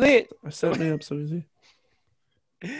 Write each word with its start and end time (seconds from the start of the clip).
lit. 0.00 0.32
I 0.44 0.50
set 0.50 0.78
me 0.78 0.90
up 0.90 1.02
so 1.02 1.16
easy. 1.16 1.44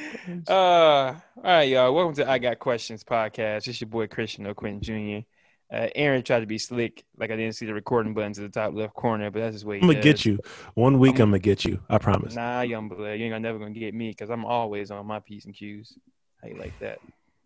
Uh, 0.46 0.52
all 0.52 1.42
right, 1.42 1.62
y'all. 1.62 1.94
Welcome 1.94 2.14
to 2.16 2.30
I 2.30 2.36
Got 2.38 2.58
Questions 2.58 3.02
podcast. 3.02 3.66
It's 3.66 3.80
your 3.80 3.88
boy 3.88 4.08
Christian 4.08 4.46
O'Quinn 4.46 4.82
Jr. 4.82 5.26
Uh, 5.74 5.88
Aaron 5.94 6.22
tried 6.22 6.40
to 6.40 6.46
be 6.46 6.58
slick, 6.58 7.02
like 7.16 7.30
I 7.30 7.36
didn't 7.36 7.54
see 7.54 7.64
the 7.64 7.72
recording 7.72 8.12
button 8.12 8.34
to 8.34 8.42
the 8.42 8.50
top 8.50 8.74
left 8.74 8.92
corner, 8.92 9.30
but 9.30 9.40
that's 9.40 9.54
his 9.54 9.64
way. 9.64 9.76
I'm 9.76 9.88
gonna 9.88 10.02
get 10.02 10.26
you. 10.26 10.38
One 10.74 10.98
week, 10.98 11.14
I'm, 11.14 11.22
I'm 11.22 11.30
gonna 11.30 11.38
get 11.38 11.64
you. 11.64 11.80
I 11.88 11.96
promise. 11.96 12.34
Nah, 12.34 12.60
young 12.60 12.90
blood, 12.90 13.18
you 13.18 13.32
ain't 13.32 13.40
never 13.40 13.58
gonna 13.58 13.70
get 13.70 13.94
me 13.94 14.10
because 14.10 14.28
I'm 14.28 14.44
always 14.44 14.90
on 14.90 15.06
my 15.06 15.20
p's 15.20 15.46
and 15.46 15.54
q's. 15.54 15.96
How 16.42 16.48
you 16.48 16.56
like 16.56 16.78
that? 16.80 16.98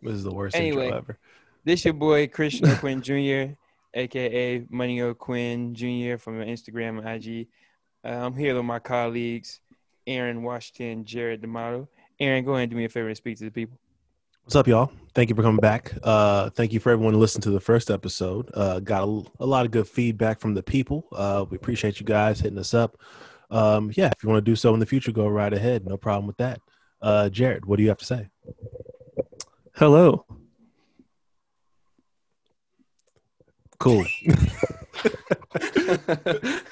This 0.02 0.14
is 0.14 0.24
the 0.24 0.34
worst 0.34 0.56
anyway, 0.56 0.86
intro 0.86 0.98
ever. 0.98 1.18
This 1.62 1.84
your 1.84 1.94
boy 1.94 2.26
Christian 2.26 2.68
O'Quinn 2.70 3.00
Jr., 3.00 3.54
aka 3.94 4.64
Money 4.70 5.02
O'Quinn 5.02 5.72
Jr. 5.72 6.16
from 6.18 6.40
Instagram 6.40 6.98
and 6.98 7.08
IG. 7.08 7.46
Uh, 8.04 8.26
I'm 8.26 8.36
here 8.36 8.54
with 8.54 8.64
my 8.64 8.78
colleagues, 8.78 9.60
Aaron 10.06 10.42
Washington, 10.42 11.04
Jared 11.04 11.42
D'Amato. 11.42 11.88
Aaron, 12.20 12.44
go 12.44 12.52
ahead 12.52 12.64
and 12.64 12.70
do 12.70 12.76
me 12.76 12.84
a 12.84 12.88
favor 12.88 13.08
and 13.08 13.16
speak 13.16 13.38
to 13.38 13.44
the 13.44 13.50
people. 13.50 13.78
What's 14.44 14.56
up, 14.56 14.68
y'all? 14.68 14.92
Thank 15.14 15.30
you 15.30 15.34
for 15.34 15.42
coming 15.42 15.60
back. 15.60 15.94
Uh, 16.02 16.50
thank 16.50 16.72
you 16.72 16.80
for 16.80 16.90
everyone 16.90 17.14
who 17.14 17.20
listened 17.20 17.42
to 17.44 17.50
the 17.50 17.60
first 17.60 17.90
episode. 17.90 18.50
Uh, 18.52 18.80
got 18.80 19.08
a, 19.08 19.22
a, 19.40 19.46
lot 19.46 19.64
of 19.64 19.70
good 19.70 19.88
feedback 19.88 20.38
from 20.38 20.52
the 20.52 20.62
people. 20.62 21.06
Uh, 21.12 21.46
we 21.48 21.56
appreciate 21.56 21.98
you 21.98 22.04
guys 22.04 22.40
hitting 22.40 22.58
us 22.58 22.74
up. 22.74 22.98
Um, 23.50 23.90
yeah, 23.94 24.08
if 24.08 24.22
you 24.22 24.28
want 24.28 24.44
to 24.44 24.50
do 24.50 24.54
so 24.54 24.74
in 24.74 24.80
the 24.80 24.86
future, 24.86 25.12
go 25.12 25.26
right 25.28 25.52
ahead. 25.52 25.86
No 25.86 25.96
problem 25.96 26.26
with 26.26 26.36
that. 26.36 26.60
Uh, 27.00 27.30
Jared, 27.30 27.64
what 27.64 27.76
do 27.76 27.84
you 27.84 27.88
have 27.88 27.98
to 27.98 28.04
say? 28.04 28.28
Hello. 29.76 30.26
Cool. 33.78 34.04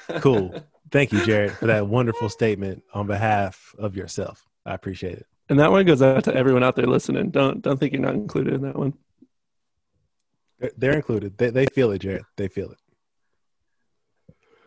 cool. 0.19 0.53
Thank 0.93 1.11
you, 1.11 1.25
Jared, 1.25 1.53
for 1.53 1.65
that 1.65 1.87
wonderful 1.87 2.29
statement 2.29 2.83
on 2.93 3.07
behalf 3.07 3.73
of 3.79 3.95
yourself. 3.95 4.47
I 4.63 4.75
appreciate 4.75 5.17
it. 5.17 5.25
And 5.49 5.59
that 5.59 5.71
one 5.71 5.87
goes 5.87 6.03
out 6.03 6.23
to 6.25 6.35
everyone 6.35 6.63
out 6.63 6.75
there 6.75 6.85
listening. 6.85 7.31
Don't 7.31 7.63
don't 7.63 7.79
think 7.79 7.93
you're 7.93 8.01
not 8.01 8.13
included 8.13 8.53
in 8.53 8.61
that 8.61 8.75
one. 8.75 8.93
They're 10.77 10.93
included. 10.93 11.35
They 11.35 11.49
they 11.49 11.65
feel 11.65 11.89
it, 11.91 11.97
Jared. 11.97 12.25
They 12.37 12.47
feel 12.47 12.69
it. 12.69 12.77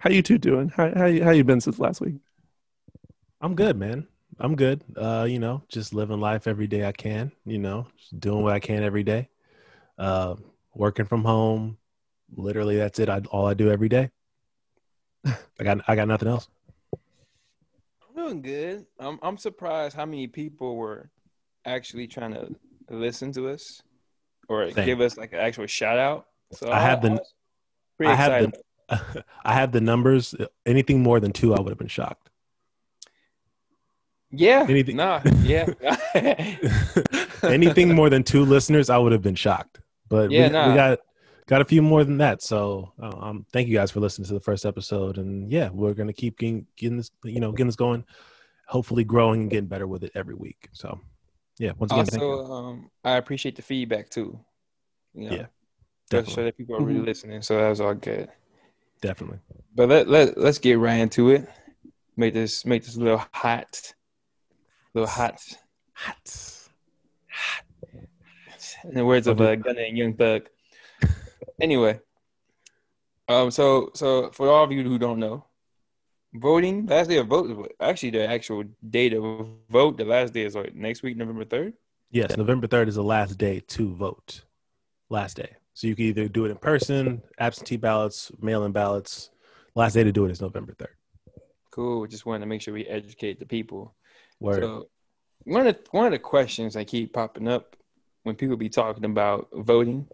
How 0.01 0.11
you 0.11 0.21
two 0.21 0.37
doing? 0.37 0.69
How 0.69 0.93
how 0.97 1.07
you, 1.07 1.23
how 1.23 1.31
you 1.31 1.45
been 1.45 1.61
since 1.61 1.79
last 1.79 2.01
week? 2.01 2.17
I'm 3.41 3.55
good, 3.55 3.77
man. 3.77 4.09
I'm 4.41 4.57
good. 4.57 4.83
Uh, 4.97 5.29
you 5.31 5.39
know, 5.39 5.63
just 5.69 5.95
living 5.95 6.19
life 6.19 6.49
every 6.49 6.67
day 6.67 6.85
I 6.87 6.93
can. 6.93 7.31
You 7.45 7.59
know, 7.59 7.87
just 7.99 8.19
doing 8.19 8.43
what 8.43 8.53
I 8.53 8.59
can 8.59 8.83
every 8.83 9.05
day. 9.05 9.29
Uh, 9.97 10.35
working 10.75 11.07
from 11.07 11.23
home. 11.23 11.79
Literally, 12.37 12.79
that's 12.79 12.99
it. 12.99 13.09
I, 13.09 13.21
all 13.31 13.47
I 13.47 13.55
do 13.55 13.71
every 13.71 13.89
day. 13.89 14.11
I 15.61 15.65
got 15.65 15.81
I 15.89 15.97
got 15.97 16.09
nothing 16.09 16.29
else. 16.29 16.49
I'm 16.95 18.15
doing 18.17 18.43
good. 18.43 18.87
I'm 18.99 19.19
I'm 19.23 19.37
surprised 19.37 19.97
how 19.97 20.07
many 20.07 20.27
people 20.27 20.77
were 20.77 21.11
actually 21.65 22.07
trying 22.07 22.35
to 22.35 22.55
listen 22.91 23.33
to 23.33 23.49
us 23.49 23.83
or 24.49 24.71
Same. 24.71 24.87
give 24.87 25.01
us 25.01 25.17
like 25.17 25.33
an 25.33 25.41
actual 25.41 25.67
shout 25.67 25.99
out. 25.99 26.27
So 26.53 26.71
I 26.71 26.81
have 26.81 27.03
the 27.03 27.21
I 28.01 28.15
have 28.15 28.53
the 28.89 29.25
I 29.45 29.53
have 29.53 29.73
the 29.73 29.81
numbers. 29.81 30.35
Anything 30.65 31.03
more 31.03 31.21
than 31.21 31.33
two, 31.33 31.55
I 31.55 31.61
would 31.61 31.71
have 31.71 31.79
been 31.79 31.89
shocked. 31.89 32.31
Yeah. 34.31 34.67
Anything? 34.69 34.97
Nah. 34.97 35.23
Yeah. 35.43 35.67
anything 37.43 37.95
more 37.95 38.11
than 38.11 38.23
two 38.23 38.45
listeners, 38.45 38.91
I 38.91 38.99
would 38.99 39.13
have 39.13 39.23
been 39.23 39.35
shocked. 39.35 39.81
But 40.09 40.31
yeah, 40.31 40.47
we, 40.47 40.53
nah. 40.53 40.69
we 40.69 40.75
got 40.75 40.99
got 41.47 41.61
a 41.61 41.65
few 41.65 41.81
more 41.81 42.05
than 42.05 42.19
that. 42.19 42.43
So 42.43 42.93
uh, 43.01 43.17
um, 43.19 43.47
thank 43.53 43.69
you 43.69 43.75
guys 43.75 43.91
for 43.91 44.01
listening 44.01 44.27
to 44.29 44.35
the 44.35 44.41
first 44.41 44.67
episode. 44.67 45.19
And 45.19 45.51
yeah, 45.51 45.71
we're 45.73 45.95
gonna 45.95 46.13
keep 46.13 46.39
getting, 46.39 46.67
getting 46.77 46.99
this, 46.99 47.11
you 47.25 47.41
know, 47.41 47.53
getting 47.53 47.67
this 47.67 47.77
going. 47.77 48.05
Hopefully, 48.69 49.05
growing 49.05 49.43
and 49.43 49.51
getting 49.51 49.69
better 49.69 49.87
with 49.87 50.03
it 50.03 50.11
every 50.17 50.35
week. 50.35 50.69
So 50.73 51.01
yeah, 51.59 51.73
once 51.79 51.93
again, 51.93 52.21
also, 52.21 52.53
um, 52.53 52.91
I 53.05 53.17
appreciate 53.17 53.55
the 53.55 53.63
feedback 53.63 54.11
too. 54.11 54.39
You 55.15 55.31
know, 55.31 55.37
yeah, 55.37 55.47
definitely. 56.11 56.35
show 56.35 56.45
that 56.45 56.57
people 56.57 56.77
are 56.77 56.83
really 56.83 56.99
mm-hmm. 56.99 57.07
listening. 57.07 57.43
So 57.43 57.57
that 57.57 57.69
was 57.69 57.81
all 57.81 57.95
good. 57.95 58.29
Definitely. 59.01 59.39
But 59.75 59.89
let 59.89 60.09
let 60.09 60.37
let's 60.37 60.59
get 60.59 60.81
right 60.81 60.97
into 60.97 61.31
it. 61.31 61.49
Make 62.17 62.35
this 62.35 62.67
make 62.67 62.85
this 62.85 62.97
a 62.97 63.01
little 63.01 63.25
hot, 63.33 63.95
little 64.95 65.09
hot, 65.09 65.41
hot, 65.93 66.67
hot. 67.29 67.65
In 68.85 68.95
the 68.95 69.05
words 69.05 69.29
of 69.29 69.41
uh, 69.41 69.55
Gunna 69.55 69.81
and 69.81 69.97
Young 69.97 70.15
Thug 70.15 70.49
anyway, 71.61 72.01
um, 73.29 73.51
so 73.51 73.91
so 73.95 74.31
for 74.31 74.49
all 74.49 74.65
of 74.65 74.73
you 74.73 74.83
who 74.83 74.99
don't 74.99 75.19
know, 75.19 75.45
voting 76.35 76.87
last 76.87 77.09
day 77.09 77.19
of 77.19 77.27
vote 77.27 77.73
actually 77.81 78.11
the 78.11 78.29
actual 78.29 78.65
date 78.91 79.15
of 79.15 79.49
vote 79.71 79.97
the 79.97 80.05
last 80.05 80.33
day 80.33 80.43
is 80.43 80.55
like 80.55 80.75
next 80.75 81.03
week 81.03 81.17
November 81.17 81.45
third. 81.45 81.75
Yes, 82.11 82.37
November 82.37 82.67
third 82.67 82.89
is 82.89 82.95
the 82.95 83.03
last 83.03 83.37
day 83.39 83.61
to 83.69 83.95
vote. 83.95 84.43
Last 85.09 85.37
day, 85.37 85.57
so 85.73 85.87
you 85.87 85.95
can 85.95 86.07
either 86.07 86.29
do 86.29 86.47
it 86.47 86.51
in 86.51 86.57
person, 86.57 87.23
absentee 87.39 87.77
ballots, 87.77 88.33
mail-in 88.41 88.73
ballots. 88.73 89.31
Last 89.77 89.93
day 89.93 90.03
to 90.03 90.11
do 90.11 90.25
it 90.25 90.33
is 90.33 90.41
November 90.41 90.75
third. 90.75 90.97
Cool. 91.71 92.07
Just 92.07 92.27
wanted 92.27 92.41
to 92.41 92.47
make 92.47 92.63
sure 92.63 92.75
we 92.75 92.87
educate 92.87 93.39
the 93.39 93.47
people. 93.47 93.95
Word. 94.41 94.63
So 94.63 94.89
one 95.45 95.67
of 95.67 95.77
the, 95.77 95.81
one 95.91 96.07
of 96.07 96.13
the 96.13 96.19
questions 96.19 96.75
that 96.75 96.87
keep 96.87 97.13
popping 97.13 97.47
up 97.47 97.77
when 98.23 98.35
people 98.35 98.57
be 98.57 98.69
talking 98.69 99.05
about 99.05 99.49
voting 99.53 100.09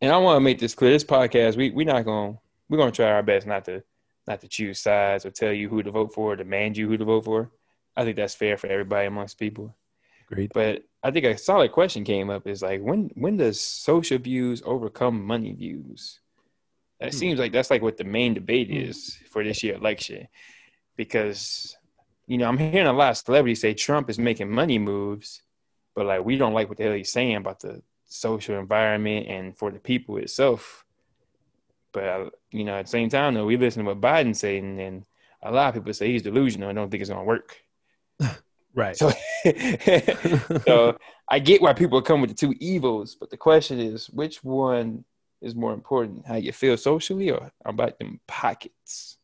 and 0.00 0.12
I 0.12 0.16
want 0.18 0.36
to 0.36 0.40
make 0.40 0.58
this 0.58 0.74
clear. 0.74 0.90
This 0.90 1.04
podcast, 1.04 1.56
we 1.56 1.70
we're 1.70 1.86
not 1.86 2.04
going 2.04 2.38
we're 2.68 2.78
going 2.78 2.92
to 2.92 2.96
try 2.96 3.10
our 3.10 3.22
best 3.22 3.46
not 3.46 3.64
to 3.66 3.82
not 4.26 4.40
to 4.40 4.48
choose 4.48 4.80
sides 4.80 5.24
or 5.24 5.30
tell 5.30 5.52
you 5.52 5.68
who 5.68 5.82
to 5.82 5.90
vote 5.90 6.12
for, 6.12 6.32
or 6.32 6.36
demand 6.36 6.76
you 6.76 6.88
who 6.88 6.96
to 6.96 7.04
vote 7.04 7.24
for. 7.24 7.50
I 7.96 8.04
think 8.04 8.16
that's 8.16 8.34
fair 8.34 8.56
for 8.56 8.66
everybody 8.66 9.06
amongst 9.06 9.38
people. 9.38 9.74
Great. 10.26 10.52
But 10.52 10.82
I 11.02 11.12
think 11.12 11.24
a 11.24 11.38
solid 11.38 11.72
question 11.72 12.04
came 12.04 12.30
up 12.30 12.46
is 12.46 12.62
like 12.62 12.80
when 12.80 13.10
when 13.14 13.36
does 13.36 13.60
social 13.60 14.18
views 14.18 14.62
overcome 14.64 15.24
money 15.24 15.52
views? 15.52 16.20
That 17.00 17.12
hmm. 17.12 17.18
seems 17.18 17.38
like 17.38 17.52
that's 17.52 17.70
like 17.70 17.82
what 17.82 17.96
the 17.96 18.04
main 18.04 18.34
debate 18.34 18.68
hmm. 18.68 18.76
is 18.76 19.16
for 19.30 19.42
this 19.42 19.62
year 19.62 19.76
election. 19.76 20.28
Because, 20.96 21.76
you 22.26 22.38
know, 22.38 22.48
I'm 22.48 22.56
hearing 22.56 22.86
a 22.86 22.92
lot 22.92 23.10
of 23.10 23.18
celebrities 23.18 23.60
say 23.60 23.74
Trump 23.74 24.08
is 24.08 24.18
making 24.18 24.50
money 24.50 24.78
moves, 24.78 25.42
but 25.94 26.06
like 26.06 26.24
we 26.24 26.36
don't 26.36 26.54
like 26.54 26.68
what 26.68 26.78
the 26.78 26.84
hell 26.84 26.94
he's 26.94 27.12
saying 27.12 27.36
about 27.36 27.60
the 27.60 27.82
social 28.06 28.58
environment 28.58 29.26
and 29.28 29.56
for 29.56 29.70
the 29.70 29.78
people 29.78 30.16
itself. 30.16 30.84
But 31.92 32.04
uh, 32.04 32.30
you 32.50 32.64
know, 32.64 32.76
at 32.76 32.86
the 32.86 32.90
same 32.90 33.08
time, 33.08 33.34
though, 33.34 33.46
we 33.46 33.56
listen 33.56 33.84
to 33.84 33.88
what 33.88 34.00
Biden's 34.00 34.40
saying, 34.40 34.80
and 34.80 35.04
a 35.42 35.50
lot 35.50 35.68
of 35.68 35.74
people 35.74 35.92
say 35.94 36.12
he's 36.12 36.22
delusional 36.22 36.68
and 36.68 36.76
don't 36.76 36.90
think 36.90 37.00
it's 37.00 37.10
gonna 37.10 37.24
work. 37.24 37.56
right. 38.74 38.96
So, 38.96 39.10
so 40.66 40.98
I 41.28 41.38
get 41.38 41.62
why 41.62 41.72
people 41.72 42.02
come 42.02 42.20
with 42.20 42.30
the 42.30 42.36
two 42.36 42.54
evils, 42.60 43.16
but 43.18 43.30
the 43.30 43.36
question 43.36 43.80
is, 43.80 44.10
which 44.10 44.44
one 44.44 45.04
is 45.40 45.54
more 45.54 45.72
important? 45.72 46.26
How 46.26 46.36
you 46.36 46.52
feel 46.52 46.76
socially, 46.76 47.30
or 47.30 47.50
about 47.64 47.98
them 47.98 48.20
pockets? 48.26 49.16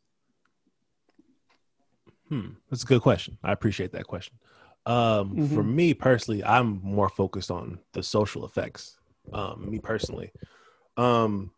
Hmm, 2.29 2.53
that's 2.69 2.83
a 2.83 2.87
good 2.87 3.01
question. 3.01 3.37
I 3.43 3.51
appreciate 3.51 3.91
that 3.91 4.05
question. 4.05 4.35
Um, 4.85 5.31
mm-hmm. 5.31 5.55
For 5.55 5.63
me 5.63 5.93
personally, 5.93 6.43
I'm 6.43 6.81
more 6.83 7.09
focused 7.09 7.51
on 7.51 7.79
the 7.93 8.03
social 8.03 8.45
effects. 8.45 8.97
Um, 9.31 9.69
me 9.69 9.79
personally, 9.79 10.31
um, 10.97 11.51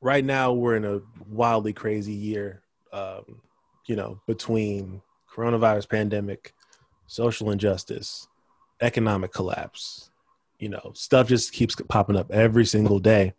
right 0.00 0.24
now 0.24 0.52
we're 0.52 0.76
in 0.76 0.84
a 0.84 1.00
wildly 1.28 1.72
crazy 1.72 2.12
year. 2.12 2.62
Um, 2.92 3.40
you 3.86 3.96
know, 3.96 4.20
between 4.26 5.00
coronavirus 5.32 5.88
pandemic, 5.88 6.52
social 7.06 7.50
injustice, 7.50 8.26
economic 8.80 9.32
collapse. 9.32 10.10
You 10.58 10.70
know, 10.70 10.92
stuff 10.94 11.28
just 11.28 11.52
keeps 11.52 11.76
popping 11.88 12.16
up 12.16 12.32
every 12.32 12.64
single 12.64 12.98
day, 12.98 13.32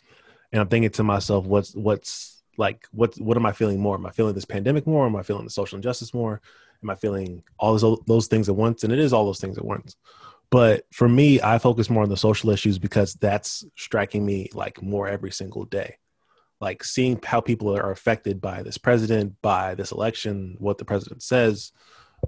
and 0.51 0.61
I'm 0.61 0.67
thinking 0.67 0.91
to 0.91 1.03
myself, 1.03 1.45
what's 1.45 1.75
what's 1.75 2.41
like 2.57 2.87
what 2.91 3.15
what 3.19 3.37
am 3.37 3.45
I 3.45 3.51
feeling 3.51 3.79
more? 3.79 3.95
Am 3.95 4.05
I 4.05 4.11
feeling 4.11 4.33
this 4.33 4.45
pandemic 4.45 4.87
more? 4.87 5.05
Am 5.05 5.15
I 5.15 5.23
feeling 5.23 5.43
the 5.43 5.49
social 5.49 5.75
injustice 5.75 6.13
more? 6.13 6.41
Am 6.83 6.89
I 6.89 6.95
feeling 6.95 7.43
all 7.57 7.77
those 7.77 7.99
those 8.05 8.27
things 8.27 8.49
at 8.49 8.55
once? 8.55 8.83
And 8.83 8.93
it 8.93 8.99
is 8.99 9.13
all 9.13 9.25
those 9.25 9.39
things 9.39 9.57
at 9.57 9.65
once. 9.65 9.95
But 10.51 10.85
for 10.91 11.07
me, 11.07 11.39
I 11.41 11.59
focus 11.59 11.89
more 11.89 12.03
on 12.03 12.09
the 12.09 12.17
social 12.17 12.49
issues 12.49 12.79
because 12.79 13.13
that's 13.15 13.63
striking 13.75 14.25
me 14.25 14.49
like 14.53 14.81
more 14.81 15.07
every 15.07 15.31
single 15.31 15.65
day. 15.65 15.97
Like 16.59 16.83
seeing 16.83 17.19
how 17.23 17.39
people 17.39 17.75
are 17.77 17.91
affected 17.91 18.41
by 18.41 18.63
this 18.63 18.77
president, 18.77 19.35
by 19.41 19.75
this 19.75 19.91
election, 19.91 20.55
what 20.57 20.77
the 20.77 20.85
president 20.85 21.23
says, 21.23 21.71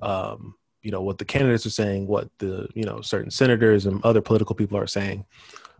um, 0.02 0.56
you 0.82 0.92
know, 0.92 1.02
what 1.02 1.18
the 1.18 1.26
candidates 1.26 1.66
are 1.66 1.72
saying, 1.72 2.08
what 2.08 2.30
the, 2.38 2.68
you 2.74 2.84
know, 2.84 3.02
certain 3.02 3.32
senators 3.32 3.86
and 3.86 4.04
other 4.04 4.22
political 4.22 4.56
people 4.56 4.78
are 4.78 4.88
saying, 4.88 5.26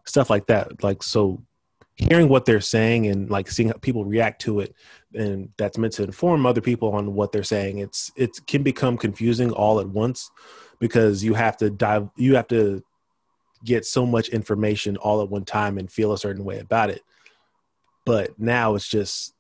stuff 0.06 0.30
like 0.30 0.48
that. 0.48 0.84
Like, 0.84 1.04
so 1.04 1.42
hearing 1.96 2.30
what 2.30 2.46
they're 2.46 2.62
saying 2.62 3.08
and 3.08 3.30
like 3.30 3.50
seeing 3.50 3.70
how 3.70 3.76
people 3.76 4.06
react 4.06 4.42
to 4.42 4.60
it 4.60 4.74
and 5.14 5.50
that's 5.58 5.78
meant 5.78 5.94
to 5.94 6.04
inform 6.04 6.46
other 6.46 6.62
people 6.62 6.94
on 6.94 7.14
what 7.14 7.32
they're 7.32 7.44
saying. 7.44 7.80
It's 7.80 8.12
it 8.16 8.32
can 8.48 8.64
become 8.64 8.98
confusing 8.98 9.52
all 9.52 9.80
at 9.80 9.88
once 9.88 10.30
because 10.80 11.24
you 11.24 11.34
have 11.34 11.58
to 11.58 11.70
dive 11.70 12.10
you 12.16 12.36
have 12.36 12.48
to 12.48 12.84
get 13.64 13.86
so 13.86 14.06
much 14.06 14.30
information 14.30 14.98
all 14.98 15.22
at 15.22 15.30
one 15.30 15.46
time 15.46 15.78
and 15.78 15.92
feel 15.92 16.14
a 16.14 16.18
certain 16.18 16.44
way 16.44 16.60
about 16.60 16.90
it. 16.90 17.02
But 18.06 18.40
now 18.40 18.76
it's 18.76 18.88
just 18.88 19.34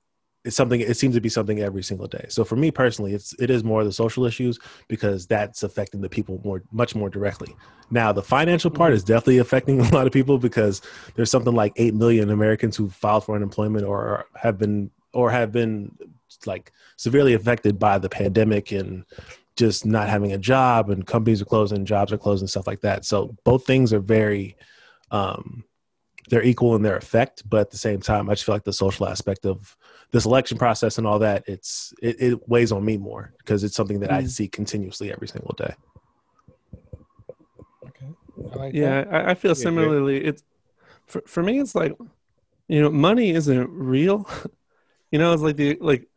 it's 0.43 0.55
something 0.55 0.81
it 0.81 0.97
seems 0.97 1.15
to 1.15 1.21
be 1.21 1.29
something 1.29 1.59
every 1.59 1.83
single 1.83 2.07
day. 2.07 2.25
So 2.29 2.43
for 2.43 2.55
me 2.55 2.71
personally 2.71 3.13
it's 3.13 3.33
it 3.39 3.49
is 3.49 3.63
more 3.63 3.83
the 3.83 3.91
social 3.91 4.25
issues 4.25 4.59
because 4.87 5.27
that's 5.27 5.63
affecting 5.63 6.01
the 6.01 6.09
people 6.09 6.41
more 6.43 6.63
much 6.71 6.95
more 6.95 7.09
directly. 7.09 7.55
Now 7.89 8.11
the 8.11 8.23
financial 8.23 8.71
part 8.71 8.93
is 8.93 9.03
definitely 9.03 9.39
affecting 9.39 9.81
a 9.81 9.93
lot 9.93 10.07
of 10.07 10.13
people 10.13 10.37
because 10.37 10.81
there's 11.15 11.31
something 11.31 11.53
like 11.53 11.73
8 11.75 11.93
million 11.93 12.29
americans 12.29 12.75
who 12.75 12.89
filed 12.89 13.25
for 13.25 13.35
unemployment 13.35 13.85
or 13.85 14.25
have 14.35 14.57
been 14.57 14.89
or 15.13 15.29
have 15.29 15.51
been 15.51 15.95
like 16.45 16.71
severely 16.97 17.33
affected 17.33 17.77
by 17.77 17.97
the 17.97 18.09
pandemic 18.09 18.71
and 18.71 19.05
just 19.55 19.85
not 19.85 20.09
having 20.09 20.31
a 20.33 20.37
job 20.37 20.89
and 20.89 21.05
companies 21.05 21.41
are 21.41 21.45
closing 21.45 21.85
jobs 21.85 22.11
are 22.11 22.17
closing 22.17 22.47
stuff 22.47 22.67
like 22.67 22.81
that. 22.81 23.05
So 23.05 23.35
both 23.43 23.65
things 23.65 23.93
are 23.93 23.99
very 23.99 24.55
um 25.11 25.63
they're 26.29 26.43
equal 26.43 26.75
in 26.75 26.81
their 26.81 26.97
effect 26.97 27.47
but 27.49 27.61
at 27.61 27.71
the 27.71 27.77
same 27.77 27.99
time 27.99 28.29
i 28.29 28.33
just 28.33 28.45
feel 28.45 28.55
like 28.55 28.63
the 28.63 28.73
social 28.73 29.07
aspect 29.07 29.45
of 29.45 29.75
this 30.11 30.25
election 30.25 30.57
process 30.57 30.97
and 30.97 31.07
all 31.07 31.19
that 31.19 31.43
it's 31.47 31.93
it, 32.01 32.21
it 32.21 32.49
weighs 32.49 32.71
on 32.71 32.83
me 32.83 32.97
more 32.97 33.33
because 33.39 33.63
it's 33.63 33.75
something 33.75 33.99
that 33.99 34.09
mm. 34.09 34.15
i 34.15 34.23
see 34.25 34.47
continuously 34.47 35.11
every 35.11 35.27
single 35.27 35.55
day. 35.57 35.73
Okay. 37.87 38.07
I 38.53 38.55
like 38.57 38.73
yeah 38.73 39.05
I, 39.09 39.31
I, 39.31 39.33
feel 39.33 39.55
similarly 39.55 40.23
it's 40.23 40.43
for, 41.07 41.21
for 41.25 41.43
me 41.43 41.59
it's 41.59 41.75
like 41.75 41.95
you 42.67 42.81
know 42.81 42.89
money 42.89 43.31
isn't 43.31 43.69
real. 43.69 44.29
You 45.13 45.19
know 45.19 45.33
it's 45.33 45.41
like 45.41 45.57
the 45.57 45.77
like 45.81 46.07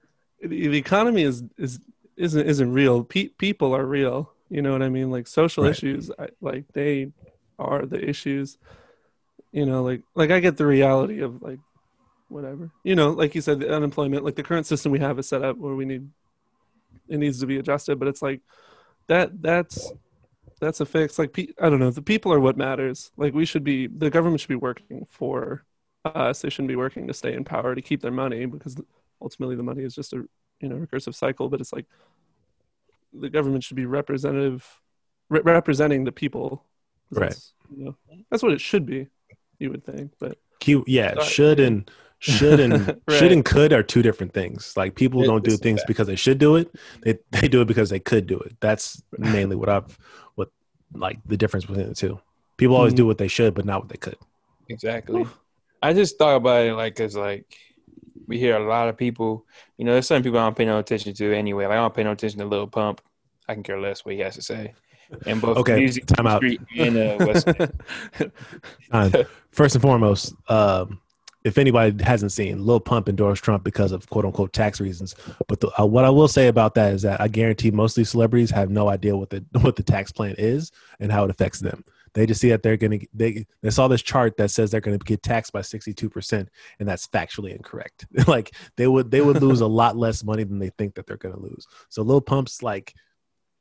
the 0.40 0.78
economy 0.78 1.22
is 1.22 1.42
is 1.58 1.80
isn't 2.16 2.46
isn't 2.46 2.72
real. 2.72 3.02
Pe- 3.02 3.26
people 3.26 3.74
are 3.74 3.84
real. 3.84 4.30
You 4.48 4.62
know 4.62 4.70
what 4.70 4.82
i 4.82 4.88
mean? 4.88 5.10
Like 5.10 5.26
social 5.26 5.64
right. 5.64 5.72
issues 5.72 6.12
I, 6.16 6.28
like 6.40 6.66
they 6.74 7.10
are 7.58 7.86
the 7.86 8.08
issues 8.08 8.56
you 9.54 9.64
know 9.64 9.82
like 9.82 10.02
like 10.14 10.30
i 10.30 10.40
get 10.40 10.56
the 10.56 10.66
reality 10.66 11.20
of 11.20 11.40
like 11.40 11.60
whatever. 12.28 12.70
You 12.82 12.96
know 12.96 13.10
like 13.10 13.34
you 13.34 13.40
said 13.40 13.60
the 13.60 13.74
unemployment 13.74 14.24
like 14.24 14.34
the 14.34 14.42
current 14.42 14.66
system 14.66 14.90
we 14.90 14.98
have 14.98 15.18
is 15.18 15.28
set 15.28 15.44
up 15.44 15.56
where 15.56 15.74
we 15.74 15.84
need 15.84 16.10
it 17.08 17.18
needs 17.18 17.38
to 17.40 17.46
be 17.46 17.58
adjusted 17.58 17.98
but 17.98 18.08
it's 18.08 18.22
like 18.22 18.40
that 19.06 19.40
that's 19.40 19.92
that's 20.60 20.80
a 20.80 20.86
fix. 20.86 21.18
Like 21.18 21.38
i 21.60 21.68
don't 21.68 21.78
know 21.78 21.90
the 21.90 22.02
people 22.02 22.32
are 22.32 22.40
what 22.40 22.56
matters. 22.56 23.12
Like 23.16 23.34
we 23.34 23.44
should 23.44 23.64
be 23.64 23.86
the 23.86 24.10
government 24.10 24.40
should 24.40 24.48
be 24.48 24.54
working 24.56 25.06
for 25.10 25.64
us. 26.04 26.40
They 26.40 26.50
shouldn't 26.50 26.68
be 26.68 26.76
working 26.76 27.06
to 27.06 27.14
stay 27.14 27.34
in 27.34 27.44
power 27.44 27.74
to 27.74 27.82
keep 27.82 28.02
their 28.02 28.10
money 28.10 28.46
because 28.46 28.76
ultimately 29.22 29.56
the 29.56 29.62
money 29.62 29.84
is 29.84 29.94
just 29.94 30.12
a 30.12 30.24
you 30.60 30.68
know 30.68 30.76
recursive 30.76 31.14
cycle 31.14 31.48
but 31.48 31.60
it's 31.60 31.72
like 31.72 31.86
the 33.12 33.30
government 33.30 33.62
should 33.62 33.76
be 33.76 33.86
representative 33.86 34.80
re- 35.28 35.42
representing 35.44 36.04
the 36.04 36.12
people. 36.12 36.64
Right. 37.10 37.36
You 37.70 37.84
know 37.84 37.96
that's 38.30 38.42
what 38.42 38.52
it 38.52 38.60
should 38.60 38.86
be 38.86 39.08
you 39.58 39.70
would 39.70 39.84
think 39.84 40.12
but 40.18 40.38
Q, 40.60 40.84
yeah 40.86 41.14
Sorry. 41.14 41.26
should 41.26 41.60
and 41.60 41.90
should 42.18 42.60
and 42.60 42.86
right. 43.08 43.18
should 43.18 43.32
and 43.32 43.44
could 43.44 43.72
are 43.72 43.82
two 43.82 44.02
different 44.02 44.32
things 44.32 44.74
like 44.76 44.94
people 44.94 45.22
it, 45.22 45.26
don't 45.26 45.44
do 45.44 45.56
things 45.56 45.82
because 45.86 46.06
they 46.06 46.16
should 46.16 46.38
do 46.38 46.56
it 46.56 46.74
they, 47.02 47.18
they 47.30 47.48
do 47.48 47.60
it 47.60 47.66
because 47.66 47.90
they 47.90 48.00
could 48.00 48.26
do 48.26 48.38
it 48.38 48.56
that's 48.60 49.02
mainly 49.18 49.56
what 49.56 49.68
i've 49.68 49.98
what 50.34 50.50
like 50.94 51.18
the 51.26 51.36
difference 51.36 51.64
between 51.64 51.88
the 51.88 51.94
two 51.94 52.18
people 52.56 52.76
always 52.76 52.92
mm-hmm. 52.92 52.98
do 52.98 53.06
what 53.06 53.18
they 53.18 53.28
should 53.28 53.54
but 53.54 53.64
not 53.64 53.80
what 53.80 53.88
they 53.88 53.96
could 53.96 54.16
exactly 54.68 55.22
Oof. 55.22 55.38
i 55.82 55.92
just 55.92 56.16
thought 56.18 56.36
about 56.36 56.64
it 56.64 56.74
like 56.74 56.94
because 56.94 57.14
like 57.14 57.56
we 58.26 58.38
hear 58.38 58.56
a 58.56 58.66
lot 58.66 58.88
of 58.88 58.96
people. 58.96 59.46
You 59.76 59.84
know, 59.84 59.92
there's 59.92 60.06
some 60.06 60.22
people 60.22 60.38
I 60.38 60.44
don't 60.44 60.56
pay 60.56 60.64
no 60.64 60.78
attention 60.78 61.14
to 61.14 61.36
anyway. 61.36 61.64
Like 61.64 61.74
I 61.74 61.82
don't 61.82 61.94
pay 61.94 62.04
no 62.04 62.12
attention 62.12 62.40
to 62.40 62.46
Lil 62.46 62.66
Pump. 62.66 63.00
I 63.48 63.54
can 63.54 63.62
care 63.62 63.80
less 63.80 64.04
what 64.04 64.14
he 64.14 64.20
has 64.20 64.34
to 64.36 64.42
say. 64.42 64.74
And 65.26 65.40
both 65.40 65.58
okay, 65.58 65.76
music 65.76 66.06
time 66.06 66.26
out. 66.26 66.42
and 66.76 66.96
uh, 66.96 67.66
um, 68.90 69.12
First 69.50 69.76
and 69.76 69.82
foremost, 69.82 70.34
um, 70.48 71.00
if 71.44 71.58
anybody 71.58 72.02
hasn't 72.02 72.32
seen, 72.32 72.64
Lil 72.64 72.80
Pump 72.80 73.08
endorsed 73.08 73.44
Trump 73.44 73.62
because 73.62 73.92
of 73.92 74.08
quote 74.08 74.24
unquote 74.24 74.52
tax 74.52 74.80
reasons. 74.80 75.14
But 75.46 75.60
the, 75.60 75.70
uh, 75.80 75.86
what 75.86 76.04
I 76.04 76.10
will 76.10 76.26
say 76.26 76.48
about 76.48 76.74
that 76.74 76.92
is 76.92 77.02
that 77.02 77.20
I 77.20 77.28
guarantee 77.28 77.70
most 77.70 77.92
of 77.92 77.96
these 77.96 78.10
celebrities 78.10 78.50
have 78.50 78.70
no 78.70 78.88
idea 78.88 79.16
what 79.16 79.30
the 79.30 79.44
what 79.60 79.76
the 79.76 79.82
tax 79.82 80.10
plan 80.10 80.34
is 80.38 80.72
and 80.98 81.12
how 81.12 81.24
it 81.24 81.30
affects 81.30 81.60
them. 81.60 81.84
They 82.14 82.26
just 82.26 82.40
see 82.40 82.48
that 82.50 82.62
they're 82.62 82.76
going 82.76 83.00
to 83.00 83.06
they 83.12 83.46
they 83.60 83.70
saw 83.70 83.88
this 83.88 84.02
chart 84.02 84.36
that 84.38 84.50
says 84.50 84.70
they're 84.70 84.80
going 84.80 84.98
to 84.98 85.04
get 85.04 85.22
taxed 85.22 85.52
by 85.52 85.60
62% 85.60 86.48
and 86.78 86.88
that's 86.88 87.06
factually 87.08 87.54
incorrect. 87.54 88.06
like 88.26 88.54
they 88.76 88.86
would 88.86 89.10
they 89.10 89.20
would 89.20 89.42
lose 89.42 89.60
a 89.60 89.66
lot 89.66 89.96
less 89.96 90.24
money 90.24 90.44
than 90.44 90.58
they 90.58 90.70
think 90.70 90.94
that 90.94 91.06
they're 91.06 91.16
going 91.16 91.34
to 91.34 91.40
lose. 91.40 91.66
So 91.90 92.02
Lil 92.02 92.20
Pump's 92.22 92.62
like 92.62 92.94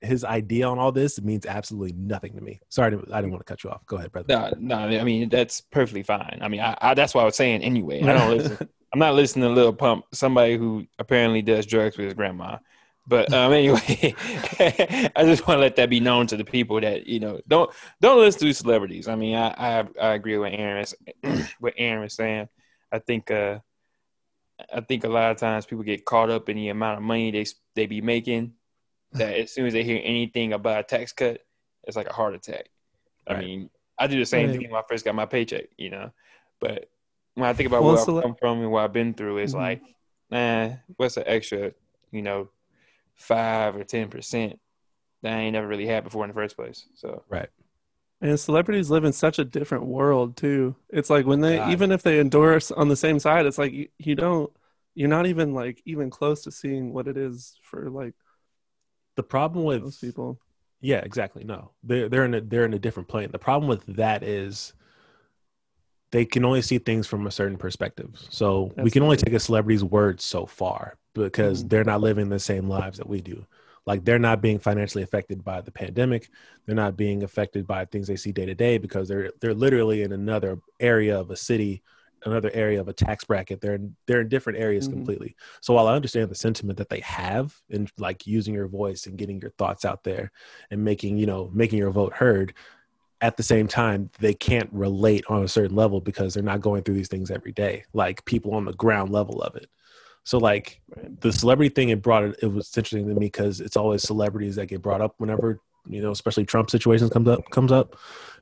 his 0.04 0.24
idea 0.24 0.68
on 0.68 0.80
all 0.80 0.92
this 0.92 1.22
means 1.22 1.46
absolutely 1.46 1.94
nothing 1.94 2.34
to 2.34 2.42
me. 2.42 2.60
Sorry, 2.70 2.92
to, 2.92 2.98
I 3.12 3.22
didn't 3.22 3.32
want 3.32 3.46
to 3.46 3.52
cut 3.52 3.64
you 3.64 3.70
off. 3.70 3.86
Go 3.86 3.98
ahead, 3.98 4.12
brother. 4.12 4.28
No, 4.60 4.78
no, 4.78 5.00
I 5.00 5.04
mean 5.04 5.30
that's 5.30 5.62
perfectly 5.62 6.04
fine. 6.04 6.40
I 6.42 6.48
mean, 6.48 6.62
I, 6.62 6.78
I 6.82 6.94
that's 6.94 7.14
what 7.14 7.22
I 7.22 7.26
was 7.26 7.36
saying 7.36 7.64
anyway. 7.64 8.02
I 8.02 8.14
don't 8.14 8.38
listen. 8.38 8.70
I'm 8.94 9.00
not 9.00 9.16
listening 9.16 9.50
to 9.50 9.50
Lil 9.50 9.74
Pump, 9.74 10.06
somebody 10.14 10.56
who 10.56 10.86
apparently 11.00 11.42
does 11.42 11.66
drugs 11.66 11.98
with 11.98 12.06
his 12.06 12.14
grandma. 12.14 12.60
But 13.08 13.34
um, 13.34 13.52
anyway, 13.52 13.80
I 15.16 15.24
just 15.24 15.48
want 15.48 15.58
to 15.58 15.62
let 15.62 15.76
that 15.78 15.90
be 15.90 16.00
known 16.00 16.28
to 16.28 16.38
the 16.38 16.46
people 16.46 16.80
that 16.80 17.08
you 17.08 17.20
know 17.20 17.42
don't 17.48 17.72
don't 18.02 18.20
listen 18.20 18.42
to 18.42 18.54
celebrities. 18.54 19.08
I 19.08 19.16
mean, 19.16 19.36
I 19.36 19.50
I, 19.50 19.88
I 20.00 20.14
agree 20.14 20.38
with 20.38 20.54
Aaron 20.54 20.86
what 21.60 21.74
Aaron 21.78 22.02
was 22.02 22.14
saying. 22.14 22.48
I 22.92 23.00
think 23.00 23.32
uh, 23.32 23.60
I 24.72 24.82
think 24.82 25.04
a 25.04 25.10
lot 25.10 25.32
of 25.32 25.38
times 25.38 25.66
people 25.66 25.84
get 25.84 26.06
caught 26.06 26.30
up 26.30 26.48
in 26.48 26.58
the 26.58 26.70
amount 26.70 26.98
of 26.98 27.04
money 27.04 27.32
they 27.32 27.46
they 27.76 27.88
be 27.88 28.02
making. 28.02 28.54
That 29.14 29.36
as 29.36 29.52
soon 29.52 29.68
as 29.68 29.74
they 29.74 29.84
hear 29.84 30.02
anything 30.04 30.54
about 30.54 30.80
a 30.80 30.84
tax 30.84 31.12
cut, 31.12 31.42
it's 31.84 31.98
like 31.98 32.10
a 32.10 32.14
heart 32.14 32.34
attack. 32.34 32.70
I 33.28 33.40
mean, 33.40 33.70
I 33.98 34.08
do 34.08 34.20
the 34.20 34.26
same 34.26 34.50
right. 34.50 34.60
thing 34.60 34.72
when 34.72 34.80
I 34.80 34.84
first 34.88 35.06
got 35.06 35.16
my 35.16 35.26
paycheck, 35.26 35.66
you 35.78 35.90
know. 35.90 36.12
But 36.60 36.90
when 37.36 37.48
I 37.48 37.54
think 37.54 37.68
about 37.68 37.84
well, 37.84 37.94
where 37.94 38.18
I've 38.18 38.24
come 38.24 38.36
from 38.36 38.60
and 38.62 38.72
what 38.72 38.84
I've 38.84 38.94
been 38.94 39.14
through, 39.14 39.38
it's 39.38 39.54
mm-hmm. 39.54 39.62
like, 39.62 39.82
nah, 40.30 40.76
what's 40.98 41.16
the 41.16 41.30
extra, 41.30 41.74
you 42.12 42.22
know, 42.22 42.50
five 43.16 43.76
or 43.76 43.84
ten 43.84 44.10
percent 44.10 44.60
that 45.22 45.34
I 45.34 45.42
ain't 45.42 45.54
never 45.54 45.68
really 45.68 45.88
had 45.88 46.04
before 46.04 46.24
in 46.26 46.30
the 46.30 46.36
first 46.36 46.56
place. 46.56 46.86
So 46.96 47.24
right. 47.30 47.50
And 48.22 48.40
celebrities 48.40 48.90
live 48.90 49.04
in 49.04 49.12
such 49.12 49.40
a 49.40 49.46
different 49.46 49.86
world 49.86 50.38
too. 50.38 50.76
It's 50.90 51.10
like 51.10 51.26
when 51.26 51.42
they 51.42 51.58
God. 51.58 51.72
even 51.72 51.92
if 51.92 52.04
they 52.04 52.20
endorse 52.20 52.72
on 52.72 52.88
the 52.88 52.96
same 52.96 53.20
side, 53.20 53.46
it's 53.46 53.58
like 53.58 53.74
you, 53.74 53.90
you 53.98 54.16
don't 54.16 54.52
you're 54.96 55.10
not 55.10 55.26
even 55.26 55.54
like 55.54 55.82
even 55.86 56.10
close 56.10 56.44
to 56.44 56.52
seeing 56.52 56.94
what 56.94 57.08
it 57.08 57.18
is 57.18 57.58
for 57.64 57.90
like 57.90 58.14
the 59.16 59.24
problem 59.24 59.66
with 59.66 59.82
those 59.82 59.98
people. 59.98 60.40
Yeah, 60.82 60.98
exactly. 60.98 61.44
No, 61.44 61.72
they're 61.84 62.10
they're 62.10 62.26
in 62.26 62.34
a 62.34 62.42
they're 62.42 62.66
in 62.66 62.74
a 62.74 62.80
different 62.80 63.08
plane. 63.08 63.32
The 63.32 63.40
problem 63.40 63.70
with 63.70 63.86
that 63.96 64.24
is 64.24 64.74
they 66.12 66.26
can 66.26 66.46
only 66.46 66.62
see 66.62 66.78
things 66.78 67.08
from 67.08 67.26
a 67.26 67.32
certain 67.32 67.58
perspective. 67.58 68.12
So 68.30 68.66
Absolutely. 68.66 68.84
we 68.84 68.92
can 68.92 69.04
only 69.04 69.18
take 69.18 69.34
a 69.34 69.40
celebrity's 69.40 69.84
words 69.84 70.24
so 70.24 70.46
far 70.46 70.98
because 71.16 71.60
mm-hmm. 71.60 71.70
they're 71.70 71.84
not 71.84 72.02
living 72.02 72.30
the 72.30 72.40
same 72.40 72.70
lives 72.70 73.00
that 73.00 73.10
we 73.10 73.20
do. 73.22 73.46
Like 73.86 74.06
they're 74.06 74.20
not 74.20 74.42
being 74.42 74.60
financially 74.60 75.04
affected 75.04 75.44
by 75.44 75.62
the 75.62 75.72
pandemic. 75.72 76.30
They're 76.66 76.76
not 76.76 76.96
being 76.96 77.24
affected 77.24 77.66
by 77.66 77.86
things 77.86 78.08
they 78.08 78.16
see 78.16 78.32
day 78.32 78.46
to 78.46 78.56
day 78.56 78.78
because 78.78 79.08
they're 79.08 79.32
they're 79.42 79.54
literally 79.54 80.04
in 80.04 80.12
another 80.12 80.60
area 80.80 81.20
of 81.20 81.32
a 81.32 81.36
city, 81.36 81.82
another 82.26 82.52
area 82.54 82.80
of 82.80 82.88
a 82.88 82.94
tax 82.94 83.24
bracket. 83.24 83.62
They're 83.62 83.76
in, 83.76 83.96
they're 84.08 84.22
in 84.22 84.30
different 84.30 84.60
areas 84.60 84.88
mm-hmm. 84.88 84.98
completely. 84.98 85.36
So 85.62 85.74
while 85.74 85.88
I 85.88 85.96
understand 85.96 86.30
the 86.30 86.36
sentiment 86.36 86.78
that 86.78 86.90
they 86.90 87.02
have 87.02 87.56
in 87.70 87.88
like 87.98 88.28
using 88.28 88.54
your 88.54 88.68
voice 88.68 89.06
and 89.06 89.18
getting 89.18 89.40
your 89.40 89.52
thoughts 89.52 89.86
out 89.86 90.04
there 90.04 90.32
and 90.72 90.84
making 90.84 91.18
you 91.18 91.26
know 91.26 91.50
making 91.54 91.80
your 91.80 91.92
vote 91.92 92.14
heard, 92.14 92.54
at 93.22 93.38
the 93.38 93.44
same 93.44 93.68
time 93.68 94.10
they 94.20 94.34
can't 94.34 94.70
relate 94.74 95.24
on 95.30 95.44
a 95.44 95.48
certain 95.48 95.76
level 95.76 96.02
because 96.02 96.34
they're 96.34 96.44
not 96.44 96.62
going 96.62 96.84
through 96.84 96.96
these 96.96 97.08
things 97.08 97.32
every 97.32 97.54
day 97.54 97.84
like 97.94 98.26
people 98.26 98.54
on 98.54 98.66
the 98.66 98.74
ground 98.74 99.12
level 99.12 99.42
of 99.42 99.56
it 99.56 99.70
so 100.24 100.38
like 100.38 100.82
the 101.20 101.34
celebrity 101.34 101.74
thing, 101.74 101.90
it 101.90 102.02
brought 102.02 102.24
it. 102.24 102.36
It 102.42 102.48
was 102.48 102.76
interesting 102.78 103.08
to 103.08 103.14
me 103.14 103.28
because 103.28 103.60
it's 103.60 103.78
always 103.78 104.04
celebrities 104.04 104.56
that 104.56 104.68
get 104.68 104.82
brought 104.82 105.02
up 105.02 105.16
whenever 105.18 105.60
you 105.86 106.02
know, 106.02 106.12
especially 106.12 106.46
Trump 106.46 106.70
situations 106.70 107.10
comes 107.10 107.28
up 107.28 107.50
comes 107.50 107.72
up, 107.72 107.98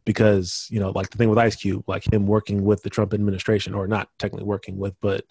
because 0.06 0.68
you 0.70 0.80
know, 0.80 0.92
like 0.92 1.10
the 1.10 1.18
thing 1.18 1.30
with 1.30 1.38
Ice 1.38 1.56
Cube, 1.56 1.84
like 1.88 2.12
him 2.12 2.28
working 2.28 2.64
with 2.64 2.84
the 2.84 2.90
Trump 2.90 3.14
administration, 3.14 3.74
or 3.74 3.88
not 3.88 4.10
technically 4.20 4.46
working 4.46 4.78
with, 4.78 4.96
but 5.02 5.26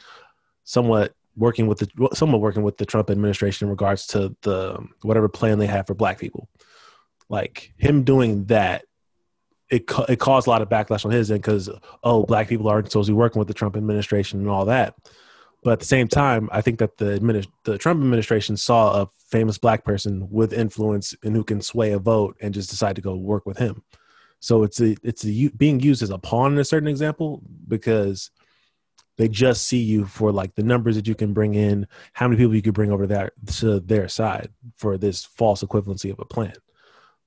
somewhat 0.65 1.15
working 1.37 1.67
with 1.67 1.79
the 1.79 2.09
somewhat 2.15 2.41
working 2.41 2.63
with 2.63 2.77
the 2.77 2.87
Trump 2.87 3.11
administration 3.11 3.67
in 3.67 3.71
regards 3.71 4.07
to 4.09 4.35
the 4.43 4.77
um, 4.77 4.95
whatever 5.03 5.29
plan 5.29 5.59
they 5.59 5.67
have 5.67 5.87
for 5.87 5.95
Black 5.95 6.19
people. 6.19 6.49
Like 7.29 7.73
him 7.77 8.03
doing 8.03 8.47
that 8.47 8.85
it 9.71 9.85
it 10.09 10.19
caused 10.19 10.47
a 10.47 10.51
lot 10.51 10.63
of 10.63 10.69
backlash 10.69 11.05
on 11.05 11.11
his 11.11 11.31
end 11.31 11.43
because 11.43 11.71
oh 12.03 12.25
black 12.25 12.49
people 12.49 12.69
aren't 12.69 12.91
supposed 12.91 13.07
to 13.07 13.13
be 13.13 13.17
working 13.17 13.39
with 13.39 13.49
the 13.49 13.55
Trump 13.55 13.77
administration 13.77 14.41
and 14.41 14.49
all 14.49 14.65
that. 14.67 14.95
But 15.63 15.73
at 15.73 15.81
the 15.81 15.87
same 15.87 16.09
time, 16.09 16.49
I 16.53 16.61
think 16.63 16.79
that 16.79 16.97
the 16.97 17.19
administ- 17.19 17.49
the 17.65 17.79
Trump 17.79 18.01
administration 18.01 18.57
saw 18.57 19.03
a 19.03 19.11
famous 19.29 19.59
black 19.59 19.85
person 19.85 20.27
with 20.31 20.53
influence 20.53 21.15
and 21.23 21.37
who 21.37 21.45
can 21.45 21.61
sway 21.61 21.93
a 21.93 21.99
vote 21.99 22.37
and 22.41 22.55
just 22.55 22.71
decide 22.71 22.97
to 22.97 23.03
go 23.03 23.15
work 23.15 23.47
with 23.47 23.59
him. 23.59 23.83
So 24.41 24.63
it's 24.63 24.81
a, 24.81 24.97
it's 25.03 25.25
a, 25.25 25.49
being 25.57 25.81
used 25.81 26.03
as 26.03 26.11
a 26.11 26.19
pawn 26.19 26.53
in 26.53 26.59
a 26.59 26.65
certain 26.65 26.89
example 26.89 27.43
because 27.69 28.31
they 29.17 29.29
just 29.29 29.67
see 29.67 29.79
you 29.79 30.07
for 30.07 30.33
like 30.33 30.55
the 30.55 30.63
numbers 30.63 30.97
that 30.97 31.07
you 31.07 31.15
can 31.15 31.33
bring 31.33 31.55
in, 31.55 31.87
how 32.15 32.27
many 32.27 32.39
people 32.39 32.55
you 32.55 32.63
could 32.63 32.75
bring 32.75 32.91
over 32.91 33.07
there 33.07 33.33
to 33.47 33.81
their 33.81 34.09
side 34.09 34.49
for 34.77 34.97
this 34.97 35.25
false 35.25 35.63
equivalency 35.63 36.11
of 36.11 36.19
a 36.19 36.25
plan. 36.25 36.55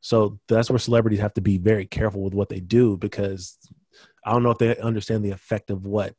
So 0.02 0.40
that's 0.48 0.70
where 0.70 0.80
celebrities 0.80 1.20
have 1.20 1.36
to 1.36 1.42
be 1.42 1.58
very 1.58 1.86
careful 1.86 2.24
with 2.24 2.34
what 2.34 2.50
they 2.50 2.60
do 2.60 2.98
because 2.98 3.58
I 4.26 4.32
don't 4.32 4.44
know 4.44 4.52
if 4.52 4.58
they 4.58 4.76
understand 4.78 5.24
the 5.24 5.32
effect 5.32 5.70
of 5.70 5.86
what 5.86 6.16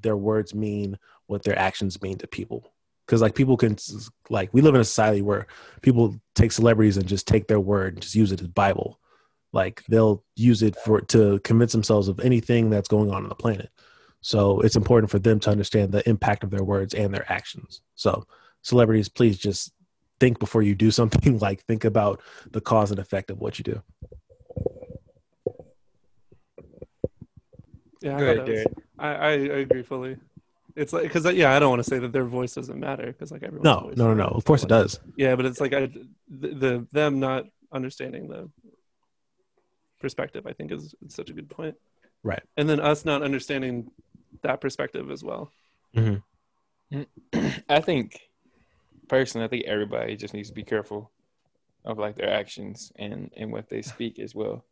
their 0.00 0.16
words 0.16 0.54
mean 0.54 0.98
what 1.26 1.42
their 1.42 1.58
actions 1.58 2.00
mean 2.02 2.18
to 2.18 2.26
people 2.26 2.72
because 3.06 3.22
like 3.22 3.34
people 3.34 3.56
can 3.56 3.76
like 4.30 4.50
we 4.52 4.60
live 4.60 4.74
in 4.74 4.80
a 4.80 4.84
society 4.84 5.22
where 5.22 5.46
people 5.80 6.14
take 6.34 6.52
celebrities 6.52 6.96
and 6.96 7.06
just 7.06 7.26
take 7.26 7.46
their 7.46 7.60
word 7.60 7.94
and 7.94 8.02
just 8.02 8.14
use 8.14 8.32
it 8.32 8.40
as 8.40 8.48
bible 8.48 8.98
like 9.52 9.82
they'll 9.88 10.24
use 10.36 10.62
it 10.62 10.76
for 10.76 11.00
to 11.00 11.38
convince 11.40 11.72
themselves 11.72 12.08
of 12.08 12.20
anything 12.20 12.70
that's 12.70 12.88
going 12.88 13.10
on 13.10 13.22
on 13.22 13.28
the 13.28 13.34
planet 13.34 13.70
so 14.20 14.60
it's 14.60 14.76
important 14.76 15.10
for 15.10 15.18
them 15.18 15.40
to 15.40 15.50
understand 15.50 15.92
the 15.92 16.08
impact 16.08 16.44
of 16.44 16.50
their 16.50 16.64
words 16.64 16.94
and 16.94 17.12
their 17.12 17.30
actions 17.30 17.82
so 17.94 18.26
celebrities 18.62 19.08
please 19.08 19.38
just 19.38 19.72
think 20.20 20.38
before 20.38 20.62
you 20.62 20.74
do 20.74 20.90
something 21.00 21.38
like 21.38 21.62
think 21.64 21.84
about 21.84 22.20
the 22.50 22.60
cause 22.60 22.90
and 22.90 23.00
effect 23.00 23.30
of 23.30 23.40
what 23.40 23.58
you 23.58 23.62
do 23.64 23.82
yeah 28.00 28.16
I, 28.16 28.20
ahead, 28.20 28.66
I, 28.98 29.08
I, 29.08 29.30
I 29.30 29.34
agree 29.34 29.82
fully 29.82 30.16
it's 30.76 30.92
like 30.92 31.02
because 31.02 31.30
yeah, 31.34 31.54
I 31.54 31.58
don't 31.58 31.70
want 31.70 31.82
to 31.82 31.88
say 31.88 31.98
that 31.98 32.12
their 32.12 32.24
voice 32.24 32.54
doesn't 32.54 32.78
matter 32.78 33.06
because 33.06 33.30
like 33.30 33.42
everyone. 33.42 33.64
No, 33.64 33.92
no, 33.96 34.08
no, 34.08 34.14
no. 34.14 34.28
Of 34.28 34.44
course 34.44 34.62
it 34.62 34.68
does. 34.68 35.00
Yeah, 35.16 35.36
but 35.36 35.44
it's 35.44 35.60
like 35.60 35.72
I, 35.72 35.90
the, 36.28 36.48
the 36.48 36.86
them 36.92 37.20
not 37.20 37.44
understanding 37.72 38.28
the 38.28 38.48
perspective. 40.02 40.46
I 40.46 40.52
think 40.52 40.72
is, 40.72 40.94
is, 41.04 41.14
such 41.14 41.30
a 41.30 41.32
good 41.32 41.48
point. 41.48 41.76
Right. 42.22 42.42
And 42.56 42.68
then 42.68 42.80
us 42.80 43.04
not 43.04 43.22
understanding 43.22 43.90
that 44.42 44.60
perspective 44.60 45.10
as 45.10 45.24
well. 45.24 45.50
Mm-hmm. 45.96 47.02
I 47.68 47.80
think 47.80 48.20
personally, 49.08 49.44
I 49.46 49.48
think 49.48 49.64
everybody 49.64 50.16
just 50.16 50.34
needs 50.34 50.48
to 50.48 50.54
be 50.54 50.62
careful 50.62 51.10
of 51.84 51.98
like 51.98 52.16
their 52.16 52.30
actions 52.30 52.92
and 52.96 53.30
and 53.36 53.50
what 53.50 53.68
they 53.68 53.82
speak 53.82 54.18
as 54.18 54.34
well. 54.34 54.64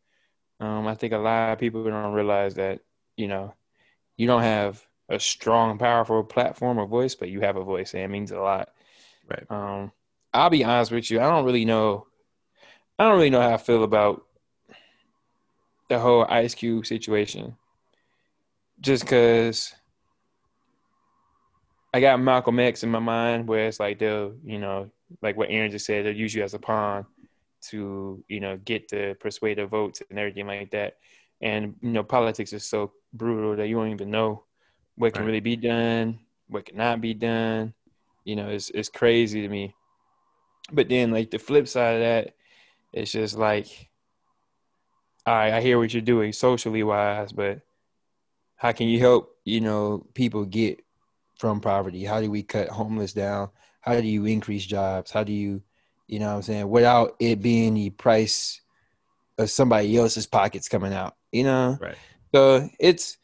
Um, 0.61 0.87
I 0.87 0.95
think 0.95 1.13
a 1.13 1.19
lot 1.19 1.53
of 1.53 1.59
people 1.59 1.83
don't 1.85 2.13
realize 2.13 2.55
that 2.57 2.81
you 3.17 3.29
know 3.29 3.55
you 4.17 4.27
don't 4.27 4.43
have 4.43 4.85
a 5.09 5.19
strong, 5.19 5.77
powerful 5.77 6.23
platform 6.23 6.79
or 6.79 6.87
voice, 6.87 7.15
but 7.15 7.31
you 7.31 7.41
have 7.41 7.57
a 7.57 7.65
voice 7.65 7.95
and 7.95 8.03
it 8.03 8.09
means 8.09 8.31
a 8.31 8.39
lot. 8.39 8.71
Right. 9.29 9.45
Um, 9.51 9.93
I'll 10.33 10.51
be 10.51 10.65
honest 10.65 10.93
with 10.93 11.11
you. 11.11 11.21
I 11.21 11.29
don't 11.29 11.45
really 11.45 11.65
know. 11.65 12.07
I 12.99 13.05
don't 13.05 13.17
really 13.17 13.31
know 13.31 13.41
how 13.41 13.55
I 13.55 13.57
feel 13.57 13.83
about 13.83 14.25
the 15.91 15.99
whole 15.99 16.25
Ice 16.31 16.55
Cube 16.55 16.87
situation. 16.87 17.57
Just 18.81 19.03
because 19.03 19.75
I 21.93 22.01
got 22.01 22.23
Malcolm 22.23 22.61
X 22.61 22.85
in 22.85 22.91
my 22.91 23.01
mind, 23.01 23.47
where 23.47 23.67
it's 23.67 23.81
like 23.81 23.99
they'll, 23.99 24.35
you 24.45 24.59
know, 24.59 24.91
like 25.21 25.37
what 25.37 25.51
Aaron 25.51 25.71
just 25.71 25.85
said, 25.85 26.07
they'll 26.07 26.17
use 26.17 26.33
you 26.33 26.45
as 26.45 26.55
a 26.55 26.59
pawn 26.61 27.05
to, 27.69 28.25
you 28.29 28.41
know, 28.41 28.57
get 28.65 28.89
the 28.89 29.17
persuasive 29.21 29.69
votes 29.69 30.01
and 30.09 30.19
everything 30.19 30.47
like 30.47 30.71
that. 30.71 30.97
And 31.43 31.75
you 31.83 31.91
know, 31.91 32.05
politics 32.05 32.53
is 32.53 32.65
so 32.65 32.93
brutal 33.13 33.57
that 33.57 33.67
you 33.67 33.75
don't 33.75 33.91
even 33.91 34.11
know 34.11 34.45
what 34.95 35.13
can 35.13 35.23
right. 35.23 35.27
really 35.27 35.41
be 35.41 35.57
done, 35.57 36.21
what 36.49 36.67
cannot 36.67 37.01
be 37.01 37.15
done. 37.15 37.75
You 38.25 38.37
know, 38.37 38.49
it's 38.49 38.71
it's 38.71 38.89
crazy 38.89 39.43
to 39.43 39.49
me. 39.49 39.75
But 40.71 40.89
then 40.89 41.11
like 41.11 41.33
the 41.33 41.39
flip 41.41 41.67
side 41.67 41.97
of 41.97 42.01
that, 42.01 42.35
it's 42.93 43.11
just 43.11 43.37
like, 43.37 43.90
all 45.27 45.35
right, 45.35 45.53
I 45.53 45.61
hear 45.61 45.79
what 45.79 45.93
you're 45.93 46.01
doing 46.01 46.33
socially 46.33 46.83
wise, 46.83 47.33
but 47.33 47.61
how 48.57 48.73
can 48.73 48.89
you 48.89 48.99
help, 48.99 49.37
you 49.45 49.61
know, 49.61 50.07
people 50.15 50.45
get 50.45 50.85
from 51.39 51.61
poverty? 51.61 52.05
How 52.05 52.21
do 52.21 52.31
we 52.31 52.43
cut 52.43 52.69
homeless 52.69 53.13
down? 53.13 53.51
How 53.81 54.01
do 54.01 54.07
you 54.07 54.27
increase 54.27 54.67
jobs? 54.67 55.11
How 55.11 55.25
do 55.25 55.33
you, 55.33 55.63
you 56.07 56.19
know 56.19 56.29
what 56.29 56.37
I'm 56.37 56.43
saying, 56.43 56.69
without 56.69 57.17
it 57.21 57.41
being 57.41 57.75
the 57.75 57.91
price 57.91 58.61
of 59.39 59.51
somebody 59.51 59.97
else's 59.97 60.27
pockets 60.27 60.69
coming 60.69 60.93
out, 60.93 61.17
you 61.33 61.45
know? 61.45 61.79
Right. 61.81 61.97
So 62.35 62.69
it's 62.79 63.17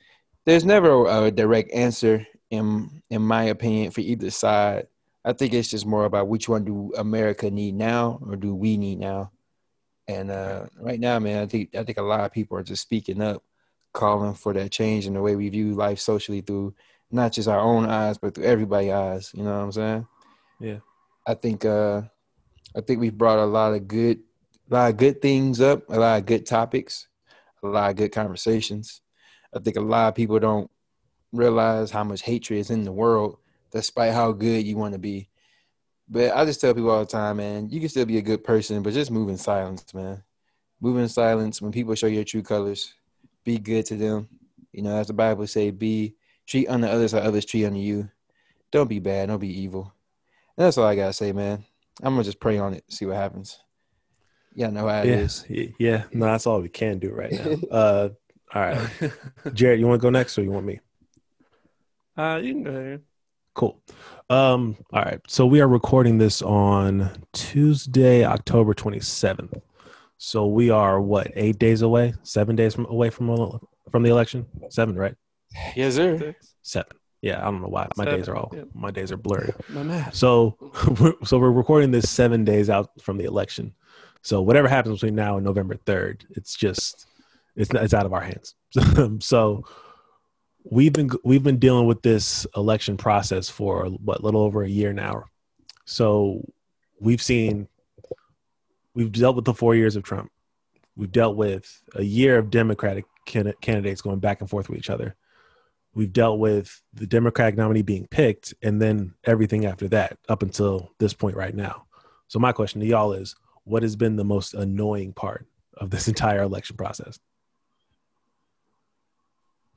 there's 0.45 0.65
never 0.65 1.07
a 1.07 1.31
direct 1.31 1.73
answer 1.73 2.27
in 2.51 3.03
in 3.11 3.23
my 3.23 3.45
opinion 3.45 3.91
for 3.91 4.01
either 4.01 4.31
side. 4.31 4.87
I 5.25 5.33
think 5.33 5.53
it's 5.53 5.69
just 5.69 5.87
more 5.87 6.05
about 6.05 6.29
which 6.29 6.49
one 6.49 6.65
do 6.65 6.93
America 6.97 7.51
need 7.51 7.75
now 7.75 8.21
or 8.25 8.37
do 8.37 8.55
we 8.55 8.77
need 8.77 8.99
now. 9.01 9.33
And 10.09 10.31
uh, 10.31 10.67
right 10.79 11.01
now, 11.01 11.19
man, 11.19 11.43
I 11.43 11.47
think 11.47 11.75
I 11.75 11.83
think 11.83 11.99
a 11.99 12.03
lot 12.03 12.25
of 12.25 12.33
people 12.33 12.57
are 12.59 12.63
just 12.63 12.83
speaking 12.83 13.21
up, 13.21 13.43
calling 13.93 14.35
for 14.35 14.53
that 14.53 14.71
change 14.71 15.07
in 15.07 15.15
the 15.15 15.23
way 15.23 15.37
we 15.37 15.49
view 15.49 15.75
life 15.75 15.99
socially 15.99 16.41
through 16.41 16.75
not 17.11 17.33
just 17.33 17.49
our 17.49 17.61
own 17.61 17.87
eyes, 17.87 18.19
but 18.19 18.35
through 18.35 18.45
everybody's 18.45 18.93
eyes. 18.93 19.31
You 19.35 19.43
know 19.43 19.51
what 19.51 19.65
I'm 19.65 19.73
saying? 19.73 20.07
Yeah. 20.61 20.79
I 21.27 21.35
think 21.35 21.65
uh, 21.65 22.03
I 22.77 22.81
think 22.81 23.01
we've 23.01 23.17
brought 23.17 23.39
a 23.39 23.47
lot 23.47 23.75
of 23.75 23.89
good, 23.89 24.21
a 24.71 24.75
lot 24.75 24.91
of 24.91 24.97
good 24.97 25.21
things 25.21 25.61
up, 25.61 25.89
a 25.89 25.99
lot 25.99 26.19
of 26.21 26.27
good 26.27 26.47
topics, 26.47 27.09
a 27.63 27.67
lot 27.67 27.91
of 27.91 27.97
good 27.97 28.13
conversations. 28.13 29.01
I 29.55 29.59
think 29.59 29.77
a 29.77 29.81
lot 29.81 30.09
of 30.09 30.15
people 30.15 30.39
don't 30.39 30.71
realize 31.33 31.91
how 31.91 32.05
much 32.05 32.23
hatred 32.23 32.61
is 32.61 32.71
in 32.71 32.85
the 32.85 32.93
world, 32.93 33.39
despite 33.73 34.13
how 34.13 34.33
good 34.33 34.65
you 34.67 34.77
want 34.77 34.93
to 34.93 34.99
be. 34.99 35.29
But 36.09 36.37
I 36.37 36.45
just 36.45 36.61
tell 36.61 36.73
people 36.75 36.91
all 36.91 37.01
the 37.01 37.07
time, 37.07 37.39
man, 37.39 37.69
you 37.69 37.81
can 37.81 37.89
still 37.89 38.05
be 38.05 38.19
a 38.19 38.23
good 38.23 38.45
person, 38.45 38.83
but 38.83 38.95
just 38.95 39.11
move 39.11 39.29
in 39.29 39.37
silence, 39.37 39.93
man. 39.93 40.23
Move 40.81 40.99
in 40.99 41.09
silence 41.09 41.61
when 41.61 41.73
people 41.73 41.95
show 41.95 42.07
your 42.07 42.25
true 42.25 42.43
colors. 42.43 42.95
Be 43.45 43.59
good 43.59 43.87
to 43.87 43.97
them. 43.97 44.29
You 44.73 44.83
know, 44.83 44.97
as 44.97 45.09
the 45.09 45.15
Bible 45.15 45.47
say, 45.47 45.71
be 45.71 46.15
treat 46.47 46.69
unto 46.69 46.87
others 46.87 47.13
how 47.13 47.19
others 47.19 47.45
treat 47.45 47.65
unto 47.65 47.79
you. 47.79 48.09
Don't 48.71 48.89
be 48.89 49.01
bad. 49.01 49.29
Don't 49.29 49.41
be 49.41 49.61
evil. 49.61 49.93
And 50.57 50.67
that's 50.67 50.79
all 50.79 50.87
I 50.87 50.95
gotta 50.95 51.13
say, 51.13 51.33
man. 51.33 51.65
I'm 52.03 52.15
gonna 52.15 52.25
just 52.25 52.41
pray 52.41 52.59
on 52.59 52.75
it, 52.75 52.85
see 52.89 53.07
what 53.07 53.17
happens. 53.17 53.59
Yeah, 54.55 54.71
no, 54.71 54.89
how 54.89 55.03
it 55.03 55.09
yeah, 55.09 55.15
is. 55.15 55.45
Yeah, 55.79 56.05
no, 56.13 56.27
that's 56.27 56.47
all 56.47 56.61
we 56.61 56.69
can 56.69 56.99
do 56.99 57.11
right 57.11 57.33
now. 57.33 57.57
uh, 57.71 58.09
all 58.55 58.63
right. 58.63 58.91
Jared, 59.55 59.81
you 59.81 59.87
want 59.87 60.01
to 60.01 60.03
go 60.03 60.11
next 60.11 60.39
or 60.39 60.43
you 60.43 60.51
want 60.51 60.67
me? 60.67 60.81
Uh, 62.17 62.41
you 62.43 62.55
can 62.55 62.63
go 62.63 62.71
ahead. 62.71 63.03
Cool. 63.57 63.81
Um, 64.29 64.77
all 64.93 65.03
right. 65.03 65.21
So 65.27 65.47
we 65.47 65.63
are 65.63 65.69
recording 65.69 66.19
this 66.19 66.43
on 66.43 67.11
Tuesday, 67.33 68.23
October 68.23 68.75
27th. 68.75 69.63
So 70.19 70.47
we 70.47 70.69
are 70.69 71.01
what, 71.01 71.33
eight 71.35 71.59
days 71.59 71.81
away, 71.81 72.13
seven 72.23 72.55
days 72.55 72.75
from 72.75 72.85
away 72.87 73.09
from 73.09 73.59
from 73.91 74.03
the 74.03 74.11
election? 74.11 74.45
Seven, 74.69 74.95
right? 74.95 75.15
Yes, 75.75 75.95
sir. 75.95 76.35
Seven. 76.61 76.91
Yeah, 77.23 77.41
I 77.41 77.45
don't 77.45 77.63
know 77.63 77.69
why 77.69 77.89
my 77.97 78.05
seven. 78.05 78.21
days 78.21 78.29
are 78.29 78.37
all 78.37 78.53
my 78.75 78.91
days 78.91 79.11
are 79.11 79.17
blurry. 79.17 79.55
My 79.71 79.83
math. 79.83 80.15
So, 80.15 80.59
so 81.25 81.39
we're 81.39 81.51
recording 81.51 81.93
this 81.93 82.11
seven 82.11 82.45
days 82.45 82.69
out 82.69 82.91
from 83.01 83.17
the 83.17 83.25
election. 83.25 83.75
So 84.21 84.43
whatever 84.43 84.69
happens 84.69 84.97
between 84.97 85.15
now 85.15 85.37
and 85.37 85.47
November 85.47 85.77
third, 85.77 86.27
it's 86.31 86.55
just 86.55 87.07
it's 87.57 87.71
it's 87.73 87.95
out 87.95 88.05
of 88.05 88.13
our 88.13 88.21
hands. 88.21 88.55
so 89.25 89.65
we've 90.71 90.93
been 90.93 91.11
we've 91.25 91.43
been 91.43 91.59
dealing 91.59 91.87
with 91.87 92.03
this 92.03 92.47
election 92.57 92.97
process 92.97 93.49
for 93.49 93.87
what 93.87 94.23
little 94.23 94.43
over 94.43 94.63
a 94.63 94.69
year 94.69 94.93
now. 94.93 95.25
So 95.85 96.45
we've 97.01 97.23
seen 97.23 97.69
we've 98.95 99.13
dealt 99.13 99.37
with 99.37 99.45
the 99.45 99.55
four 99.55 99.75
years 99.75 99.97
of 99.97 100.03
Trump. 100.03 100.31
We've 100.97 101.13
dealt 101.13 101.37
with 101.37 101.83
a 101.95 102.03
year 102.03 102.39
of 102.39 102.51
Democratic 102.51 103.05
candidates 103.27 104.01
going 104.01 104.19
back 104.19 104.41
and 104.41 104.49
forth 104.49 104.69
with 104.69 104.79
each 104.79 104.91
other. 104.91 105.15
We've 105.95 106.13
dealt 106.13 106.39
with 106.39 106.83
the 106.95 107.07
Democratic 107.07 107.57
nominee 107.57 107.83
being 107.83 108.07
picked, 108.07 108.55
and 108.63 108.81
then 108.81 109.15
everything 109.25 109.65
after 109.67 109.89
that, 109.89 110.19
up 110.29 110.43
until 110.43 110.93
this 110.99 111.15
point 111.15 111.37
right 111.37 111.55
now. 111.55 111.87
So 112.29 112.39
my 112.39 112.53
question 112.53 112.81
to 112.81 112.87
y'all 112.87 113.13
is: 113.13 113.35
What 113.65 113.83
has 113.83 113.97
been 113.97 114.17
the 114.17 114.25
most 114.25 114.55
annoying 114.55 115.13
part 115.13 115.47
of 115.75 115.91
this 115.91 116.09
entire 116.09 116.43
election 116.43 116.77
process? 116.77 117.19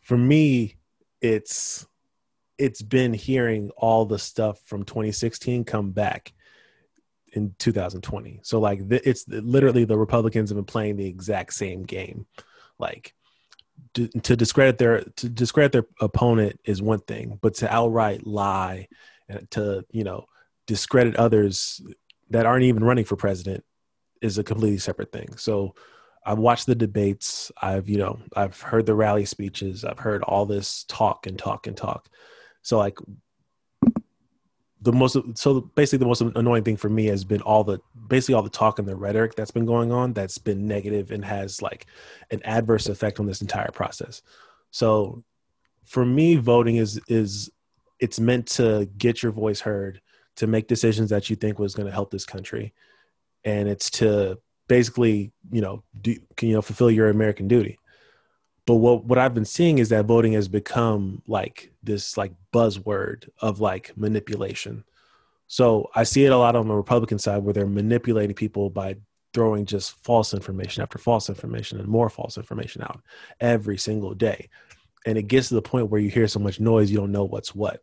for 0.09 0.17
me, 0.17 0.75
it's 1.21 1.85
it's 2.57 2.81
been 2.81 3.13
hearing 3.13 3.69
all 3.77 4.05
the 4.05 4.19
stuff 4.19 4.59
from 4.65 4.83
2016 4.83 5.63
come 5.63 5.91
back 5.91 6.33
in 7.33 7.55
2020. 7.59 8.41
So 8.43 8.59
like 8.59 8.81
it's 8.89 9.27
literally 9.27 9.85
the 9.85 9.97
Republicans 9.97 10.49
have 10.49 10.57
been 10.57 10.65
playing 10.65 10.97
the 10.97 11.05
exact 11.05 11.53
same 11.53 11.83
game. 11.83 12.25
Like 12.77 13.13
to, 13.93 14.07
discredit 14.35 14.77
their 14.77 15.03
to 15.03 15.29
discredit 15.29 15.71
their 15.71 15.85
opponent 16.01 16.59
is 16.65 16.81
one 16.81 16.99
thing, 16.99 17.39
but 17.41 17.55
to 17.55 17.73
outright 17.73 18.25
lie 18.25 18.87
and 19.27 19.49
to 19.51 19.85
you 19.91 20.03
know 20.03 20.25
discredit 20.67 21.15
others 21.15 21.81
that 22.29 22.45
aren't 22.45 22.63
even 22.63 22.83
running 22.83 23.05
for 23.05 23.15
president 23.15 23.63
is 24.21 24.37
a 24.37 24.43
completely 24.43 24.77
separate 24.77 25.11
thing. 25.11 25.35
So 25.37 25.75
I've 26.25 26.37
watched 26.39 26.65
the 26.65 26.75
debates. 26.75 27.51
I've, 27.61 27.87
you 27.89 27.97
know, 27.97 28.19
I've 28.35 28.59
heard 28.59 28.85
the 28.85 28.93
rally 28.93 29.25
speeches. 29.25 29.85
I've 29.85 29.99
heard 29.99 30.23
all 30.23 30.45
this 30.45 30.85
talk 30.87 31.27
and 31.27 31.37
talk 31.37 31.67
and 31.67 31.75
talk. 31.75 32.09
So 32.61 32.77
like 32.77 32.97
the 34.81 34.93
most 34.93 35.17
so 35.35 35.61
basically 35.61 35.99
the 35.99 36.05
most 36.05 36.21
annoying 36.21 36.63
thing 36.63 36.77
for 36.77 36.89
me 36.89 37.05
has 37.05 37.23
been 37.23 37.41
all 37.41 37.63
the 37.63 37.79
basically 38.07 38.35
all 38.35 38.43
the 38.43 38.49
talk 38.49 38.79
and 38.79 38.87
the 38.87 38.95
rhetoric 38.95 39.35
that's 39.35 39.51
been 39.51 39.65
going 39.65 39.91
on 39.91 40.13
that's 40.13 40.37
been 40.37 40.67
negative 40.67 41.11
and 41.11 41.25
has 41.25 41.61
like 41.61 41.85
an 42.31 42.41
adverse 42.45 42.87
effect 42.87 43.19
on 43.19 43.25
this 43.25 43.41
entire 43.41 43.71
process. 43.71 44.21
So 44.71 45.23
for 45.85 46.05
me 46.05 46.35
voting 46.35 46.77
is 46.77 46.99
is 47.07 47.49
it's 47.99 48.19
meant 48.19 48.47
to 48.47 48.89
get 48.97 49.21
your 49.21 49.31
voice 49.31 49.59
heard, 49.59 50.01
to 50.37 50.47
make 50.47 50.67
decisions 50.67 51.09
that 51.09 51.29
you 51.29 51.35
think 51.35 51.59
was 51.59 51.75
going 51.75 51.87
to 51.87 51.93
help 51.93 52.11
this 52.11 52.25
country. 52.25 52.73
And 53.43 53.67
it's 53.67 53.89
to 53.91 54.39
basically, 54.69 55.33
you 55.51 55.61
know, 55.61 55.83
do, 56.01 56.15
you 56.41 56.53
know, 56.53 56.61
fulfill 56.61 56.91
your 56.91 57.09
American 57.09 57.49
duty. 57.49 57.79
but 58.67 58.75
what 58.75 59.05
what 59.05 59.19
I've 59.19 59.33
been 59.33 59.45
seeing 59.45 59.79
is 59.79 59.89
that 59.89 60.05
voting 60.05 60.33
has 60.33 60.47
become 60.47 61.23
like 61.27 61.73
this 61.83 62.17
like 62.17 62.33
buzzword 62.53 63.29
of 63.41 63.59
like 63.59 63.91
manipulation. 63.97 64.85
So 65.47 65.89
I 65.95 66.03
see 66.05 66.25
it 66.25 66.31
a 66.31 66.37
lot 66.37 66.55
on 66.55 66.67
the 66.67 66.75
Republican 66.75 67.19
side 67.19 67.43
where 67.43 67.53
they're 67.53 67.65
manipulating 67.67 68.35
people 68.35 68.69
by 68.69 68.97
throwing 69.33 69.65
just 69.65 69.93
false 70.03 70.33
information 70.33 70.83
after 70.83 70.99
false 70.99 71.29
information 71.29 71.79
and 71.79 71.87
more 71.87 72.09
false 72.09 72.37
information 72.37 72.83
out 72.83 73.01
every 73.41 73.77
single 73.77 74.13
day. 74.13 74.49
And 75.05 75.17
it 75.17 75.23
gets 75.23 75.49
to 75.49 75.55
the 75.55 75.61
point 75.63 75.89
where 75.89 76.01
you 76.01 76.11
hear 76.11 76.27
so 76.27 76.39
much 76.39 76.59
noise 76.59 76.91
you 76.91 76.97
don't 76.99 77.11
know 77.11 77.25
what's 77.25 77.55
what 77.55 77.81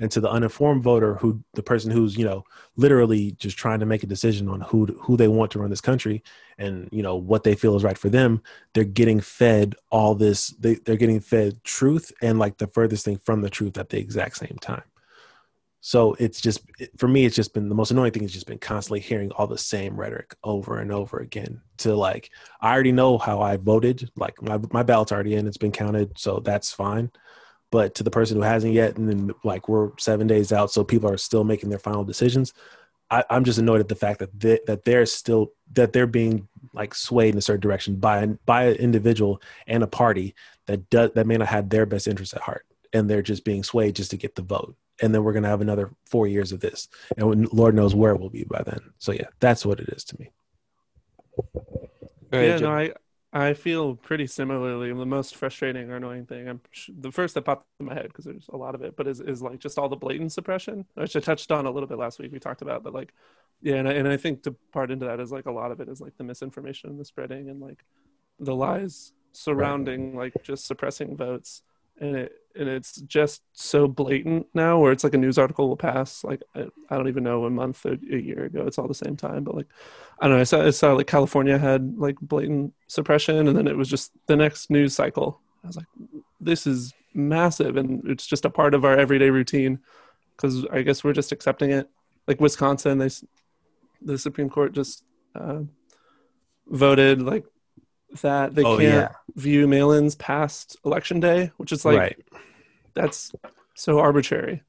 and 0.00 0.10
to 0.10 0.20
the 0.20 0.30
uninformed 0.30 0.82
voter 0.82 1.16
who 1.16 1.42
the 1.54 1.62
person 1.62 1.90
who's 1.90 2.16
you 2.16 2.24
know 2.24 2.44
literally 2.76 3.32
just 3.32 3.56
trying 3.56 3.80
to 3.80 3.86
make 3.86 4.02
a 4.02 4.06
decision 4.06 4.48
on 4.48 4.60
who 4.60 4.86
who 5.00 5.16
they 5.16 5.28
want 5.28 5.50
to 5.50 5.58
run 5.58 5.70
this 5.70 5.80
country 5.80 6.22
and 6.58 6.88
you 6.92 7.02
know 7.02 7.16
what 7.16 7.44
they 7.44 7.54
feel 7.54 7.76
is 7.76 7.84
right 7.84 7.98
for 7.98 8.08
them 8.08 8.42
they're 8.74 8.84
getting 8.84 9.20
fed 9.20 9.74
all 9.90 10.14
this 10.14 10.48
they, 10.58 10.74
they're 10.74 10.96
getting 10.96 11.20
fed 11.20 11.62
truth 11.64 12.12
and 12.22 12.38
like 12.38 12.58
the 12.58 12.66
furthest 12.66 13.04
thing 13.04 13.18
from 13.18 13.40
the 13.40 13.50
truth 13.50 13.78
at 13.78 13.88
the 13.88 13.98
exact 13.98 14.36
same 14.36 14.56
time. 14.60 14.82
So 15.80 16.14
it's 16.18 16.40
just 16.40 16.60
for 16.96 17.08
me 17.08 17.24
it's 17.24 17.36
just 17.36 17.54
been 17.54 17.68
the 17.68 17.74
most 17.74 17.92
annoying 17.92 18.12
thing 18.12 18.22
has 18.22 18.32
just 18.32 18.48
been 18.48 18.58
constantly 18.58 19.00
hearing 19.00 19.30
all 19.32 19.46
the 19.46 19.56
same 19.56 19.96
rhetoric 19.96 20.34
over 20.42 20.78
and 20.80 20.92
over 20.92 21.18
again 21.18 21.62
to 21.78 21.94
like 21.94 22.30
i 22.60 22.72
already 22.72 22.90
know 22.90 23.16
how 23.16 23.40
i 23.40 23.56
voted 23.56 24.10
like 24.16 24.42
my, 24.42 24.58
my 24.72 24.82
ballot's 24.82 25.12
already 25.12 25.36
in 25.36 25.46
it's 25.46 25.56
been 25.56 25.70
counted 25.70 26.18
so 26.18 26.40
that's 26.40 26.72
fine 26.72 27.10
but 27.70 27.94
to 27.96 28.02
the 28.02 28.10
person 28.10 28.36
who 28.36 28.42
hasn't 28.42 28.72
yet, 28.72 28.96
and 28.96 29.08
then 29.08 29.34
like 29.44 29.68
we're 29.68 29.90
seven 29.98 30.26
days 30.26 30.52
out, 30.52 30.70
so 30.70 30.84
people 30.84 31.10
are 31.10 31.18
still 31.18 31.44
making 31.44 31.70
their 31.70 31.78
final 31.78 32.04
decisions. 32.04 32.52
I, 33.10 33.24
am 33.30 33.44
just 33.44 33.58
annoyed 33.58 33.80
at 33.80 33.88
the 33.88 33.94
fact 33.94 34.18
that 34.18 34.38
they, 34.38 34.60
that 34.66 34.84
they're 34.84 35.06
still 35.06 35.52
that 35.72 35.92
they're 35.92 36.06
being 36.06 36.48
like 36.74 36.94
swayed 36.94 37.34
in 37.34 37.38
a 37.38 37.42
certain 37.42 37.60
direction 37.60 37.96
by 37.96 38.26
by 38.46 38.64
an 38.64 38.76
individual 38.76 39.40
and 39.66 39.82
a 39.82 39.86
party 39.86 40.34
that 40.66 40.88
does 40.90 41.12
that 41.14 41.26
may 41.26 41.36
not 41.36 41.48
have 41.48 41.68
their 41.68 41.86
best 41.86 42.08
interests 42.08 42.34
at 42.34 42.42
heart, 42.42 42.66
and 42.92 43.08
they're 43.08 43.22
just 43.22 43.44
being 43.44 43.62
swayed 43.62 43.96
just 43.96 44.10
to 44.10 44.16
get 44.16 44.34
the 44.34 44.42
vote. 44.42 44.76
And 45.00 45.14
then 45.14 45.22
we're 45.22 45.32
gonna 45.32 45.48
have 45.48 45.60
another 45.60 45.90
four 46.06 46.26
years 46.26 46.52
of 46.52 46.60
this, 46.60 46.88
and 47.16 47.50
Lord 47.52 47.74
knows 47.74 47.94
where 47.94 48.14
we'll 48.14 48.30
be 48.30 48.44
by 48.44 48.62
then. 48.62 48.80
So 48.98 49.12
yeah, 49.12 49.28
that's 49.40 49.64
what 49.64 49.80
it 49.80 49.88
is 49.90 50.04
to 50.04 50.18
me. 50.18 50.30
yeah, 52.32 52.58
no, 52.58 52.72
I 52.72 52.92
I 53.32 53.52
feel 53.52 53.94
pretty 53.94 54.26
similarly. 54.26 54.88
The 54.92 55.04
most 55.04 55.36
frustrating 55.36 55.90
or 55.90 55.96
annoying 55.96 56.24
thing, 56.24 56.48
I'm 56.48 56.60
the 56.88 57.12
first 57.12 57.34
that 57.34 57.42
popped 57.42 57.66
in 57.78 57.86
my 57.86 57.94
head 57.94 58.08
because 58.08 58.24
there's 58.24 58.48
a 58.48 58.56
lot 58.56 58.74
of 58.74 58.82
it, 58.82 58.96
but 58.96 59.06
is 59.06 59.20
is 59.20 59.42
like 59.42 59.58
just 59.58 59.78
all 59.78 59.88
the 59.88 59.96
blatant 59.96 60.32
suppression, 60.32 60.86
which 60.94 61.14
I 61.14 61.20
touched 61.20 61.52
on 61.52 61.66
a 61.66 61.70
little 61.70 61.88
bit 61.88 61.98
last 61.98 62.18
week. 62.18 62.32
We 62.32 62.38
talked 62.38 62.62
about, 62.62 62.82
but 62.82 62.94
like, 62.94 63.12
yeah, 63.60 63.74
and 63.76 63.88
I, 63.88 63.92
and 63.92 64.08
I 64.08 64.16
think 64.16 64.44
to 64.44 64.52
part 64.72 64.90
into 64.90 65.04
that 65.06 65.20
is 65.20 65.30
like 65.30 65.44
a 65.46 65.52
lot 65.52 65.72
of 65.72 65.80
it 65.80 65.88
is 65.88 66.00
like 66.00 66.16
the 66.16 66.24
misinformation 66.24 66.88
and 66.88 66.98
the 66.98 67.04
spreading 67.04 67.50
and 67.50 67.60
like 67.60 67.84
the 68.40 68.54
lies 68.54 69.12
surrounding 69.32 70.16
right. 70.16 70.32
like 70.34 70.42
just 70.42 70.66
suppressing 70.66 71.14
votes, 71.14 71.62
and 72.00 72.16
it 72.16 72.32
and 72.58 72.68
it's 72.68 73.00
just 73.02 73.42
so 73.52 73.86
blatant 73.86 74.46
now 74.52 74.78
where 74.78 74.90
it's 74.90 75.04
like 75.04 75.14
a 75.14 75.18
news 75.18 75.38
article 75.38 75.68
will 75.68 75.76
pass 75.76 76.24
like 76.24 76.42
i, 76.54 76.66
I 76.90 76.96
don't 76.96 77.08
even 77.08 77.22
know 77.22 77.44
a 77.44 77.50
month 77.50 77.86
or 77.86 77.92
a 77.92 78.16
year 78.18 78.44
ago 78.44 78.64
it's 78.66 78.78
all 78.78 78.88
the 78.88 78.94
same 78.94 79.16
time 79.16 79.44
but 79.44 79.54
like 79.54 79.68
i 80.20 80.26
don't 80.26 80.36
know 80.36 80.40
i 80.40 80.44
saw, 80.44 80.66
I 80.66 80.70
saw 80.70 80.92
like 80.92 81.06
california 81.06 81.56
had 81.58 81.94
like 81.96 82.16
blatant 82.20 82.74
suppression 82.88 83.48
and 83.48 83.56
then 83.56 83.68
it 83.68 83.76
was 83.76 83.88
just 83.88 84.12
the 84.26 84.36
next 84.36 84.70
news 84.70 84.94
cycle. 84.94 85.40
I 85.62 85.66
was 85.68 85.76
like 85.76 85.86
this 86.40 86.66
is 86.66 86.92
massive 87.14 87.76
and 87.76 88.02
it's 88.06 88.26
just 88.26 88.44
a 88.44 88.50
part 88.50 88.74
of 88.74 88.84
our 88.84 88.96
everyday 88.96 89.30
routine 89.30 89.78
because 90.36 90.64
i 90.72 90.82
guess 90.82 91.02
we're 91.02 91.12
just 91.12 91.32
accepting 91.32 91.70
it. 91.70 91.88
Like 92.26 92.40
wisconsin 92.40 92.98
they 92.98 93.10
the 94.02 94.18
supreme 94.18 94.50
court 94.50 94.72
just 94.72 95.04
uh, 95.34 95.60
voted 96.66 97.22
like 97.22 97.44
that 98.22 98.54
they 98.54 98.64
oh, 98.64 98.78
can't 98.78 99.10
yeah. 99.10 99.14
view 99.36 99.68
mail-ins 99.68 100.14
past 100.14 100.76
election 100.84 101.20
day, 101.20 101.52
which 101.56 101.72
is 101.72 101.84
like 101.84 101.98
right 101.98 102.24
that's 102.98 103.32
so 103.74 103.98
arbitrary 104.00 104.62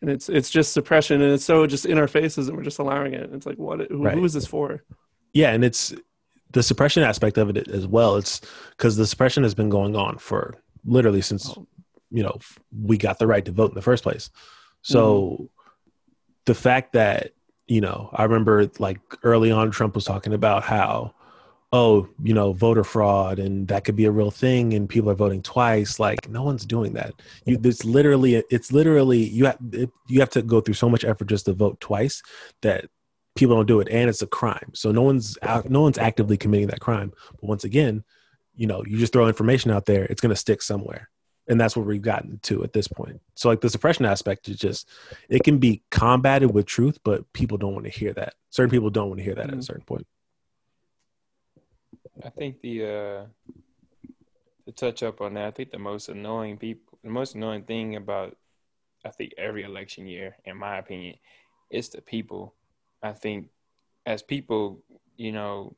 and 0.00 0.10
it's 0.10 0.28
it's 0.28 0.50
just 0.50 0.72
suppression 0.72 1.20
and 1.20 1.32
it's 1.32 1.44
so 1.44 1.66
just 1.66 1.84
in 1.84 1.98
our 1.98 2.08
faces 2.08 2.48
and 2.48 2.56
we're 2.56 2.64
just 2.64 2.78
allowing 2.78 3.12
it 3.12 3.30
it's 3.32 3.46
like 3.46 3.58
what 3.58 3.80
who, 3.90 4.02
right. 4.02 4.14
who 4.14 4.24
is 4.24 4.32
this 4.32 4.46
for 4.46 4.82
yeah 5.34 5.50
and 5.50 5.64
it's 5.64 5.94
the 6.52 6.62
suppression 6.62 7.02
aspect 7.02 7.36
of 7.36 7.54
it 7.54 7.68
as 7.68 7.86
well 7.86 8.16
it's 8.16 8.40
because 8.70 8.96
the 8.96 9.06
suppression 9.06 9.42
has 9.42 9.54
been 9.54 9.68
going 9.68 9.94
on 9.94 10.16
for 10.16 10.54
literally 10.84 11.20
since 11.20 11.50
oh. 11.50 11.66
you 12.10 12.22
know 12.22 12.38
we 12.82 12.96
got 12.96 13.18
the 13.18 13.26
right 13.26 13.44
to 13.44 13.52
vote 13.52 13.70
in 13.70 13.74
the 13.74 13.82
first 13.82 14.02
place 14.02 14.30
so 14.82 15.22
mm-hmm. 15.32 15.44
the 16.46 16.54
fact 16.54 16.94
that 16.94 17.32
you 17.66 17.80
know 17.80 18.08
i 18.14 18.22
remember 18.22 18.70
like 18.78 19.00
early 19.22 19.50
on 19.50 19.70
trump 19.70 19.94
was 19.94 20.04
talking 20.04 20.32
about 20.32 20.62
how 20.62 21.12
oh, 21.72 22.08
you 22.22 22.32
know, 22.32 22.52
voter 22.52 22.84
fraud 22.84 23.38
and 23.38 23.68
that 23.68 23.84
could 23.84 23.96
be 23.96 24.06
a 24.06 24.10
real 24.10 24.30
thing 24.30 24.72
and 24.72 24.88
people 24.88 25.10
are 25.10 25.14
voting 25.14 25.42
twice. 25.42 26.00
Like 26.00 26.28
no 26.28 26.42
one's 26.42 26.64
doing 26.64 26.94
that. 26.94 27.12
You 27.44 27.58
it's 27.62 27.84
literally 27.84 28.42
it's 28.50 28.72
literally 28.72 29.18
you 29.18 29.46
have 29.46 29.58
you 30.08 30.20
have 30.20 30.30
to 30.30 30.42
go 30.42 30.60
through 30.60 30.74
so 30.74 30.88
much 30.88 31.04
effort 31.04 31.28
just 31.28 31.44
to 31.44 31.52
vote 31.52 31.78
twice 31.80 32.22
that 32.62 32.86
people 33.36 33.54
don't 33.54 33.66
do 33.66 33.80
it 33.80 33.88
and 33.90 34.08
it's 34.08 34.22
a 34.22 34.26
crime. 34.26 34.70
So 34.74 34.92
no 34.92 35.02
one's 35.02 35.36
out, 35.42 35.68
no 35.68 35.82
one's 35.82 35.98
actively 35.98 36.36
committing 36.36 36.68
that 36.68 36.80
crime. 36.80 37.12
But 37.32 37.44
once 37.44 37.64
again, 37.64 38.02
you 38.54 38.66
know, 38.66 38.82
you 38.84 38.96
just 38.98 39.12
throw 39.12 39.28
information 39.28 39.70
out 39.70 39.86
there, 39.86 40.04
it's 40.04 40.20
going 40.20 40.30
to 40.30 40.36
stick 40.36 40.62
somewhere. 40.62 41.10
And 41.50 41.58
that's 41.58 41.76
what 41.76 41.86
we've 41.86 42.02
gotten 42.02 42.40
to 42.42 42.62
at 42.62 42.74
this 42.74 42.88
point. 42.88 43.20
So 43.34 43.48
like 43.48 43.60
the 43.62 43.70
suppression 43.70 44.04
aspect 44.04 44.48
is 44.48 44.56
just 44.56 44.88
it 45.28 45.44
can 45.44 45.58
be 45.58 45.82
combated 45.90 46.52
with 46.52 46.66
truth, 46.66 46.98
but 47.04 47.30
people 47.32 47.58
don't 47.58 47.72
want 47.72 47.84
to 47.84 47.90
hear 47.90 48.12
that. 48.14 48.34
Certain 48.50 48.70
people 48.70 48.90
don't 48.90 49.08
want 49.08 49.18
to 49.18 49.24
hear 49.24 49.34
that 49.34 49.44
at 49.44 49.50
a 49.50 49.52
mm-hmm. 49.52 49.60
certain 49.60 49.84
point. 49.84 50.06
I 52.24 52.30
think 52.30 52.60
the 52.60 52.84
uh 52.84 53.24
to 54.66 54.72
touch 54.72 55.02
up 55.02 55.22
on 55.22 55.34
that, 55.34 55.46
I 55.46 55.50
think 55.50 55.70
the 55.70 55.78
most 55.78 56.10
annoying 56.10 56.58
people, 56.58 56.98
the 57.02 57.08
most 57.08 57.34
annoying 57.34 57.62
thing 57.62 57.96
about, 57.96 58.36
I 59.04 59.10
think 59.10 59.32
every 59.38 59.62
election 59.62 60.06
year, 60.06 60.36
in 60.44 60.58
my 60.58 60.76
opinion, 60.76 61.16
is 61.70 61.88
the 61.88 62.02
people. 62.02 62.54
I 63.02 63.12
think 63.12 63.48
as 64.04 64.22
people, 64.22 64.82
you 65.16 65.32
know, 65.32 65.74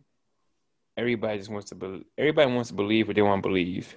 everybody 0.96 1.38
just 1.38 1.50
wants 1.50 1.68
to 1.68 1.76
be, 1.76 2.04
everybody 2.18 2.52
wants 2.52 2.70
to 2.70 2.74
believe 2.74 3.06
what 3.06 3.14
they 3.14 3.22
want 3.22 3.44
to 3.44 3.48
believe. 3.48 3.94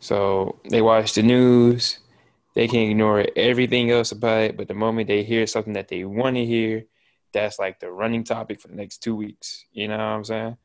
So 0.00 0.58
they 0.70 0.80
watch 0.80 1.12
the 1.12 1.22
news, 1.22 1.98
they 2.54 2.68
can 2.68 2.90
ignore 2.90 3.26
everything 3.36 3.90
else 3.90 4.12
about 4.12 4.42
it, 4.42 4.56
but 4.56 4.66
the 4.66 4.74
moment 4.74 5.08
they 5.08 5.24
hear 5.24 5.46
something 5.46 5.74
that 5.74 5.88
they 5.88 6.04
want 6.04 6.36
to 6.36 6.44
hear, 6.44 6.84
that's 7.34 7.58
like 7.58 7.80
the 7.80 7.90
running 7.90 8.24
topic 8.24 8.60
for 8.60 8.68
the 8.68 8.76
next 8.76 9.02
two 9.02 9.14
weeks. 9.14 9.66
You 9.72 9.88
know 9.88 9.98
what 9.98 10.04
I'm 10.04 10.24
saying? 10.24 10.56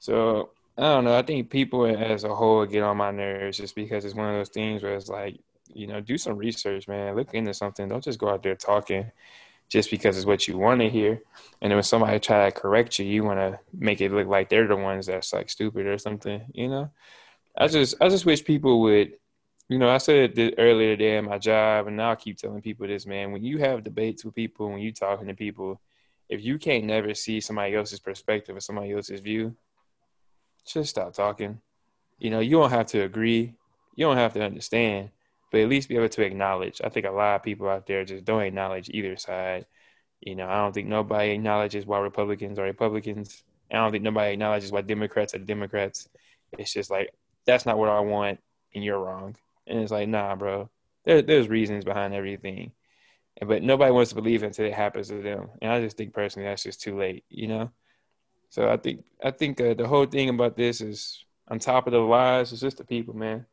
So 0.00 0.50
I 0.76 0.82
don't 0.82 1.04
know. 1.04 1.16
I 1.16 1.22
think 1.22 1.50
people 1.50 1.86
as 1.86 2.24
a 2.24 2.34
whole 2.34 2.66
get 2.66 2.82
on 2.82 2.96
my 2.96 3.12
nerves 3.12 3.58
just 3.58 3.74
because 3.76 4.04
it's 4.04 4.14
one 4.14 4.28
of 4.28 4.34
those 4.34 4.48
things 4.48 4.82
where 4.82 4.94
it's 4.94 5.08
like, 5.08 5.38
you 5.72 5.86
know, 5.86 6.00
do 6.00 6.18
some 6.18 6.36
research, 6.36 6.88
man. 6.88 7.14
Look 7.14 7.32
into 7.32 7.54
something. 7.54 7.88
Don't 7.88 8.02
just 8.02 8.18
go 8.18 8.28
out 8.28 8.42
there 8.42 8.56
talking 8.56 9.10
just 9.68 9.90
because 9.90 10.16
it's 10.16 10.26
what 10.26 10.46
you 10.48 10.58
want 10.58 10.80
to 10.80 10.88
hear. 10.88 11.22
And 11.60 11.70
then 11.70 11.76
when 11.76 11.82
somebody 11.84 12.18
try 12.18 12.50
to 12.50 12.60
correct 12.60 12.98
you, 12.98 13.06
you 13.06 13.24
want 13.24 13.38
to 13.38 13.58
make 13.72 14.00
it 14.00 14.12
look 14.12 14.26
like 14.26 14.48
they're 14.48 14.66
the 14.66 14.76
ones 14.76 15.06
that's 15.06 15.32
like 15.32 15.48
stupid 15.48 15.86
or 15.86 15.98
something. 15.98 16.42
You 16.52 16.68
know, 16.68 16.90
I 17.56 17.68
just 17.68 17.94
I 18.00 18.08
just 18.08 18.26
wish 18.26 18.44
people 18.44 18.80
would. 18.82 19.12
You 19.68 19.78
know, 19.78 19.88
I 19.88 19.96
said 19.96 20.38
it 20.38 20.54
earlier 20.58 20.94
today 20.94 21.16
in 21.16 21.24
my 21.24 21.38
job, 21.38 21.86
and 21.86 21.96
now 21.96 22.12
I 22.12 22.16
keep 22.16 22.36
telling 22.36 22.60
people 22.60 22.86
this, 22.86 23.06
man. 23.06 23.32
When 23.32 23.42
you 23.42 23.58
have 23.58 23.82
debates 23.82 24.22
with 24.22 24.34
people, 24.34 24.68
when 24.68 24.80
you 24.80 24.92
talking 24.92 25.26
to 25.28 25.34
people, 25.34 25.80
if 26.28 26.44
you 26.44 26.58
can't 26.58 26.84
never 26.84 27.14
see 27.14 27.40
somebody 27.40 27.74
else's 27.74 27.98
perspective 27.98 28.54
or 28.54 28.60
somebody 28.60 28.92
else's 28.92 29.20
view, 29.20 29.56
just 30.66 30.90
stop 30.90 31.14
talking. 31.14 31.60
You 32.18 32.30
know, 32.30 32.40
you 32.40 32.58
don't 32.58 32.70
have 32.70 32.86
to 32.88 33.02
agree, 33.02 33.54
you 33.96 34.06
don't 34.06 34.16
have 34.16 34.34
to 34.34 34.42
understand, 34.42 35.10
but 35.50 35.60
at 35.60 35.68
least 35.68 35.88
be 35.88 35.96
able 35.96 36.08
to 36.08 36.22
acknowledge. 36.22 36.80
I 36.82 36.88
think 36.88 37.06
a 37.06 37.10
lot 37.10 37.36
of 37.36 37.42
people 37.42 37.68
out 37.68 37.86
there 37.86 38.04
just 38.04 38.24
don't 38.24 38.42
acknowledge 38.42 38.90
either 38.90 39.16
side. 39.16 39.66
You 40.20 40.34
know, 40.34 40.48
I 40.48 40.56
don't 40.56 40.72
think 40.72 40.88
nobody 40.88 41.30
acknowledges 41.30 41.86
why 41.86 41.98
Republicans 41.98 42.58
are 42.58 42.64
Republicans. 42.64 43.42
I 43.70 43.76
don't 43.76 43.92
think 43.92 44.04
nobody 44.04 44.32
acknowledges 44.32 44.72
why 44.72 44.82
Democrats 44.82 45.34
are 45.34 45.38
Democrats. 45.38 46.08
It's 46.58 46.72
just 46.72 46.90
like 46.90 47.12
that's 47.46 47.66
not 47.66 47.78
what 47.78 47.88
I 47.88 48.00
want, 48.00 48.40
and 48.74 48.82
you're 48.82 48.98
wrong. 48.98 49.36
And 49.66 49.80
it's 49.80 49.92
like, 49.92 50.08
nah, 50.08 50.34
bro. 50.36 50.70
There, 51.04 51.20
there's 51.20 51.48
reasons 51.48 51.84
behind 51.84 52.14
everything, 52.14 52.72
but 53.46 53.62
nobody 53.62 53.92
wants 53.92 54.10
to 54.10 54.14
believe 54.14 54.42
until 54.42 54.64
it 54.66 54.72
happens 54.72 55.08
to 55.08 55.20
them. 55.20 55.50
And 55.60 55.70
I 55.70 55.80
just 55.80 55.96
think 55.98 56.14
personally 56.14 56.48
that's 56.48 56.62
just 56.62 56.80
too 56.80 56.96
late. 56.96 57.24
You 57.28 57.48
know. 57.48 57.70
So 58.54 58.70
I 58.70 58.76
think 58.76 59.04
I 59.20 59.32
think 59.32 59.60
uh, 59.60 59.74
the 59.74 59.88
whole 59.88 60.06
thing 60.06 60.28
about 60.28 60.56
this 60.56 60.80
is 60.80 61.24
on 61.48 61.58
top 61.58 61.88
of 61.88 61.92
the 61.92 61.98
lies, 61.98 62.52
it's 62.52 62.60
just 62.60 62.76
the 62.76 62.84
people, 62.84 63.12
man. 63.12 63.46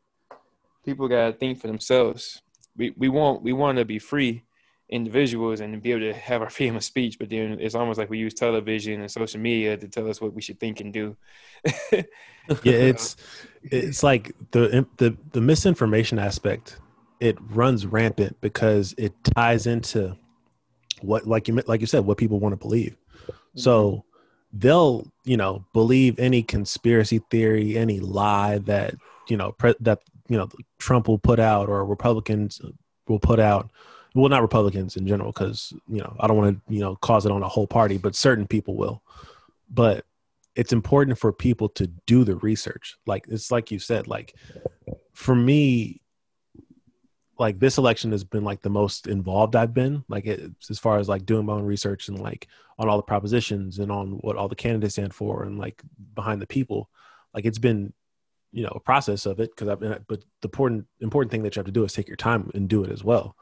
People 0.85 1.07
gotta 1.07 1.33
think 1.33 1.59
for 1.59 1.65
themselves. 1.65 2.43
We 2.77 2.93
we 2.95 3.09
want 3.09 3.41
we 3.41 3.51
want 3.51 3.79
to 3.79 3.85
be 3.85 3.97
free 3.97 4.43
individuals 4.89 5.59
and 5.59 5.81
be 5.81 5.91
able 5.91 6.01
to 6.01 6.13
have 6.13 6.43
our 6.43 6.49
freedom 6.55 6.75
of 6.75 6.83
speech, 6.83 7.17
but 7.17 7.31
then 7.31 7.57
it's 7.59 7.73
almost 7.73 7.97
like 7.97 8.11
we 8.11 8.19
use 8.19 8.35
television 8.35 9.01
and 9.01 9.09
social 9.09 9.39
media 9.39 9.75
to 9.75 9.87
tell 9.87 10.07
us 10.07 10.21
what 10.21 10.35
we 10.35 10.41
should 10.43 10.59
think 10.59 10.81
and 10.81 10.93
do. 10.93 11.17
yeah, 11.91 12.03
it's 12.61 13.17
it's 13.63 14.03
like 14.03 14.35
the 14.51 14.85
the 14.97 15.17
the 15.31 15.41
misinformation 15.41 16.19
aspect. 16.19 16.77
It 17.19 17.39
runs 17.49 17.87
rampant 17.87 18.39
because 18.39 18.93
it 18.99 19.13
ties 19.23 19.65
into 19.65 20.15
what, 21.01 21.25
like 21.25 21.47
you 21.47 21.59
like 21.65 21.81
you 21.81 21.87
said, 21.87 22.05
what 22.05 22.19
people 22.19 22.39
want 22.39 22.53
to 22.53 22.57
believe. 22.57 22.95
So 23.55 23.89
mm-hmm 23.89 24.07
they'll 24.53 25.07
you 25.23 25.37
know 25.37 25.65
believe 25.73 26.19
any 26.19 26.43
conspiracy 26.43 27.19
theory 27.29 27.77
any 27.77 27.99
lie 27.99 28.57
that 28.59 28.95
you 29.27 29.37
know 29.37 29.53
pre- 29.53 29.75
that 29.79 30.01
you 30.27 30.37
know 30.37 30.49
Trump 30.79 31.07
will 31.07 31.19
put 31.19 31.39
out 31.39 31.69
or 31.69 31.85
Republicans 31.85 32.61
will 33.07 33.19
put 33.19 33.39
out. 33.39 33.69
Well, 34.13 34.29
not 34.29 34.41
Republicans 34.41 34.97
in 34.97 35.07
general, 35.07 35.31
because 35.31 35.73
you 35.87 35.99
know 35.99 36.15
I 36.19 36.27
don't 36.27 36.37
want 36.37 36.55
to 36.55 36.73
you 36.73 36.81
know 36.81 36.95
cause 36.97 37.25
it 37.25 37.31
on 37.31 37.43
a 37.43 37.47
whole 37.47 37.67
party, 37.67 37.97
but 37.97 38.15
certain 38.15 38.47
people 38.47 38.75
will. 38.75 39.01
But 39.69 40.05
it's 40.55 40.73
important 40.73 41.17
for 41.17 41.31
people 41.31 41.69
to 41.69 41.87
do 42.05 42.23
the 42.23 42.35
research. 42.37 42.97
Like 43.05 43.25
it's 43.29 43.51
like 43.51 43.71
you 43.71 43.79
said, 43.79 44.07
like 44.07 44.35
for 45.13 45.35
me, 45.35 46.00
like 47.41 47.59
this 47.59 47.79
election 47.79 48.11
has 48.11 48.23
been 48.23 48.43
like 48.43 48.61
the 48.61 48.69
most 48.69 49.07
involved 49.07 49.55
I've 49.55 49.73
been, 49.73 50.03
like 50.07 50.27
it, 50.27 50.51
as 50.69 50.77
far 50.77 50.99
as 50.99 51.09
like 51.09 51.25
doing 51.25 51.47
my 51.47 51.53
own 51.53 51.65
research 51.65 52.07
and 52.07 52.19
like 52.19 52.47
on 52.77 52.87
all 52.87 52.97
the 52.97 53.03
propositions 53.03 53.79
and 53.79 53.91
on 53.91 54.11
what 54.19 54.35
all 54.37 54.47
the 54.47 54.55
candidates 54.55 54.93
stand 54.93 55.11
for 55.11 55.41
and 55.41 55.57
like 55.57 55.81
behind 56.13 56.39
the 56.39 56.45
people. 56.45 56.87
Like 57.33 57.45
it's 57.45 57.57
been, 57.57 57.93
you 58.51 58.61
know, 58.61 58.71
a 58.75 58.79
process 58.79 59.25
of 59.25 59.39
it 59.39 59.49
because 59.49 59.69
I've 59.69 59.79
been, 59.79 60.05
but 60.07 60.21
the 60.43 60.49
important 60.49 60.85
important 60.99 61.31
thing 61.31 61.41
that 61.41 61.55
you 61.55 61.61
have 61.61 61.65
to 61.65 61.71
do 61.71 61.83
is 61.83 61.93
take 61.93 62.07
your 62.07 62.15
time 62.15 62.51
and 62.53 62.69
do 62.69 62.83
it 62.83 62.91
as 62.91 63.03
well. 63.03 63.35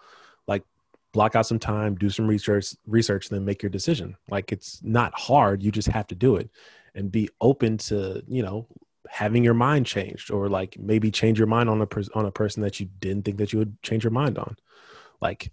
Like 0.48 0.64
block 1.12 1.36
out 1.36 1.46
some 1.46 1.60
time, 1.60 1.96
do 1.96 2.10
some 2.10 2.26
research, 2.26 2.74
research, 2.88 3.28
then 3.28 3.44
make 3.44 3.62
your 3.62 3.70
decision. 3.70 4.16
Like 4.30 4.54
it's 4.54 4.82
not 4.82 5.14
hard. 5.14 5.62
You 5.62 5.72
just 5.72 5.90
have 5.90 6.08
to 6.08 6.16
do 6.16 6.38
it 6.38 6.50
and 6.96 7.12
be 7.12 7.28
open 7.42 7.78
to 7.78 8.24
you 8.30 8.44
know 8.44 8.66
having 9.10 9.44
your 9.44 9.56
mind 9.56 9.86
changed 9.88 10.32
or 10.32 10.48
like 10.48 10.78
maybe 10.80 11.10
change 11.10 11.40
your 11.40 11.48
mind 11.48 11.68
on 11.68 11.82
a 11.82 11.88
per- 11.88 12.04
on 12.14 12.26
a 12.26 12.32
person 12.32 12.62
that 12.62 12.80
you 12.80 12.88
didn't 13.00 13.26
think 13.26 13.38
that 13.38 13.52
you 13.52 13.60
would 13.60 13.82
change 13.82 14.04
your 14.04 14.12
mind 14.12 14.38
on. 14.38 14.56
Like 15.20 15.52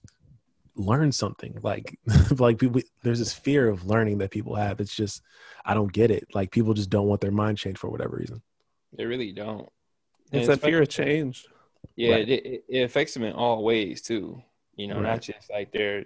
learn 0.76 1.10
something. 1.10 1.58
Like 1.62 1.98
like 2.38 2.58
people, 2.58 2.82
there's 3.02 3.18
this 3.18 3.32
fear 3.32 3.68
of 3.68 3.86
learning 3.86 4.18
that 4.18 4.30
people 4.30 4.54
have. 4.54 4.80
It's 4.80 4.94
just 4.94 5.22
i 5.64 5.74
don't 5.74 5.92
get 5.92 6.10
it. 6.10 6.28
Like 6.34 6.50
people 6.50 6.74
just 6.74 6.90
don't 6.90 7.08
want 7.08 7.20
their 7.22 7.30
mind 7.30 7.58
changed 7.58 7.78
for 7.78 7.88
whatever 7.88 8.16
reason. 8.16 8.42
They 8.96 9.06
really 9.06 9.32
don't. 9.32 9.68
It's 10.32 10.48
a 10.48 10.56
fear 10.56 10.82
of 10.82 10.88
change. 10.88 11.46
Yeah 11.96 12.16
right. 12.16 12.28
it, 12.28 12.64
it 12.68 12.80
affects 12.80 13.14
them 13.14 13.22
in 13.22 13.32
all 13.32 13.64
ways 13.64 14.02
too. 14.02 14.42
You 14.76 14.88
know 14.88 14.96
right. 14.96 15.14
not 15.14 15.22
just 15.22 15.50
like 15.50 15.72
their 15.72 16.04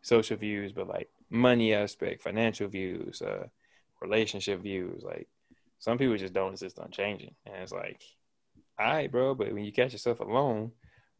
social 0.00 0.36
views 0.36 0.72
but 0.72 0.88
like 0.88 1.10
money 1.28 1.74
aspect 1.74 2.22
financial 2.22 2.68
views 2.68 3.20
uh 3.20 3.46
relationship 4.00 4.62
views. 4.62 5.02
Like 5.02 5.28
some 5.78 5.98
people 5.98 6.16
just 6.16 6.34
don't 6.34 6.52
insist 6.52 6.78
on 6.78 6.90
changing. 6.90 7.34
And 7.44 7.56
it's 7.56 7.72
like, 7.72 8.02
all 8.78 8.86
right, 8.86 9.10
bro, 9.10 9.34
but 9.34 9.52
when 9.52 9.64
you 9.64 9.72
catch 9.72 9.92
yourself 9.92 10.20
alone, 10.20 10.72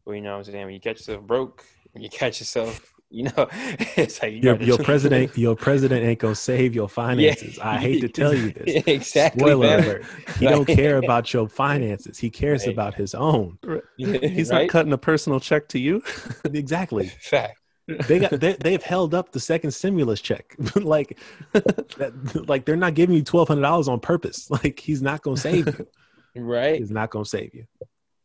well, 0.05 0.15
you 0.15 0.21
know 0.21 0.31
what 0.37 0.47
I'm 0.47 0.51
saying? 0.51 0.65
When 0.65 0.73
you 0.73 0.79
catch 0.79 0.99
yourself 0.99 1.23
broke, 1.23 1.65
when 1.91 2.03
you 2.03 2.09
catch 2.11 2.39
yourself, 2.39 2.93
you 3.09 3.23
know, 3.23 3.47
it's 3.95 4.21
like 4.21 4.33
you 4.33 4.39
your, 4.39 4.61
your 4.61 4.77
president, 4.83 5.37
your 5.37 5.55
president 5.55 6.05
ain't 6.05 6.19
gonna 6.19 6.35
save 6.35 6.75
your 6.75 6.89
finances. 6.89 7.57
Yeah. 7.57 7.69
I 7.69 7.77
hate 7.77 8.01
to 8.01 8.09
tell 8.09 8.33
you 8.33 8.51
this. 8.51 8.83
exactly. 8.85 9.39
Spoiler 9.39 9.77
alert. 9.77 10.05
He 10.39 10.45
don't 10.45 10.65
care 10.65 10.97
about 10.97 11.33
your 11.33 11.47
finances. 11.47 12.17
He 12.17 12.29
cares 12.29 12.65
right. 12.65 12.73
about 12.73 12.95
his 12.95 13.15
own. 13.15 13.57
He's 13.97 14.51
right? 14.51 14.63
not 14.63 14.69
cutting 14.69 14.91
a 14.91 14.97
personal 14.97 15.39
check 15.39 15.69
to 15.69 15.79
you. 15.79 16.03
exactly. 16.43 17.07
Fact 17.07 17.57
they 17.87 18.19
got 18.19 18.31
they, 18.39 18.53
they've 18.53 18.83
held 18.83 19.13
up 19.13 19.31
the 19.31 19.39
second 19.39 19.71
stimulus 19.71 20.21
check. 20.21 20.55
Like 20.75 21.19
that, 21.53 22.45
like 22.47 22.65
they're 22.65 22.75
not 22.75 22.93
giving 22.93 23.15
you 23.15 23.23
$1200 23.23 23.87
on 23.87 23.99
purpose. 23.99 24.49
Like 24.57 24.79
he's 24.79 25.01
not 25.01 25.21
gonna 25.21 25.37
save 25.37 25.67
you. 25.67 25.87
Right. 26.35 26.79
He's 26.79 26.91
not 26.91 27.09
gonna 27.09 27.25
save 27.25 27.53
you. 27.53 27.65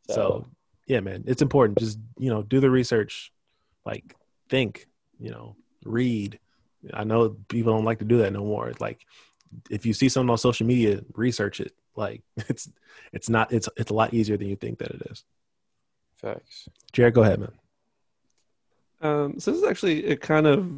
So, 0.09 0.15
so 0.15 0.47
yeah 0.87 1.01
man 1.01 1.25
it's 1.27 1.43
important. 1.43 1.79
Just 1.79 1.99
you 2.19 2.31
know 2.31 2.43
do 2.43 2.61
the 2.61 2.71
research. 2.71 3.33
Like 3.85 4.17
think 4.49 4.87
you 5.19 5.31
know 5.31 5.57
read. 5.85 6.39
I 6.93 7.05
know 7.05 7.37
people 7.49 7.73
don't 7.73 7.85
like 7.85 8.01
to 8.01 8.05
do 8.05 8.19
that 8.19 8.33
no 8.33 8.45
more. 8.45 8.73
Like 8.81 9.05
if 9.71 9.87
you 9.87 9.93
see 9.93 10.09
something 10.09 10.31
on 10.31 10.39
social 10.39 10.67
media 10.67 11.03
research 11.15 11.61
it. 11.61 11.73
Like 11.97 12.23
it's 12.37 12.71
it's 13.13 13.29
not 13.29 13.53
it's 13.53 13.69
it's 13.77 13.91
a 13.91 13.95
lot 13.95 14.15
easier 14.15 14.37
than 14.37 14.49
you 14.49 14.57
think 14.57 14.79
that 14.79 14.91
it 14.91 15.03
is. 15.11 15.25
Facts. 16.17 16.69
Jared 16.93 17.15
go 17.15 17.23
ahead 17.23 17.41
man 17.41 17.53
um, 19.03 19.39
so 19.39 19.51
this 19.51 19.61
is 19.61 19.69
actually 19.69 20.05
it 20.05 20.21
kind 20.21 20.47
of 20.47 20.71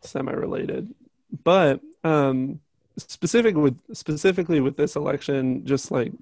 semi-related, 0.00 0.92
but 1.44 1.80
um, 2.04 2.60
specific 2.96 3.56
with 3.56 3.78
specifically 3.92 4.60
with 4.60 4.76
this 4.76 4.96
election, 4.96 5.64
just 5.66 5.90
like 5.90 6.12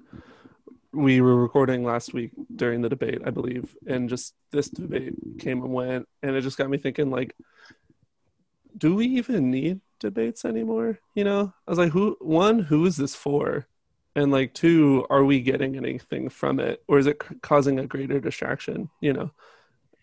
we 0.91 1.21
were 1.21 1.35
recording 1.35 1.83
last 1.83 2.13
week 2.13 2.31
during 2.55 2.81
the 2.81 2.89
debate, 2.89 3.21
I 3.25 3.29
believe, 3.29 3.75
and 3.85 4.09
just 4.09 4.33
this 4.51 4.69
debate 4.69 5.13
came 5.39 5.61
and 5.61 5.73
went, 5.73 6.07
and 6.23 6.35
it 6.35 6.41
just 6.41 6.57
got 6.57 6.69
me 6.69 6.77
thinking, 6.77 7.11
like, 7.11 7.35
do 8.77 8.95
we 8.95 9.05
even 9.05 9.51
need 9.51 9.81
debates 9.99 10.45
anymore? 10.45 10.99
You 11.13 11.23
know, 11.23 11.53
I 11.67 11.71
was 11.71 11.79
like, 11.79 11.91
who? 11.91 12.17
One, 12.19 12.59
who 12.59 12.85
is 12.85 12.97
this 12.97 13.15
for? 13.15 13.67
And 14.17 14.31
like, 14.31 14.53
two, 14.53 15.05
are 15.09 15.25
we 15.25 15.41
getting 15.41 15.75
anything 15.75 16.29
from 16.29 16.59
it, 16.59 16.83
or 16.87 16.99
is 16.99 17.07
it 17.07 17.21
causing 17.41 17.79
a 17.79 17.87
greater 17.87 18.19
distraction? 18.19 18.89
You 19.01 19.13
know, 19.13 19.31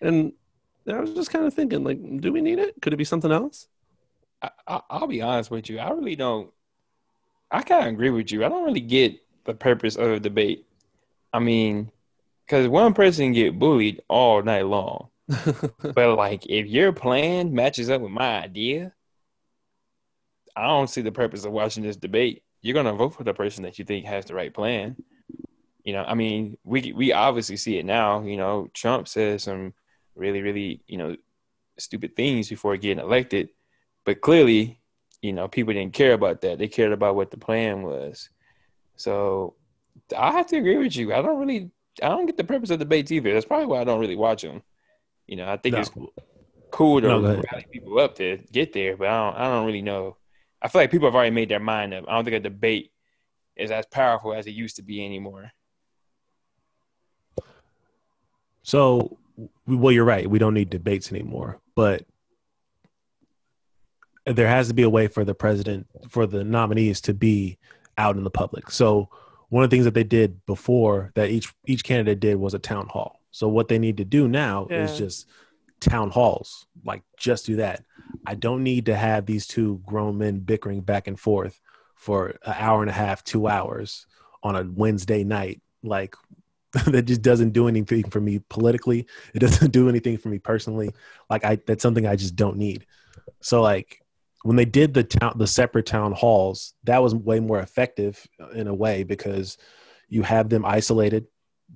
and 0.00 0.32
I 0.88 1.00
was 1.00 1.14
just 1.14 1.30
kind 1.30 1.44
of 1.44 1.54
thinking, 1.54 1.84
like, 1.84 2.20
do 2.20 2.32
we 2.32 2.40
need 2.40 2.58
it? 2.58 2.74
Could 2.80 2.92
it 2.92 2.96
be 2.98 3.04
something 3.04 3.30
else? 3.30 3.68
I, 4.66 4.80
will 4.90 5.06
be 5.06 5.22
honest 5.22 5.50
with 5.50 5.68
you. 5.70 5.78
I 5.78 5.90
really 5.90 6.16
don't. 6.16 6.50
I 7.50 7.62
kind 7.62 7.86
of 7.86 7.92
agree 7.92 8.10
with 8.10 8.32
you. 8.32 8.44
I 8.44 8.48
don't 8.48 8.64
really 8.64 8.80
get 8.80 9.20
the 9.44 9.54
purpose 9.54 9.96
of 9.96 10.10
a 10.10 10.20
debate. 10.20 10.66
I 11.32 11.38
mean, 11.38 11.90
because 12.46 12.66
one 12.68 12.94
person 12.94 13.32
get 13.32 13.58
bullied 13.58 14.02
all 14.08 14.42
night 14.42 14.66
long, 14.66 15.08
but 15.28 16.16
like 16.16 16.46
if 16.46 16.66
your 16.66 16.92
plan 16.92 17.54
matches 17.54 17.88
up 17.88 18.00
with 18.00 18.10
my 18.10 18.42
idea, 18.42 18.92
I 20.56 20.66
don't 20.66 20.90
see 20.90 21.02
the 21.02 21.12
purpose 21.12 21.44
of 21.44 21.52
watching 21.52 21.82
this 21.82 21.96
debate. 21.96 22.42
You're 22.62 22.74
gonna 22.74 22.94
vote 22.94 23.14
for 23.14 23.24
the 23.24 23.34
person 23.34 23.62
that 23.64 23.78
you 23.78 23.84
think 23.84 24.06
has 24.06 24.24
the 24.24 24.34
right 24.34 24.52
plan. 24.52 24.96
You 25.84 25.92
know, 25.92 26.04
I 26.04 26.14
mean, 26.14 26.56
we 26.64 26.92
we 26.92 27.12
obviously 27.12 27.56
see 27.56 27.78
it 27.78 27.84
now. 27.84 28.22
You 28.22 28.36
know, 28.36 28.68
Trump 28.72 29.08
says 29.08 29.44
some 29.44 29.74
really, 30.14 30.42
really, 30.42 30.82
you 30.86 30.98
know, 30.98 31.16
stupid 31.78 32.16
things 32.16 32.48
before 32.48 32.76
getting 32.76 33.02
elected. 33.02 33.50
But 34.04 34.20
clearly, 34.20 34.80
you 35.20 35.32
know, 35.32 35.48
people 35.48 35.72
didn't 35.72 35.94
care 35.94 36.12
about 36.12 36.40
that. 36.42 36.58
They 36.58 36.68
cared 36.68 36.92
about 36.92 37.14
what 37.14 37.30
the 37.30 37.36
plan 37.36 37.82
was. 37.82 38.28
So 38.96 39.54
I 40.16 40.32
have 40.32 40.46
to 40.48 40.56
agree 40.56 40.78
with 40.78 40.96
you. 40.96 41.14
I 41.14 41.22
don't 41.22 41.38
really, 41.38 41.70
I 42.02 42.08
don't 42.08 42.26
get 42.26 42.36
the 42.36 42.44
purpose 42.44 42.70
of 42.70 42.78
debates 42.78 43.12
either. 43.12 43.32
That's 43.32 43.46
probably 43.46 43.66
why 43.66 43.80
I 43.80 43.84
don't 43.84 44.00
really 44.00 44.16
watch 44.16 44.42
them. 44.42 44.62
You 45.26 45.36
know, 45.36 45.48
I 45.48 45.56
think 45.56 45.74
no. 45.74 45.80
it's 45.80 45.90
cool 46.70 47.00
to 47.00 47.06
no, 47.06 47.20
rally 47.20 47.66
people 47.70 47.98
up 48.00 48.16
to 48.16 48.38
get 48.50 48.72
there, 48.72 48.96
but 48.96 49.08
I 49.08 49.30
don't, 49.30 49.40
I 49.40 49.44
don't 49.44 49.66
really 49.66 49.82
know. 49.82 50.16
I 50.60 50.68
feel 50.68 50.80
like 50.80 50.90
people 50.90 51.08
have 51.08 51.14
already 51.14 51.30
made 51.30 51.48
their 51.48 51.60
mind 51.60 51.94
up. 51.94 52.04
I 52.08 52.12
don't 52.12 52.24
think 52.24 52.36
a 52.36 52.40
debate 52.40 52.92
is 53.56 53.70
as 53.70 53.86
powerful 53.86 54.34
as 54.34 54.46
it 54.46 54.52
used 54.52 54.76
to 54.76 54.82
be 54.82 55.04
anymore. 55.04 55.52
So 58.62 59.18
well, 59.66 59.92
you're 59.92 60.04
right. 60.04 60.28
We 60.28 60.38
don't 60.38 60.54
need 60.54 60.70
debates 60.70 61.10
anymore, 61.10 61.60
but 61.74 62.04
there 64.26 64.48
has 64.48 64.68
to 64.68 64.74
be 64.74 64.82
a 64.82 64.90
way 64.90 65.08
for 65.08 65.24
the 65.24 65.34
president, 65.34 65.86
for 66.08 66.26
the 66.26 66.44
nominees 66.44 67.00
to 67.02 67.14
be 67.14 67.58
out 67.98 68.16
in 68.16 68.24
the 68.24 68.30
public. 68.30 68.70
So 68.70 69.08
one 69.48 69.64
of 69.64 69.70
the 69.70 69.76
things 69.76 69.84
that 69.84 69.94
they 69.94 70.04
did 70.04 70.44
before 70.46 71.12
that 71.14 71.30
each 71.30 71.52
each 71.66 71.84
candidate 71.84 72.20
did 72.20 72.36
was 72.36 72.54
a 72.54 72.58
town 72.58 72.88
hall. 72.88 73.20
So 73.30 73.48
what 73.48 73.68
they 73.68 73.78
need 73.78 73.96
to 73.98 74.04
do 74.04 74.28
now 74.28 74.66
yeah. 74.70 74.84
is 74.84 74.98
just 74.98 75.28
town 75.80 76.10
halls. 76.10 76.66
Like 76.84 77.02
just 77.16 77.46
do 77.46 77.56
that. 77.56 77.84
I 78.26 78.34
don't 78.34 78.62
need 78.62 78.86
to 78.86 78.96
have 78.96 79.26
these 79.26 79.46
two 79.46 79.82
grown 79.84 80.18
men 80.18 80.40
bickering 80.40 80.80
back 80.80 81.06
and 81.06 81.18
forth 81.18 81.60
for 81.96 82.28
an 82.44 82.54
hour 82.58 82.80
and 82.80 82.90
a 82.90 82.94
half, 82.94 83.24
two 83.24 83.48
hours 83.48 84.06
on 84.42 84.56
a 84.56 84.64
Wednesday 84.64 85.24
night. 85.24 85.60
Like 85.82 86.14
that 86.86 87.02
just 87.02 87.22
doesn't 87.22 87.50
do 87.50 87.68
anything 87.68 88.08
for 88.10 88.20
me 88.20 88.40
politically. 88.48 89.06
It 89.34 89.40
doesn't 89.40 89.72
do 89.72 89.88
anything 89.88 90.16
for 90.16 90.28
me 90.28 90.38
personally. 90.38 90.94
Like 91.28 91.44
I, 91.44 91.56
that's 91.66 91.82
something 91.82 92.06
I 92.06 92.16
just 92.16 92.34
don't 92.34 92.56
need. 92.56 92.86
So 93.40 93.60
like 93.60 94.02
when 94.42 94.56
they 94.56 94.64
did 94.64 94.94
the 94.94 95.04
town, 95.04 95.34
the 95.36 95.46
separate 95.46 95.86
town 95.86 96.12
halls, 96.12 96.74
that 96.84 97.02
was 97.02 97.14
way 97.14 97.40
more 97.40 97.60
effective 97.60 98.26
uh, 98.40 98.48
in 98.50 98.68
a 98.68 98.74
way 98.74 99.02
because 99.02 99.58
you 100.08 100.22
have 100.22 100.48
them 100.48 100.64
isolated 100.64 101.26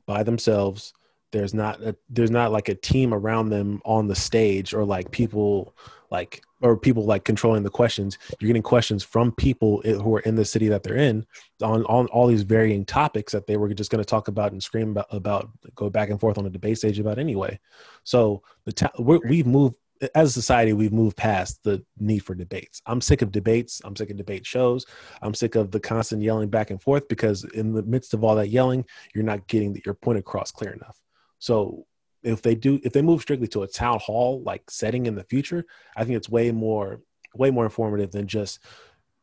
by 0.07 0.23
themselves. 0.23 0.95
There's 1.31 1.53
not 1.53 1.83
a, 1.83 1.95
there's 2.09 2.31
not 2.31 2.53
like 2.53 2.71
a 2.71 2.75
team 2.75 3.13
around 3.13 3.51
them 3.51 3.83
on 3.85 4.09
the 4.09 4.15
stage 4.15 4.73
or 4.73 4.85
like 4.85 5.11
people 5.11 5.75
like 6.11 6.43
or 6.63 6.77
people 6.77 7.05
like 7.05 7.25
controlling 7.25 7.63
the 7.63 7.71
questions 7.71 8.19
you're 8.41 8.49
getting 8.49 8.63
questions 8.63 9.03
from 9.03 9.33
people 9.33 9.81
who 9.83 10.15
are 10.15 10.21
in 10.21 10.35
the 10.35 10.45
city 10.45 10.69
that 10.69 10.83
they're 10.83 10.97
in 10.97 11.27
on, 11.63 11.85
on 11.85 12.07
all 12.09 12.27
these 12.27 12.43
varying 12.43 12.85
topics 12.85 13.33
that 13.33 13.47
they 13.47 13.57
were 13.57 13.73
just 13.73 13.91
going 13.91 14.03
to 14.03 14.09
talk 14.09 14.29
about 14.29 14.53
and 14.53 14.63
scream 14.63 14.91
about, 14.91 15.07
about 15.11 15.51
go 15.75 15.91
back 15.91 16.11
and 16.11 16.21
forth 16.21 16.39
on 16.39 16.47
a 16.47 16.51
debate 16.51 16.79
stage 16.79 16.99
about 16.99 17.19
anyway. 17.19 17.59
So 18.05 18.43
the 18.65 18.73
ta- 18.73 18.93
we've 18.99 19.47
moved 19.47 19.75
as 20.15 20.29
a 20.29 20.33
society 20.33 20.73
we've 20.73 20.93
moved 20.93 21.17
past 21.17 21.63
the 21.65 21.83
need 21.99 22.19
for 22.21 22.35
debates. 22.35 22.83
I'm 22.85 23.01
sick 23.01 23.23
of 23.23 23.33
debates. 23.33 23.81
I'm 23.85 23.97
sick 23.97 24.11
of 24.11 24.17
debate 24.17 24.45
shows. 24.45 24.85
I'm 25.23 25.35
sick 25.35 25.55
of 25.55 25.71
the 25.71 25.81
constant 25.81 26.23
yelling 26.23 26.51
back 26.51 26.71
and 26.71 26.81
forth 26.81 27.09
because 27.09 27.45
in 27.45 27.73
the 27.73 27.83
midst 27.83 28.13
of 28.15 28.23
all 28.23 28.35
that 28.37 28.51
yelling 28.51 28.85
you're 29.15 29.25
not 29.25 29.47
getting 29.47 29.81
your 29.85 29.95
point 29.95 30.19
across 30.19 30.51
clear 30.51 30.73
enough. 30.73 30.99
So 31.39 31.87
if 32.27 32.43
they 32.43 32.55
do 32.55 32.81
if 32.83 32.93
they 32.93 33.03
move 33.03 33.23
strictly 33.23 33.49
to 33.49 33.63
a 33.63 33.67
town 33.67 33.99
hall 33.99 34.43
like 34.43 34.71
setting 34.71 35.07
in 35.07 35.15
the 35.15 35.25
future 35.25 35.65
i 35.97 36.05
think 36.05 36.17
it's 36.17 36.29
way 36.29 36.51
more 36.51 37.01
way 37.35 37.51
more 37.51 37.65
informative 37.65 38.11
than 38.13 38.27
just 38.27 38.61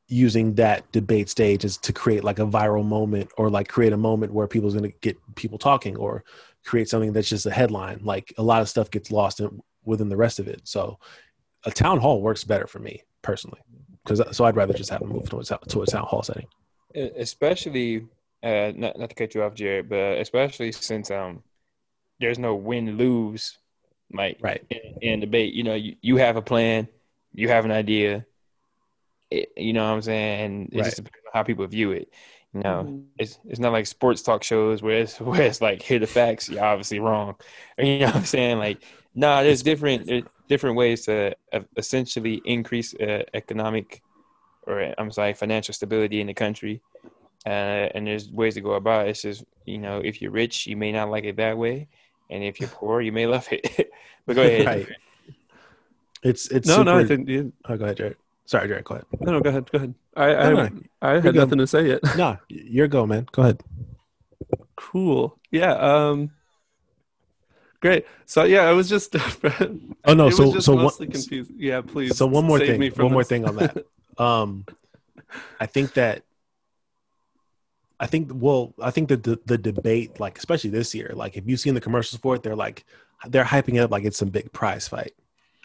using 0.08 0.54
that 0.56 0.89
debate 0.92 1.30
stage 1.30 1.66
as 1.66 1.78
to 1.78 1.94
create 1.94 2.24
like 2.24 2.39
a 2.39 2.46
viral 2.46 2.86
moment 2.86 3.30
or 3.38 3.50
like 3.50 3.68
create 3.68 3.94
a 3.94 3.98
moment 3.98 4.34
where 4.34 4.48
people's 4.48 4.74
going 4.74 4.89
to 4.89 4.98
get 5.00 5.18
people 5.36 5.58
talking 5.58 5.96
or 5.96 6.24
create 6.66 6.89
something 6.89 7.13
that's 7.13 7.30
just 7.30 7.46
a 7.46 7.52
headline. 7.52 8.00
Like 8.04 8.34
a 8.38 8.44
lot 8.44 8.62
of 8.62 8.70
stuff 8.70 8.92
gets 8.92 9.12
lost 9.12 9.39
in, 9.39 9.62
within 9.86 10.10
the 10.10 10.18
rest 10.18 10.39
of 10.39 10.48
it. 10.48 10.62
So 10.66 11.00
a 11.66 11.72
town 11.72 12.00
hall 12.00 12.22
works 12.22 12.44
better 12.44 12.68
for 12.68 12.80
me 12.80 13.04
personally 13.22 13.60
because 14.04 14.22
so 14.36 14.46
I'd 14.46 14.56
rather 14.56 14.74
just 14.74 14.89
have 14.89 15.00
them 15.00 15.10
move 15.10 15.30
to 15.30 15.39
a, 15.39 15.44
to 15.44 15.82
a 15.82 15.86
town 15.86 16.06
hall 16.06 16.24
setting. 16.24 16.48
Especially, 16.94 18.06
uh, 18.44 18.72
not 18.76 19.00
not 19.00 19.10
to 19.10 19.16
cut 19.16 19.34
you 19.34 19.44
off, 19.44 19.56
Jared, 19.56 19.89
but 19.89 20.20
especially 20.20 20.72
since 20.72 21.10
um, 21.10 21.42
there's 22.24 22.40
no 22.40 22.56
win 22.56 22.98
lose, 22.98 23.58
like 24.14 24.38
right 24.42 24.64
in, 24.70 24.80
in 25.02 25.20
debate. 25.20 25.54
You 25.54 25.64
know, 25.64 25.76
you, 25.76 25.96
you 26.02 26.18
have 26.18 26.36
a 26.36 26.42
plan, 26.42 26.88
you 27.34 27.50
have 27.50 27.66
an 27.66 27.72
idea, 27.72 28.26
it, 29.30 29.52
you 29.58 29.74
know 29.74 29.84
what 29.84 29.94
I'm 29.94 30.02
saying? 30.02 30.46
And 30.46 30.70
it 30.72 30.78
right. 30.78 30.86
just 30.86 30.98
depends 30.98 31.26
on 31.28 31.38
how 31.38 31.44
people 31.44 31.68
view 31.68 31.92
it. 31.92 32.14
You 32.54 32.62
know, 32.62 32.84
mm-hmm. 32.86 33.02
it's 33.18 33.40
it's 33.46 33.60
not 33.60 33.72
like 33.72 33.88
sports 33.88 34.22
talk 34.22 34.44
shows 34.44 34.82
where 34.82 35.00
it's 35.00 35.20
where 35.22 35.42
it's 35.42 35.62
like 35.62 35.82
here 35.82 36.00
the 36.00 36.08
facts, 36.08 36.50
you're 36.50 36.64
obviously 36.64 37.00
wrong. 37.00 37.36
You 37.78 38.00
know 38.00 38.06
what 38.06 38.16
I'm 38.18 38.26
saying? 38.26 38.60
Like, 38.60 38.84
nah, 39.16 39.42
there's 39.42 39.64
different 39.64 40.06
there's 40.06 40.24
different 40.48 40.76
ways 40.76 41.06
to 41.06 41.36
uh, 41.52 41.62
essentially 41.78 42.42
increase 42.46 42.94
uh, 42.96 43.24
economic 43.34 44.02
or 44.68 44.94
I'm 44.98 45.12
sorry, 45.12 45.34
financial 45.34 45.74
stability 45.74 46.22
in 46.22 46.28
the 46.28 46.34
country. 46.34 46.82
Uh, 47.46 47.90
and 47.94 48.08
there's 48.08 48.32
ways 48.32 48.54
to 48.54 48.62
go 48.62 48.74
about 48.74 49.08
it. 49.08 49.12
It's 49.12 49.24
just 49.24 49.44
you 49.66 49.80
know, 49.80 50.00
if 50.00 50.22
you're 50.22 50.32
rich, 50.32 50.68
you 50.68 50.78
may 50.78 50.92
not 50.92 51.10
like 51.10 51.26
it 51.26 51.38
that 51.38 51.58
way, 51.58 51.88
and 52.30 52.44
if 52.44 52.60
you're 52.60 52.70
poor, 52.70 53.02
you 53.02 53.12
may 53.12 53.28
love 53.28 53.48
it. 53.52 53.92
but 54.26 54.36
go 54.36 54.42
ahead. 54.44 54.66
Right. 54.66 54.88
It's 56.24 56.50
it's 56.50 56.68
no 56.68 56.76
super... 56.76 56.86
no. 56.86 56.98
I 57.00 57.06
think 57.06 57.28
you... 57.28 57.54
oh, 57.68 57.78
go 57.78 57.86
ahead, 57.86 57.98
Jared. 57.98 58.18
Sorry, 58.46 58.68
Jared. 58.68 58.86
Go 58.86 58.96
ahead. 58.96 59.06
No, 59.20 59.32
no, 59.34 59.42
go 59.42 59.50
ahead. 59.50 59.72
Go 59.72 59.78
ahead. 59.78 59.94
I 60.16 60.36
I, 60.36 60.54
no, 60.54 60.70
I 61.02 61.20
had 61.20 61.36
nothing 61.36 61.58
to 61.58 61.68
say 61.68 61.88
yet. 61.88 62.00
no, 62.18 62.38
your 62.50 62.88
go, 62.88 63.06
man. 63.06 63.28
Go 63.32 63.42
ahead. 63.42 63.62
Cool. 64.76 65.38
Yeah. 65.52 65.74
Um. 65.74 66.32
Great. 67.84 68.06
So 68.26 68.46
yeah, 68.46 68.62
I 68.62 68.72
was 68.72 68.88
just. 68.88 69.16
oh 70.06 70.14
no! 70.14 70.30
So 70.30 70.60
so 70.60 70.78
mostly 70.78 71.08
one, 71.08 71.12
confused. 71.12 71.52
Yeah, 71.58 71.82
please. 71.82 72.16
So 72.16 72.26
one 72.26 72.46
more 72.46 72.58
thing. 72.60 72.80
one 72.80 72.90
this. 72.90 72.98
more 72.98 73.24
thing 73.26 73.46
on 73.46 73.58
that. 73.58 73.86
Um, 74.18 74.66
I 75.60 75.66
think 75.66 75.94
that. 75.96 76.24
I 78.00 78.08
think 78.08 78.32
well, 78.34 78.74
I 78.82 78.92
think 78.92 79.10
that 79.10 79.24
the, 79.24 79.40
the 79.46 79.58
debate, 79.58 80.20
like 80.20 80.38
especially 80.38 80.72
this 80.72 80.94
year, 80.94 81.12
like 81.14 81.38
if 81.38 81.44
you've 81.48 81.60
seen 81.60 81.74
the 81.74 81.82
commercials 81.82 82.20
for 82.20 82.36
it, 82.36 82.44
they're 82.44 82.56
like 82.56 82.86
they're 83.28 83.44
hyping 83.44 83.76
it 83.76 83.80
up 83.80 83.92
like 83.92 84.04
it's 84.04 84.18
some 84.18 84.30
big 84.30 84.52
prize 84.52 84.88
fight. 84.88 85.14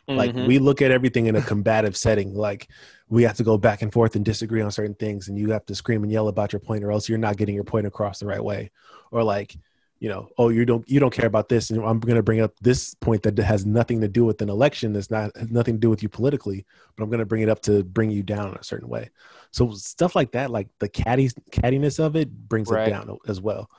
Like 0.09 0.35
mm-hmm. 0.35 0.47
we 0.47 0.59
look 0.59 0.81
at 0.81 0.91
everything 0.91 1.27
in 1.27 1.37
a 1.37 1.43
combative 1.43 1.95
setting. 1.95 2.35
Like 2.35 2.69
we 3.11 3.25
have 3.25 3.37
to 3.37 3.45
go 3.45 3.59
back 3.59 3.83
and 3.83 3.93
forth 3.93 4.17
and 4.17 4.25
disagree 4.25 4.62
on 4.62 4.71
certain 4.71 4.95
things, 4.95 5.29
and 5.29 5.37
you 5.37 5.51
have 5.51 5.67
to 5.67 5.75
scream 5.75 6.03
and 6.03 6.11
yell 6.11 6.29
about 6.29 6.51
your 6.51 6.61
point, 6.61 6.83
or 6.83 6.91
else 6.91 7.11
you're 7.11 7.19
not 7.19 7.37
getting 7.37 7.55
your 7.55 7.64
point 7.64 7.87
across 7.87 8.19
the 8.19 8.27
right 8.27 8.43
way. 8.43 8.71
Or 9.11 9.23
like, 9.23 9.55
you 10.00 10.08
know, 10.08 10.28
oh, 10.38 10.48
you 10.48 10.64
don't 10.64 10.88
you 10.88 11.00
don't 11.00 11.12
care 11.12 11.26
about 11.26 11.48
this, 11.48 11.70
and 11.70 11.82
I'm 11.84 12.00
going 12.00 12.16
to 12.16 12.22
bring 12.22 12.40
up 12.40 12.52
this 12.61 12.94
point 12.94 13.22
that 13.24 13.37
has 13.38 13.66
nothing 13.66 14.00
to 14.00 14.08
do 14.08 14.24
with 14.24 14.40
an 14.42 14.48
election. 14.48 14.92
That's 14.92 15.11
not 15.11 15.37
has 15.37 15.50
nothing 15.50 15.74
to 15.74 15.80
do 15.80 15.90
with 15.90 16.02
you 16.02 16.08
politically, 16.08 16.64
but 16.96 17.02
I'm 17.02 17.11
going 17.11 17.20
to 17.20 17.26
bring 17.26 17.42
it 17.42 17.48
up 17.48 17.61
to 17.62 17.82
bring 17.82 18.11
you 18.11 18.22
down 18.22 18.50
in 18.50 18.54
a 18.54 18.64
certain 18.64 18.88
way. 18.88 19.11
So 19.50 19.72
stuff 19.72 20.14
like 20.14 20.32
that, 20.32 20.50
like 20.50 20.68
the 20.78 20.88
catty 20.88 21.28
cattiness 21.50 21.98
of 21.98 22.16
it, 22.16 22.30
brings 22.48 22.70
right. 22.70 22.88
it 22.88 22.90
down 22.90 23.18
as 23.26 23.40
well 23.40 23.70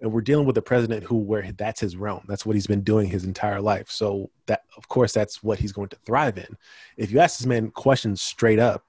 and 0.00 0.12
we're 0.12 0.20
dealing 0.20 0.46
with 0.46 0.56
a 0.58 0.62
president 0.62 1.04
who 1.04 1.16
where 1.16 1.50
that's 1.52 1.80
his 1.80 1.96
realm 1.96 2.24
that's 2.28 2.44
what 2.44 2.54
he's 2.54 2.66
been 2.66 2.82
doing 2.82 3.08
his 3.08 3.24
entire 3.24 3.60
life 3.60 3.90
so 3.90 4.30
that 4.46 4.62
of 4.76 4.88
course 4.88 5.12
that's 5.12 5.42
what 5.42 5.58
he's 5.58 5.72
going 5.72 5.88
to 5.88 5.96
thrive 6.04 6.38
in 6.38 6.56
if 6.96 7.10
you 7.10 7.18
ask 7.18 7.38
this 7.38 7.46
man 7.46 7.70
questions 7.70 8.20
straight 8.20 8.58
up 8.58 8.84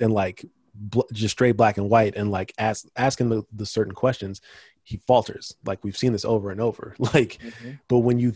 and 0.00 0.12
like 0.12 0.44
bl- 0.74 1.00
just 1.12 1.32
straight 1.32 1.56
black 1.56 1.78
and 1.78 1.88
white 1.88 2.16
and 2.16 2.30
like 2.30 2.52
ask 2.58 2.86
asking 2.96 3.28
the, 3.28 3.42
the 3.52 3.66
certain 3.66 3.94
questions 3.94 4.40
he 4.84 4.96
falters 5.06 5.54
like 5.64 5.82
we've 5.84 5.96
seen 5.96 6.12
this 6.12 6.24
over 6.24 6.50
and 6.50 6.60
over 6.60 6.94
like 6.98 7.38
mm-hmm. 7.42 7.72
but 7.88 7.98
when 7.98 8.18
you 8.18 8.32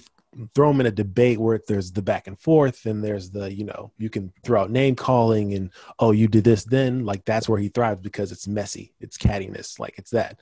throw 0.55 0.71
him 0.71 0.81
in 0.81 0.87
a 0.87 0.91
debate 0.91 1.39
where 1.39 1.59
there's 1.67 1.93
the 1.93 2.03
back 2.03 2.27
and 2.27 2.39
forth 2.39 2.85
and 2.85 3.03
there's 3.03 3.31
the 3.31 3.53
you 3.53 3.65
know 3.65 3.91
you 3.97 4.11
can 4.11 4.33
throw 4.45 4.63
out 4.63 4.71
name 4.71 4.95
calling 4.95 5.55
and 5.55 5.71
oh 5.99 6.11
you 6.11 6.29
did 6.29 6.45
this 6.45 6.65
then 6.65 7.05
like 7.07 7.25
that's 7.25 7.49
where 7.49 7.59
he 7.59 7.69
thrives 7.69 8.01
because 8.03 8.33
it's 8.33 8.47
messy 8.47 8.93
it's 9.01 9.17
cattiness 9.17 9.79
like 9.79 9.95
it's 9.99 10.11
that 10.11 10.39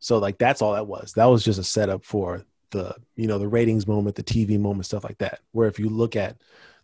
so 0.00 0.18
like 0.18 0.38
that's 0.38 0.62
all 0.62 0.74
that 0.74 0.86
was. 0.86 1.12
That 1.14 1.26
was 1.26 1.44
just 1.44 1.58
a 1.58 1.64
setup 1.64 2.04
for 2.04 2.44
the 2.70 2.94
you 3.16 3.26
know 3.26 3.38
the 3.38 3.48
ratings 3.48 3.86
moment, 3.86 4.16
the 4.16 4.22
TV 4.22 4.58
moment, 4.58 4.86
stuff 4.86 5.04
like 5.04 5.18
that. 5.18 5.40
Where 5.52 5.68
if 5.68 5.78
you 5.78 5.88
look 5.88 6.16
at 6.16 6.36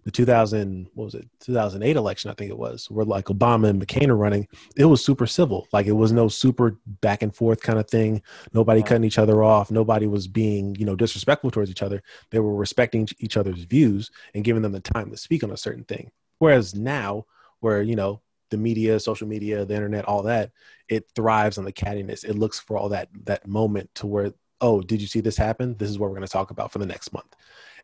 the 0.04 0.10
2000 0.10 0.88
what 0.94 1.06
was 1.06 1.14
it 1.14 1.28
2008 1.40 1.96
election 1.96 2.30
I 2.30 2.34
think 2.34 2.50
it 2.50 2.58
was 2.58 2.90
where 2.90 3.04
like 3.04 3.26
Obama 3.26 3.68
and 3.68 3.84
McCain 3.84 4.08
are 4.08 4.16
running, 4.16 4.46
it 4.76 4.84
was 4.84 5.04
super 5.04 5.26
civil. 5.26 5.66
Like 5.72 5.86
it 5.86 5.92
was 5.92 6.12
no 6.12 6.28
super 6.28 6.78
back 7.00 7.22
and 7.22 7.34
forth 7.34 7.62
kind 7.62 7.78
of 7.78 7.88
thing. 7.88 8.22
Nobody 8.52 8.80
yeah. 8.80 8.86
cutting 8.86 9.04
each 9.04 9.18
other 9.18 9.42
off. 9.42 9.70
Nobody 9.70 10.06
was 10.06 10.28
being 10.28 10.74
you 10.76 10.84
know 10.84 10.94
disrespectful 10.94 11.50
towards 11.50 11.70
each 11.70 11.82
other. 11.82 12.02
They 12.30 12.38
were 12.38 12.54
respecting 12.54 13.08
each 13.18 13.36
other's 13.36 13.64
views 13.64 14.10
and 14.34 14.44
giving 14.44 14.62
them 14.62 14.72
the 14.72 14.80
time 14.80 15.10
to 15.10 15.16
speak 15.16 15.42
on 15.42 15.50
a 15.50 15.56
certain 15.56 15.84
thing. 15.84 16.10
Whereas 16.38 16.74
now, 16.74 17.26
where 17.60 17.82
you 17.82 17.96
know 17.96 18.20
the 18.50 18.58
media, 18.58 19.00
social 19.00 19.26
media, 19.26 19.64
the 19.64 19.74
internet, 19.74 20.04
all 20.04 20.22
that, 20.22 20.52
it 20.88 21.08
thrives 21.16 21.58
on 21.58 21.64
the 21.64 21.72
cattiness. 21.72 22.24
It 22.24 22.36
looks 22.36 22.60
for 22.60 22.76
all 22.76 22.90
that 22.90 23.08
that 23.24 23.46
moment 23.46 23.90
to 23.96 24.06
where, 24.06 24.32
oh, 24.60 24.80
did 24.80 25.00
you 25.00 25.06
see 25.06 25.20
this 25.20 25.36
happen? 25.36 25.76
This 25.76 25.90
is 25.90 25.98
what 25.98 26.10
we're 26.10 26.16
going 26.16 26.26
to 26.26 26.32
talk 26.32 26.50
about 26.50 26.72
for 26.72 26.78
the 26.78 26.86
next 26.86 27.12
month, 27.12 27.34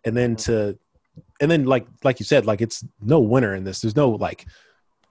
and 0.05 0.17
then 0.17 0.37
to, 0.37 0.79
and 1.41 1.51
then 1.51 1.65
like 1.65 1.87
like 2.05 2.21
you 2.21 2.25
said, 2.25 2.47
like 2.47 2.61
it's 2.61 2.85
no 3.01 3.21
winner 3.21 3.55
in 3.55 3.65
this. 3.65 3.81
There's 3.81 3.97
no 3.97 4.11
like 4.11 4.47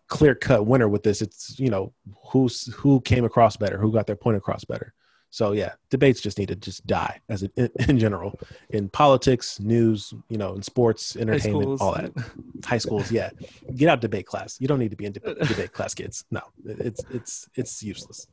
clear 0.08 0.36
cut 0.36 0.66
winner 0.66 0.88
with 0.88 1.04
this. 1.04 1.22
It's 1.22 1.60
you 1.60 1.70
know 1.70 1.94
who's 2.28 2.74
who 2.76 3.02
came 3.02 3.26
across 3.26 3.58
better, 3.58 3.78
who 3.78 3.92
got 3.92 4.08
their 4.08 4.16
point 4.16 4.38
across 4.38 4.66
better. 4.66 4.94
So 5.32 5.52
yeah, 5.52 5.74
debates 5.90 6.22
just 6.22 6.40
need 6.40 6.48
to 6.48 6.56
just 6.56 6.88
die 6.88 7.20
as 7.30 7.44
a, 7.44 7.52
in, 7.56 7.70
in, 7.88 8.00
general 8.00 8.40
in 8.70 8.90
politics, 8.90 9.60
news, 9.60 10.12
you 10.28 10.38
know, 10.38 10.56
in 10.56 10.64
sports, 10.64 11.16
entertainment, 11.16 11.80
all 11.80 11.94
that. 11.94 12.12
High 12.66 12.80
schools, 12.80 13.12
yeah. 13.12 13.30
Get 13.76 13.90
out 13.90 14.02
debate 14.02 14.26
class. 14.26 14.58
You 14.60 14.68
don't 14.68 14.80
need 14.80 14.90
to 14.90 14.98
be 14.98 15.06
in 15.06 15.14
de- 15.14 15.20
debate 15.20 15.72
class, 15.72 15.94
kids. 15.94 16.26
No, 16.32 16.42
it's 16.66 17.04
it's 17.12 17.48
it's 17.56 17.84
useless. 17.84 18.28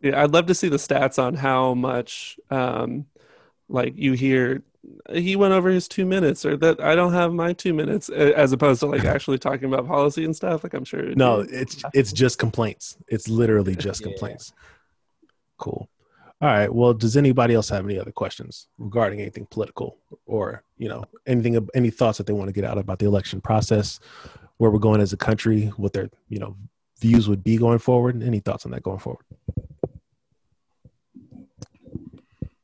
Yeah, 0.00 0.22
I'd 0.22 0.32
love 0.32 0.46
to 0.46 0.54
see 0.54 0.68
the 0.68 0.78
stats 0.78 1.22
on 1.22 1.34
how 1.34 1.74
much, 1.74 2.36
um, 2.50 3.06
like 3.68 3.94
you 3.96 4.14
hear, 4.14 4.62
he 5.12 5.36
went 5.36 5.52
over 5.52 5.68
his 5.68 5.88
two 5.88 6.04
minutes, 6.04 6.44
or 6.44 6.56
that 6.56 6.80
I 6.80 6.94
don't 6.94 7.12
have 7.12 7.32
my 7.32 7.52
two 7.52 7.74
minutes, 7.74 8.08
as 8.08 8.52
opposed 8.52 8.80
to 8.80 8.86
like 8.86 9.04
actually 9.06 9.38
talking 9.38 9.72
about 9.72 9.86
policy 9.86 10.24
and 10.24 10.34
stuff. 10.34 10.64
Like 10.64 10.74
I'm 10.74 10.84
sure. 10.84 11.14
No, 11.14 11.40
it's 11.40 11.82
it's 11.94 12.12
just 12.12 12.38
complaints. 12.38 12.96
It's 13.08 13.28
literally 13.28 13.76
just 13.76 14.00
yeah. 14.04 14.08
complaints. 14.08 14.52
Cool. 15.58 15.88
All 16.42 16.48
right. 16.48 16.74
Well, 16.74 16.92
does 16.92 17.16
anybody 17.16 17.54
else 17.54 17.68
have 17.68 17.84
any 17.84 18.00
other 18.00 18.10
questions 18.10 18.66
regarding 18.76 19.20
anything 19.20 19.46
political 19.48 19.98
or, 20.26 20.64
you 20.76 20.88
know, 20.88 21.04
anything, 21.24 21.68
any 21.72 21.90
thoughts 21.90 22.18
that 22.18 22.26
they 22.26 22.32
want 22.32 22.48
to 22.48 22.52
get 22.52 22.64
out 22.64 22.78
about 22.78 22.98
the 22.98 23.06
election 23.06 23.40
process, 23.40 24.00
where 24.56 24.68
we're 24.68 24.80
going 24.80 25.00
as 25.00 25.12
a 25.12 25.16
country, 25.16 25.66
what 25.76 25.92
their, 25.92 26.10
you 26.28 26.40
know, 26.40 26.56
views 26.98 27.28
would 27.28 27.44
be 27.44 27.56
going 27.56 27.78
forward? 27.78 28.20
Any 28.24 28.40
thoughts 28.40 28.64
on 28.64 28.72
that 28.72 28.82
going 28.82 28.98
forward? 28.98 29.24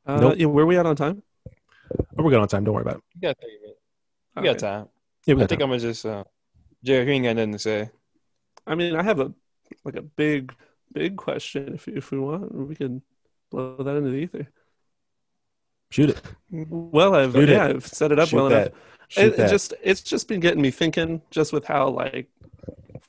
Uh, 0.04 0.20
nope. 0.20 0.34
Yeah, 0.38 0.46
where 0.46 0.64
are 0.64 0.66
we 0.66 0.76
at 0.76 0.84
on 0.84 0.96
time? 0.96 1.22
Oh, 2.18 2.22
we're 2.22 2.30
good 2.30 2.40
on 2.40 2.48
time. 2.48 2.64
Don't 2.64 2.74
worry 2.74 2.82
about 2.82 2.96
it. 2.96 3.02
You 3.14 3.20
got 3.20 3.38
30 3.40 3.52
minutes. 3.60 3.80
We 4.36 4.42
got 4.42 4.58
time. 4.58 4.88
Yeah, 5.26 5.34
we 5.34 5.40
got 5.40 5.44
I 5.44 5.46
think 5.48 5.60
time. 5.60 5.70
I'm 5.70 5.78
gonna 5.78 5.80
just, 5.80 6.06
uh, 6.06 6.24
Jared, 6.84 7.08
you 7.08 7.14
ain't 7.14 7.24
got 7.24 7.36
nothing 7.36 7.52
to 7.52 7.58
say. 7.58 7.90
I 8.66 8.74
mean, 8.74 8.94
I 8.94 9.02
have 9.02 9.20
a 9.20 9.32
like 9.84 9.96
a 9.96 10.02
big 10.02 10.54
big 10.92 11.16
question. 11.16 11.74
If 11.74 11.88
if 11.88 12.10
we 12.10 12.18
want, 12.18 12.54
we 12.54 12.74
can 12.74 13.02
blow 13.50 13.76
that 13.76 13.96
into 13.96 14.10
the 14.10 14.16
ether. 14.16 14.48
Shoot 15.90 16.10
it. 16.10 16.22
Well, 16.50 17.14
I've 17.14 17.32
Shoot 17.32 17.48
yeah, 17.48 17.66
it. 17.66 17.76
I've 17.76 17.86
set 17.86 18.12
it 18.12 18.18
up 18.18 18.28
Shoot 18.28 18.36
well 18.36 18.48
that. 18.50 18.68
enough. 18.68 18.78
It, 19.16 19.38
it 19.38 19.48
just 19.48 19.74
it's 19.82 20.02
just 20.02 20.28
been 20.28 20.40
getting 20.40 20.60
me 20.60 20.70
thinking, 20.70 21.22
just 21.30 21.52
with 21.52 21.64
how 21.64 21.88
like 21.88 22.28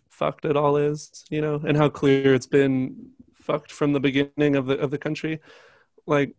fucked 0.09 0.45
it 0.45 0.55
all 0.55 0.77
is, 0.77 1.25
you 1.29 1.41
know, 1.41 1.61
and 1.67 1.77
how 1.77 1.89
clear 1.89 2.33
it's 2.33 2.47
been 2.47 3.11
fucked 3.35 3.71
from 3.71 3.93
the 3.93 3.99
beginning 3.99 4.55
of 4.55 4.65
the 4.65 4.77
of 4.79 4.91
the 4.91 4.97
country. 4.97 5.41
Like, 6.05 6.35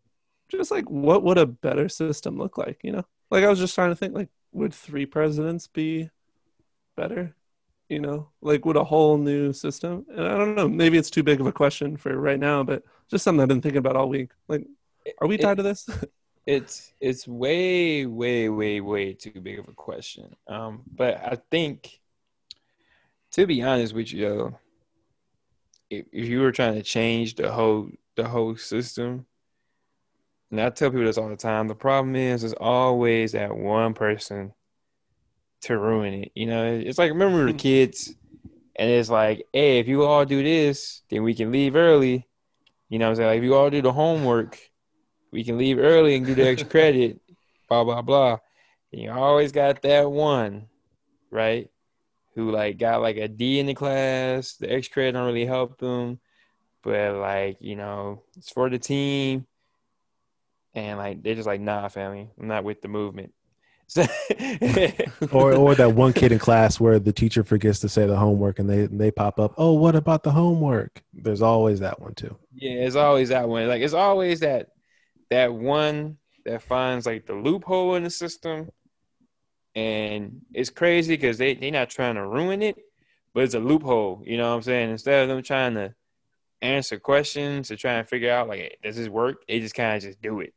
just 0.50 0.70
like 0.70 0.88
what 0.90 1.22
would 1.22 1.38
a 1.38 1.46
better 1.46 1.88
system 1.88 2.38
look 2.38 2.58
like, 2.58 2.80
you 2.82 2.92
know? 2.92 3.04
Like 3.30 3.44
I 3.44 3.48
was 3.48 3.58
just 3.58 3.74
trying 3.74 3.90
to 3.90 3.96
think, 3.96 4.14
like, 4.14 4.28
would 4.52 4.74
three 4.74 5.06
presidents 5.06 5.66
be 5.68 6.10
better? 6.96 7.34
you 7.90 7.98
know 7.98 8.28
like 8.40 8.64
would 8.64 8.76
a 8.76 8.84
whole 8.84 9.18
new 9.18 9.52
system 9.52 10.06
and 10.08 10.26
i 10.26 10.38
don't 10.38 10.54
know 10.54 10.68
maybe 10.68 10.96
it's 10.96 11.10
too 11.10 11.24
big 11.24 11.40
of 11.40 11.46
a 11.46 11.52
question 11.52 11.96
for 11.96 12.16
right 12.16 12.38
now 12.38 12.62
but 12.62 12.82
just 13.10 13.24
something 13.24 13.42
i've 13.42 13.48
been 13.48 13.60
thinking 13.60 13.78
about 13.78 13.96
all 13.96 14.08
week 14.08 14.30
like 14.48 14.64
are 15.20 15.26
we 15.26 15.36
tied 15.36 15.52
it, 15.52 15.56
to 15.56 15.62
this 15.64 15.86
it's 16.46 16.92
it's 17.00 17.28
way 17.28 18.06
way 18.06 18.48
way 18.48 18.80
way 18.80 19.12
too 19.12 19.40
big 19.42 19.58
of 19.58 19.68
a 19.68 19.72
question 19.72 20.34
um 20.46 20.82
but 20.94 21.16
i 21.16 21.36
think 21.50 22.00
to 23.32 23.46
be 23.46 23.60
honest 23.60 23.92
with 23.92 24.12
you 24.12 24.56
if, 25.90 26.06
if 26.12 26.28
you 26.28 26.40
were 26.40 26.52
trying 26.52 26.74
to 26.74 26.82
change 26.82 27.34
the 27.34 27.50
whole 27.50 27.90
the 28.14 28.26
whole 28.26 28.56
system 28.56 29.26
and 30.50 30.60
i 30.60 30.70
tell 30.70 30.90
people 30.90 31.04
this 31.04 31.18
all 31.18 31.28
the 31.28 31.36
time 31.36 31.68
the 31.68 31.74
problem 31.74 32.16
is 32.16 32.42
there's 32.42 32.52
always 32.54 33.32
that 33.32 33.56
one 33.56 33.94
person 33.94 34.52
to 35.62 35.78
ruin 35.78 36.14
it. 36.14 36.32
You 36.34 36.46
know, 36.46 36.72
it's 36.72 36.98
like 36.98 37.10
remember 37.10 37.44
we 37.44 37.52
were 37.52 37.58
kids 37.58 38.14
and 38.76 38.90
it's 38.90 39.10
like, 39.10 39.46
hey, 39.52 39.78
if 39.78 39.88
you 39.88 40.04
all 40.04 40.24
do 40.24 40.42
this, 40.42 41.02
then 41.10 41.22
we 41.22 41.34
can 41.34 41.52
leave 41.52 41.76
early. 41.76 42.26
You 42.88 42.98
know 42.98 43.06
what 43.06 43.10
I'm 43.10 43.16
saying? 43.16 43.28
Like 43.28 43.38
if 43.38 43.44
you 43.44 43.54
all 43.54 43.70
do 43.70 43.82
the 43.82 43.92
homework, 43.92 44.58
we 45.32 45.44
can 45.44 45.58
leave 45.58 45.78
early 45.78 46.16
and 46.16 46.26
do 46.26 46.34
the 46.34 46.48
extra 46.48 46.68
credit, 46.68 47.20
blah 47.68 47.84
blah 47.84 48.02
blah. 48.02 48.38
And 48.92 49.00
you 49.00 49.10
always 49.10 49.52
got 49.52 49.82
that 49.82 50.10
one, 50.10 50.66
right? 51.30 51.70
Who 52.34 52.50
like 52.50 52.78
got 52.78 53.02
like 53.02 53.16
a 53.16 53.28
D 53.28 53.60
in 53.60 53.66
the 53.66 53.74
class. 53.74 54.54
The 54.54 54.72
extra 54.72 54.94
credit 54.94 55.12
don't 55.12 55.26
really 55.26 55.46
help 55.46 55.78
them, 55.78 56.18
but 56.82 57.16
like 57.16 57.58
you 57.60 57.76
know, 57.76 58.22
it's 58.36 58.50
for 58.50 58.68
the 58.70 58.78
team. 58.78 59.46
And 60.74 60.98
like 60.98 61.22
they're 61.22 61.34
just 61.34 61.46
like, 61.46 61.60
nah, 61.60 61.88
family, 61.88 62.30
I'm 62.38 62.48
not 62.48 62.64
with 62.64 62.82
the 62.82 62.88
movement. 62.88 63.32
or 65.32 65.52
or 65.52 65.74
that 65.74 65.94
one 65.94 66.12
kid 66.12 66.30
in 66.30 66.38
class 66.46 66.78
where 66.78 67.00
the 67.00 67.12
teacher 67.12 67.42
forgets 67.42 67.80
to 67.80 67.88
say 67.88 68.06
the 68.06 68.16
homework 68.16 68.60
and 68.60 68.70
they 68.70 68.84
and 68.84 69.00
they 69.00 69.10
pop 69.10 69.40
up. 69.40 69.54
Oh, 69.58 69.72
what 69.72 69.96
about 69.96 70.22
the 70.22 70.30
homework? 70.30 71.02
There's 71.12 71.42
always 71.42 71.80
that 71.80 72.00
one 72.00 72.14
too. 72.14 72.36
Yeah, 72.54 72.82
it's 72.82 72.94
always 72.94 73.30
that 73.30 73.48
one. 73.48 73.66
Like 73.66 73.82
it's 73.82 73.94
always 73.94 74.40
that 74.40 74.68
that 75.30 75.52
one 75.52 76.18
that 76.44 76.62
finds 76.62 77.04
like 77.06 77.26
the 77.26 77.34
loophole 77.34 77.96
in 77.96 78.04
the 78.04 78.10
system, 78.10 78.70
and 79.74 80.40
it's 80.52 80.70
crazy 80.70 81.14
because 81.16 81.38
they 81.38 81.54
they're 81.54 81.72
not 81.72 81.90
trying 81.90 82.14
to 82.14 82.26
ruin 82.26 82.62
it, 82.62 82.76
but 83.34 83.42
it's 83.42 83.54
a 83.54 83.60
loophole. 83.60 84.22
You 84.24 84.36
know 84.36 84.50
what 84.50 84.56
I'm 84.56 84.62
saying? 84.62 84.90
Instead 84.90 85.22
of 85.22 85.28
them 85.28 85.42
trying 85.42 85.74
to 85.74 85.94
answer 86.62 86.98
questions 86.98 87.68
to 87.68 87.76
try 87.76 87.94
and 87.94 88.08
figure 88.08 88.30
out 88.30 88.48
like 88.48 88.78
does 88.82 88.96
this 88.96 89.08
work, 89.08 89.42
they 89.48 89.60
just 89.60 89.74
kind 89.74 89.96
of 89.96 90.02
just 90.02 90.22
do 90.22 90.40
it. 90.40 90.54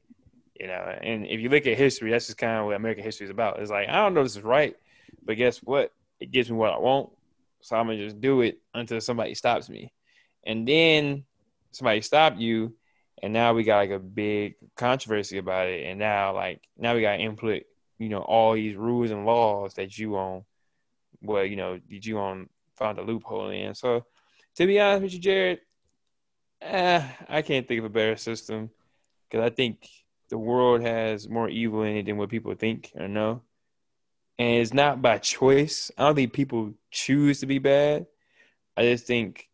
You 0.60 0.68
know, 0.68 0.98
and 1.02 1.26
if 1.26 1.40
you 1.40 1.50
look 1.50 1.66
at 1.66 1.78
history, 1.78 2.12
that's 2.12 2.28
just 2.28 2.38
kind 2.38 2.60
of 2.60 2.66
what 2.68 2.76
American 2.76 3.04
history 3.04 3.26
is 3.26 3.32
about. 3.32 3.60
It's 3.60 3.72
like 3.72 3.90
I 3.90 3.96
don't 3.96 4.14
know 4.14 4.24
this 4.24 4.36
is 4.36 4.44
right, 4.44 4.76
but 5.24 5.38
guess 5.38 5.58
what? 5.60 5.92
It 6.20 6.32
gives 6.32 6.50
me 6.50 6.58
what 6.58 6.74
I 6.74 6.78
want, 6.78 7.10
so 7.62 7.76
I'm 7.76 7.88
gonna 7.88 7.98
just 7.98 8.22
do 8.22 8.42
it 8.42 8.60
until 8.74 9.02
somebody 9.02 9.34
stops 9.36 9.70
me, 9.70 9.92
and 10.46 10.68
then 10.68 11.26
somebody 11.72 12.02
stopped 12.02 12.38
you, 12.38 12.76
and 13.22 13.34
now 13.34 13.54
we 13.54 13.64
got 13.64 13.78
like 13.78 13.90
a 13.90 14.00
big 14.00 14.56
controversy 14.76 15.38
about 15.38 15.68
it, 15.68 15.86
and 15.86 16.00
now 16.00 16.34
like 16.34 16.62
now 16.78 16.94
we 16.94 17.02
got 17.02 17.20
input, 17.20 17.64
you 17.98 18.10
know, 18.10 18.22
all 18.22 18.54
these 18.54 18.76
rules 18.76 19.12
and 19.12 19.26
laws 19.26 19.74
that 19.76 19.98
you 19.98 20.16
on, 20.18 20.44
well, 21.22 21.44
you 21.44 21.56
know, 21.56 21.80
did 21.90 22.06
you 22.06 22.20
on 22.20 22.48
found 22.76 23.00
a 23.00 23.02
loophole 23.02 23.50
in. 23.50 23.74
So, 23.76 24.06
to 24.56 24.68
be 24.68 24.80
honest 24.80 25.04
with 25.04 25.14
you, 25.14 25.20
Jared, 25.20 25.60
eh, 26.62 27.08
I 27.28 27.42
can't 27.42 27.68
think 27.68 27.80
of 27.80 27.86
a 27.86 27.90
better 27.90 28.18
system 28.18 28.70
because 29.30 29.46
I 29.46 29.50
think 29.50 29.88
the 30.34 30.38
world 30.40 30.82
has 30.82 31.30
more 31.30 31.48
evil 31.48 31.84
in 31.84 31.96
it 31.96 32.08
than 32.08 32.18
what 32.18 32.28
people 32.28 32.56
think 32.56 32.92
or 32.96 33.08
know. 33.08 33.44
And 34.40 34.56
it's 34.56 34.74
not 34.74 35.00
by 35.00 35.20
choice. 35.20 35.92
I 35.96 36.06
don't 36.06 36.16
think 36.16 36.34
people 36.34 36.74
choose 36.90 37.42
to 37.42 37.46
be 37.46 37.60
bad. 37.60 38.08
I 38.76 38.82
just 38.82 39.06
think 39.06 39.48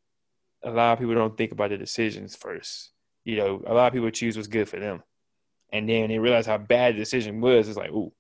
a 0.63 0.71
lot 0.71 0.93
of 0.93 0.99
people 0.99 1.15
don't 1.15 1.37
think 1.37 1.51
about 1.51 1.71
the 1.71 1.77
decisions 1.77 2.33
first. 2.33 2.91
You 3.25 3.35
know, 3.35 3.61
a 3.67 3.73
lot 3.73 3.87
of 3.87 3.93
people 3.93 4.09
choose 4.09 4.37
what's 4.37 4.47
good 4.47 4.69
for 4.69 4.79
them. 4.79 5.03
And 5.69 5.89
then 5.89 6.07
they 6.07 6.17
realize 6.17 6.45
how 6.45 6.57
bad 6.57 6.95
the 6.95 6.99
decision 6.99 7.41
was. 7.41 7.67
It's 7.67 7.77
like, 7.77 7.91
ooh, 7.91 8.13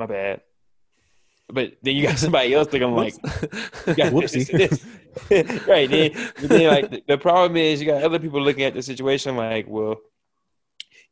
my 0.00 0.06
bad. 0.06 0.40
But 1.48 1.74
then 1.80 1.94
you 1.94 2.08
got 2.08 2.18
somebody 2.18 2.54
else 2.54 2.72
looking 2.72 2.90
like, 2.90 3.14
whoopsie. 3.14 4.50
This, 4.50 4.84
this. 5.28 5.68
right. 5.68 5.88
Then, 5.88 6.32
then 6.40 6.66
like 6.72 6.90
the, 6.90 7.04
the 7.06 7.18
problem 7.18 7.56
is 7.56 7.80
you 7.80 7.86
got 7.86 8.02
other 8.02 8.18
people 8.18 8.42
looking 8.42 8.64
at 8.64 8.74
the 8.74 8.82
situation 8.82 9.36
like, 9.36 9.68
well, 9.68 10.00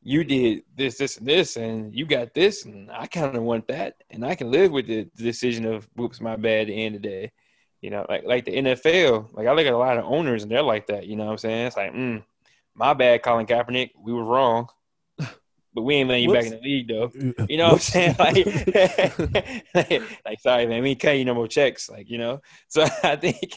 you 0.07 0.23
did 0.23 0.63
this, 0.77 0.99
this, 0.99 1.17
and 1.17 1.27
this, 1.27 1.57
and 1.57 1.93
you 1.93 2.07
got 2.07 2.33
this, 2.33 2.65
and 2.65 2.89
I 2.93 3.09
kind 3.09 3.35
of 3.35 3.43
want 3.43 3.67
that, 3.67 3.97
and 4.09 4.25
I 4.25 4.37
can 4.37 4.53
live 4.53 4.71
with 4.71 4.87
the 4.87 5.09
decision 5.17 5.67
of 5.67 5.89
whoops, 5.97 6.21
my 6.21 6.37
bad. 6.37 6.61
At 6.61 6.67
the 6.69 6.85
end 6.85 6.95
of 6.95 7.03
the 7.03 7.09
day, 7.09 7.33
you 7.81 7.91
know, 7.91 8.07
like 8.09 8.23
like 8.25 8.45
the 8.45 8.53
NFL, 8.53 9.35
like 9.35 9.49
I 9.49 9.53
look 9.53 9.67
at 9.67 9.73
a 9.73 9.77
lot 9.77 9.99
of 9.99 10.05
owners, 10.05 10.45
and 10.45 10.53
they're 10.53 10.63
like 10.63 10.87
that. 10.87 11.09
You 11.09 11.17
know 11.17 11.25
what 11.25 11.33
I'm 11.33 11.39
saying? 11.39 11.67
It's 11.67 11.77
like, 11.77 11.93
mm, 11.93 12.23
my 12.73 12.95
bad, 12.95 13.25
Colin 13.25 13.47
Kaepernick, 13.47 13.91
we 14.01 14.13
were 14.13 14.23
wrong, 14.23 14.69
but 15.19 15.83
we 15.83 15.97
ain't 15.97 16.09
letting 16.09 16.23
you 16.23 16.31
Whoops. 16.31 16.51
back 16.51 16.53
in 16.53 16.61
the 16.61 16.69
league 16.69 16.87
though. 16.87 17.11
You 17.49 17.57
know 17.57 17.73
Whoops. 17.73 17.93
what 17.93 18.09
I'm 18.09 18.15
saying? 18.15 19.37
Like, 19.75 20.03
like, 20.25 20.41
sorry, 20.41 20.67
man, 20.67 20.85
we 20.85 20.91
ain't 20.91 21.01
cutting 21.01 21.19
you 21.19 21.25
no 21.25 21.35
more 21.35 21.49
checks. 21.49 21.91
Like, 21.91 22.09
you 22.09 22.19
know. 22.19 22.43
So 22.69 22.87
I 23.03 23.17
think 23.17 23.57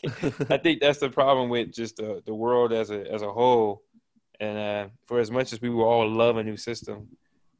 I 0.49 0.57
think 0.57 0.81
that's 0.81 0.97
the 0.97 1.11
problem 1.11 1.49
with 1.49 1.71
just 1.71 1.97
the 1.97 2.23
the 2.25 2.33
world 2.33 2.73
as 2.73 2.89
a 2.89 3.05
as 3.11 3.21
a 3.21 3.31
whole 3.31 3.83
and 4.39 4.57
uh, 4.57 4.87
for 5.05 5.19
as 5.19 5.31
much 5.31 5.53
as 5.53 5.61
we 5.61 5.69
will 5.69 5.83
all 5.83 6.09
love 6.09 6.37
a 6.37 6.43
new 6.43 6.57
system, 6.57 7.07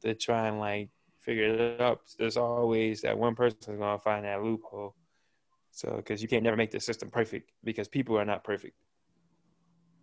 to 0.02 0.14
try 0.14 0.48
and 0.48 0.58
like 0.58 0.90
figure 1.20 1.44
it 1.44 1.80
out, 1.80 2.00
there's 2.18 2.36
always 2.36 3.02
that 3.02 3.18
one 3.18 3.34
person 3.34 3.58
is 3.60 3.78
gonna 3.78 3.98
find 3.98 4.24
that 4.24 4.42
loophole. 4.42 4.94
So, 5.72 5.96
because 5.96 6.20
you 6.20 6.28
can't 6.28 6.42
never 6.42 6.56
make 6.56 6.72
the 6.72 6.80
system 6.80 7.10
perfect 7.10 7.52
because 7.62 7.88
people 7.88 8.18
are 8.18 8.24
not 8.24 8.42
perfect. 8.42 8.74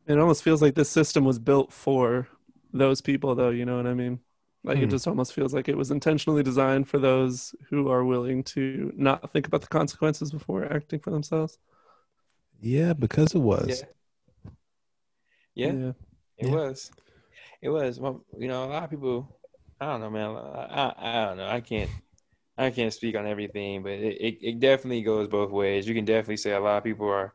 It 0.07 0.17
almost 0.17 0.43
feels 0.43 0.61
like 0.61 0.75
this 0.75 0.89
system 0.89 1.25
was 1.25 1.39
built 1.39 1.73
for 1.73 2.27
those 2.71 3.01
people, 3.01 3.35
though. 3.35 3.49
You 3.49 3.65
know 3.65 3.75
what 3.75 3.87
I 3.87 3.93
mean? 3.93 4.19
Like 4.63 4.77
hmm. 4.77 4.85
it 4.85 4.89
just 4.89 5.07
almost 5.07 5.33
feels 5.33 5.53
like 5.53 5.67
it 5.67 5.77
was 5.77 5.91
intentionally 5.91 6.43
designed 6.43 6.87
for 6.87 6.99
those 6.99 7.53
who 7.69 7.89
are 7.89 8.03
willing 8.03 8.43
to 8.45 8.91
not 8.95 9.31
think 9.31 9.47
about 9.47 9.61
the 9.61 9.67
consequences 9.67 10.31
before 10.31 10.71
acting 10.71 10.99
for 10.99 11.11
themselves. 11.11 11.57
Yeah, 12.59 12.93
because 12.93 13.33
it 13.33 13.39
was. 13.39 13.83
Yeah. 15.55 15.73
yeah. 15.73 15.73
yeah. 15.73 15.91
It 16.37 16.47
yeah. 16.47 16.53
was. 16.53 16.91
It 17.61 17.69
was. 17.69 17.99
Well, 17.99 18.23
you 18.37 18.47
know, 18.47 18.65
a 18.65 18.67
lot 18.67 18.83
of 18.83 18.89
people. 18.89 19.35
I 19.79 19.85
don't 19.85 20.01
know, 20.01 20.09
man. 20.09 20.35
I, 20.35 20.65
I, 20.65 20.93
I 20.97 21.25
don't 21.25 21.37
know. 21.37 21.47
I 21.47 21.61
can't. 21.61 21.89
I 22.57 22.71
can't 22.71 22.93
speak 22.93 23.15
on 23.15 23.27
everything, 23.27 23.83
but 23.83 23.91
it, 23.91 24.17
it, 24.19 24.37
it 24.41 24.59
definitely 24.59 25.03
goes 25.03 25.27
both 25.27 25.51
ways. 25.51 25.87
You 25.87 25.93
can 25.93 26.05
definitely 26.05 26.37
say 26.37 26.53
a 26.53 26.59
lot 26.59 26.77
of 26.77 26.83
people 26.83 27.07
are 27.07 27.33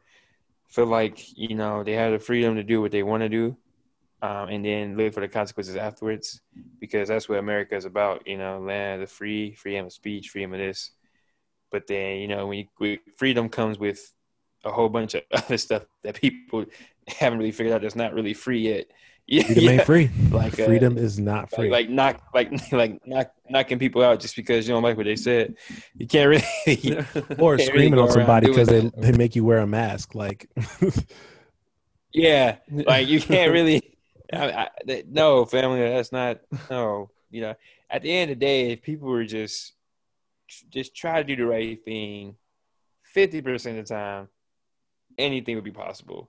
feel 0.68 0.86
like 0.86 1.36
you 1.36 1.54
know 1.54 1.84
they 1.84 1.92
have 1.92 2.12
the 2.12 2.18
freedom 2.18 2.56
to 2.56 2.62
do 2.62 2.80
what 2.80 2.90
they 2.90 3.02
want 3.02 3.22
to 3.22 3.28
do, 3.28 3.56
um, 4.22 4.48
and 4.48 4.64
then 4.64 4.96
live 4.96 5.14
for 5.14 5.20
the 5.20 5.28
consequences 5.28 5.76
afterwards, 5.76 6.40
because 6.80 7.08
that's 7.08 7.28
what 7.28 7.38
America 7.38 7.76
is 7.76 7.84
about. 7.84 8.26
You 8.26 8.38
know, 8.38 8.58
land 8.58 9.02
of 9.02 9.08
the 9.08 9.14
free, 9.14 9.54
freedom 9.54 9.86
of 9.86 9.92
speech, 9.92 10.30
freedom 10.30 10.54
of 10.54 10.58
this. 10.58 10.90
But 11.70 11.86
then 11.86 12.18
you 12.18 12.28
know 12.28 12.46
when 12.48 12.66
you, 12.80 12.98
freedom 13.16 13.48
comes 13.48 13.78
with 13.78 14.12
a 14.64 14.70
whole 14.70 14.88
bunch 14.88 15.14
of 15.14 15.22
other 15.32 15.58
stuff 15.58 15.84
that 16.02 16.20
people 16.20 16.64
haven't 17.08 17.38
really 17.38 17.52
figured 17.52 17.74
out 17.74 17.82
that's 17.82 17.96
not 17.96 18.14
really 18.14 18.34
free 18.34 18.60
yet. 18.60 18.86
Yeah, 19.28 19.44
freedom 19.44 19.68
ain't 19.68 19.84
free. 19.84 20.10
Like 20.30 20.58
uh, 20.58 20.64
freedom 20.64 20.98
uh, 20.98 21.00
is 21.00 21.18
not 21.20 21.48
free. 21.48 21.70
Like, 21.70 21.86
like 21.86 21.90
knock, 21.90 22.22
like 22.34 22.72
like 22.72 23.06
knock, 23.06 23.30
knocking 23.48 23.78
people 23.78 24.02
out 24.02 24.18
just 24.18 24.34
because 24.34 24.66
you 24.66 24.74
don't 24.74 24.82
like 24.82 24.96
what 24.96 25.06
they 25.06 25.14
said. 25.14 25.54
You 25.94 26.08
can't 26.08 26.28
really. 26.66 27.06
or 27.38 27.56
screaming 27.56 27.92
really 27.92 28.02
on 28.02 28.10
somebody 28.10 28.48
because 28.48 28.66
they 28.66 28.90
they 28.96 29.12
make 29.12 29.36
you 29.36 29.44
wear 29.44 29.58
a 29.58 29.66
mask. 29.66 30.16
Like. 30.16 30.50
yeah, 32.12 32.56
like 32.68 33.06
you 33.06 33.20
can't 33.20 33.52
really. 33.52 33.96
I, 34.32 34.68
I, 34.88 35.04
no, 35.08 35.44
family. 35.44 35.78
That's 35.78 36.10
not. 36.10 36.40
No, 36.68 37.10
you 37.30 37.42
know. 37.42 37.54
At 37.88 38.02
the 38.02 38.12
end 38.12 38.32
of 38.32 38.40
the 38.40 38.44
day, 38.44 38.72
if 38.72 38.82
people 38.82 39.08
were 39.08 39.24
just 39.24 39.72
just 40.68 40.96
try 40.96 41.22
to 41.22 41.24
do 41.24 41.36
the 41.36 41.46
right 41.46 41.82
thing, 41.84 42.34
fifty 43.04 43.40
percent 43.40 43.78
of 43.78 43.86
the 43.86 43.94
time, 43.94 44.28
anything 45.16 45.54
would 45.54 45.64
be 45.64 45.70
possible 45.70 46.28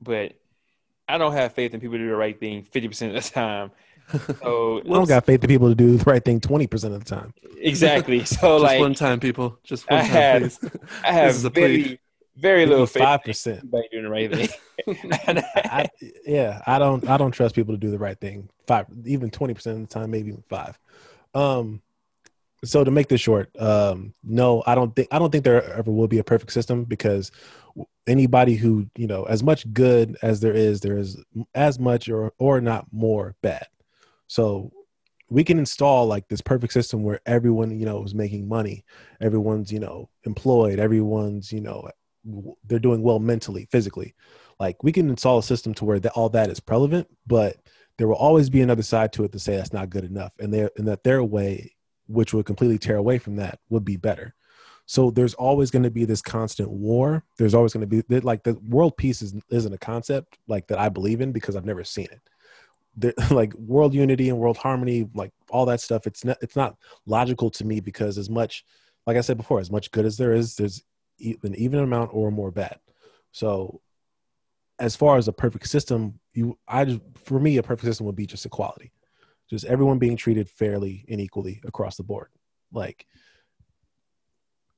but 0.00 0.32
I 1.08 1.18
don't 1.18 1.32
have 1.32 1.52
faith 1.52 1.74
in 1.74 1.80
people 1.80 1.96
to 1.96 2.04
do 2.04 2.10
the 2.10 2.16
right 2.16 2.38
thing 2.38 2.64
50% 2.64 3.16
of 3.16 3.24
the 3.24 3.30
time. 3.30 3.70
So 4.40 4.78
I 4.78 4.88
don't 4.88 5.06
got 5.06 5.26
faith 5.26 5.44
in 5.44 5.48
people 5.48 5.68
to 5.68 5.74
do 5.74 5.98
the 5.98 6.04
right 6.04 6.24
thing 6.24 6.40
20% 6.40 6.94
of 6.94 7.04
the 7.04 7.04
time. 7.04 7.34
Exactly. 7.58 8.20
So 8.24 8.54
Just 8.54 8.62
like 8.62 8.80
one 8.80 8.94
time, 8.94 9.20
people. 9.20 9.58
Just 9.62 9.88
one 9.90 10.00
I 10.00 10.02
time, 10.02 10.10
have, 10.10 10.42
please. 10.42 10.70
I 11.04 11.12
have 11.12 11.36
very, 11.36 12.00
very 12.34 12.64
little 12.64 12.86
faith. 12.86 13.02
Five 13.02 13.22
percent 13.22 13.70
by 13.70 13.82
doing 13.92 14.04
the 14.04 14.10
right 14.10 14.32
thing. 14.32 14.48
I, 15.54 15.86
yeah, 16.26 16.62
I 16.66 16.78
don't. 16.78 17.06
I 17.06 17.18
don't 17.18 17.32
trust 17.32 17.54
people 17.54 17.74
to 17.74 17.78
do 17.78 17.90
the 17.90 17.98
right 17.98 18.18
thing. 18.18 18.48
Five, 18.66 18.86
even 19.04 19.30
twenty 19.30 19.52
percent 19.52 19.82
of 19.82 19.88
the 19.88 19.94
time, 19.94 20.10
maybe 20.10 20.28
even 20.28 20.44
five. 20.48 20.78
Um, 21.34 21.82
so 22.64 22.82
to 22.82 22.90
make 22.90 23.08
this 23.08 23.20
short, 23.20 23.50
um, 23.60 24.14
no, 24.22 24.62
I 24.66 24.74
don't 24.74 24.94
think 24.94 25.08
I 25.10 25.18
don't 25.18 25.30
think 25.30 25.44
there 25.44 25.62
ever 25.74 25.90
will 25.90 26.08
be 26.08 26.18
a 26.18 26.24
perfect 26.24 26.52
system 26.52 26.84
because 26.84 27.30
anybody 28.06 28.54
who 28.54 28.86
you 28.96 29.06
know 29.06 29.24
as 29.24 29.42
much 29.42 29.70
good 29.72 30.16
as 30.22 30.40
there 30.40 30.54
is 30.54 30.80
there 30.80 30.96
is 30.96 31.22
as 31.54 31.78
much 31.78 32.08
or 32.08 32.32
or 32.38 32.60
not 32.60 32.86
more 32.92 33.34
bad. 33.42 33.66
So 34.26 34.72
we 35.30 35.44
can 35.44 35.58
install 35.58 36.06
like 36.06 36.28
this 36.28 36.40
perfect 36.40 36.72
system 36.72 37.02
where 37.02 37.20
everyone 37.26 37.78
you 37.78 37.86
know 37.86 38.02
is 38.04 38.14
making 38.14 38.48
money. 38.48 38.84
Everyone's 39.20 39.72
you 39.72 39.80
know 39.80 40.08
employed. 40.24 40.78
Everyone's 40.78 41.52
you 41.52 41.60
know 41.60 41.88
they're 42.64 42.78
doing 42.78 43.02
well 43.02 43.18
mentally 43.18 43.68
physically. 43.70 44.14
Like 44.60 44.82
we 44.82 44.92
can 44.92 45.08
install 45.08 45.38
a 45.38 45.42
system 45.42 45.72
to 45.74 45.84
where 45.84 46.00
that 46.00 46.12
all 46.12 46.28
that 46.30 46.50
is 46.50 46.60
relevant 46.66 47.06
but 47.26 47.56
there 47.98 48.06
will 48.06 48.14
always 48.14 48.48
be 48.48 48.62
another 48.62 48.82
side 48.82 49.12
to 49.12 49.24
it 49.24 49.32
to 49.32 49.38
say 49.38 49.56
that's 49.56 49.72
not 49.72 49.90
good 49.90 50.04
enough 50.04 50.32
and 50.38 50.54
there 50.54 50.70
and 50.76 50.88
that 50.88 51.04
their 51.04 51.22
way 51.22 51.74
which 52.06 52.32
would 52.32 52.46
completely 52.46 52.78
tear 52.78 52.96
away 52.96 53.18
from 53.18 53.36
that 53.36 53.58
would 53.68 53.84
be 53.84 53.96
better 53.96 54.34
so 54.88 55.10
there's 55.10 55.34
always 55.34 55.70
going 55.70 55.82
to 55.82 55.90
be 55.90 56.06
this 56.06 56.22
constant 56.22 56.70
war. 56.70 57.22
There's 57.36 57.52
always 57.52 57.74
going 57.74 57.86
to 57.86 58.02
be 58.02 58.20
like 58.20 58.42
the 58.42 58.54
world 58.70 58.96
peace 58.96 59.20
is, 59.20 59.34
isn't 59.50 59.74
a 59.74 59.76
concept 59.76 60.38
like 60.48 60.66
that 60.68 60.78
I 60.78 60.88
believe 60.88 61.20
in 61.20 61.30
because 61.30 61.56
I've 61.56 61.66
never 61.66 61.84
seen 61.84 62.08
it. 62.10 63.14
Like 63.30 63.54
world 63.54 63.92
unity 63.92 64.30
and 64.30 64.38
world 64.38 64.56
harmony, 64.56 65.06
like 65.14 65.30
all 65.50 65.66
that 65.66 65.82
stuff, 65.82 66.06
it's 66.06 66.24
not 66.24 66.38
it's 66.40 66.56
not 66.56 66.76
logical 67.04 67.50
to 67.50 67.66
me 67.66 67.80
because 67.80 68.16
as 68.16 68.30
much, 68.30 68.64
like 69.06 69.18
I 69.18 69.20
said 69.20 69.36
before, 69.36 69.60
as 69.60 69.70
much 69.70 69.92
good 69.92 70.06
as 70.06 70.16
there 70.16 70.32
is, 70.32 70.56
there's 70.56 70.82
an 71.20 71.54
even 71.54 71.80
amount 71.80 72.10
or 72.14 72.32
more 72.32 72.50
bad. 72.50 72.78
So, 73.30 73.82
as 74.80 74.96
far 74.96 75.18
as 75.18 75.28
a 75.28 75.32
perfect 75.32 75.68
system, 75.68 76.18
you 76.32 76.58
I 76.66 76.86
just 76.86 77.00
for 77.24 77.38
me 77.38 77.58
a 77.58 77.62
perfect 77.62 77.86
system 77.86 78.06
would 78.06 78.16
be 78.16 78.26
just 78.26 78.46
equality, 78.46 78.90
just 79.50 79.66
everyone 79.66 79.98
being 79.98 80.16
treated 80.16 80.48
fairly 80.48 81.04
and 81.10 81.20
equally 81.20 81.60
across 81.66 81.96
the 81.98 82.02
board, 82.02 82.30
like 82.72 83.06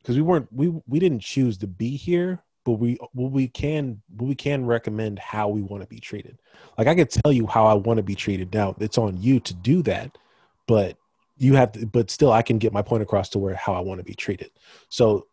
because 0.03 0.17
we 0.17 0.23
weren't 0.23 0.53
we 0.53 0.69
we 0.87 0.99
didn't 0.99 1.21
choose 1.21 1.59
to 1.59 1.67
be 1.67 1.97
here 1.97 2.43
but 2.65 2.73
we 2.73 2.99
well, 3.15 3.31
we 3.31 3.49
can 3.49 4.03
we 4.19 4.35
can 4.35 4.67
recommend 4.67 5.19
how 5.19 5.49
we 5.49 5.63
want 5.63 5.83
to 5.83 5.89
be 5.89 6.01
treated. 6.01 6.39
Like 6.77 6.87
i 6.87 6.95
could 6.95 7.11
tell 7.11 7.33
you 7.33 7.47
how 7.47 7.67
i 7.67 7.75
want 7.75 7.99
to 7.99 8.03
be 8.03 8.15
treated. 8.15 8.53
Now 8.53 8.75
it's 8.79 8.99
on 8.99 9.21
you 9.21 9.41
to 9.41 9.55
do 9.55 9.83
that 9.83 10.17
but 10.67 10.97
you 11.37 11.55
have 11.55 11.73
to 11.73 11.87
but 11.87 12.11
still 12.11 12.33
i 12.33 12.43
can 12.43 12.59
get 12.59 12.73
my 12.73 12.83
point 12.83 13.03
across 13.03 13.29
to 13.31 13.39
where 13.39 13.55
how 13.55 13.75
i 13.75 13.81
want 13.81 13.99
to 13.99 14.05
be 14.05 14.15
treated. 14.15 14.51
So 14.89 15.27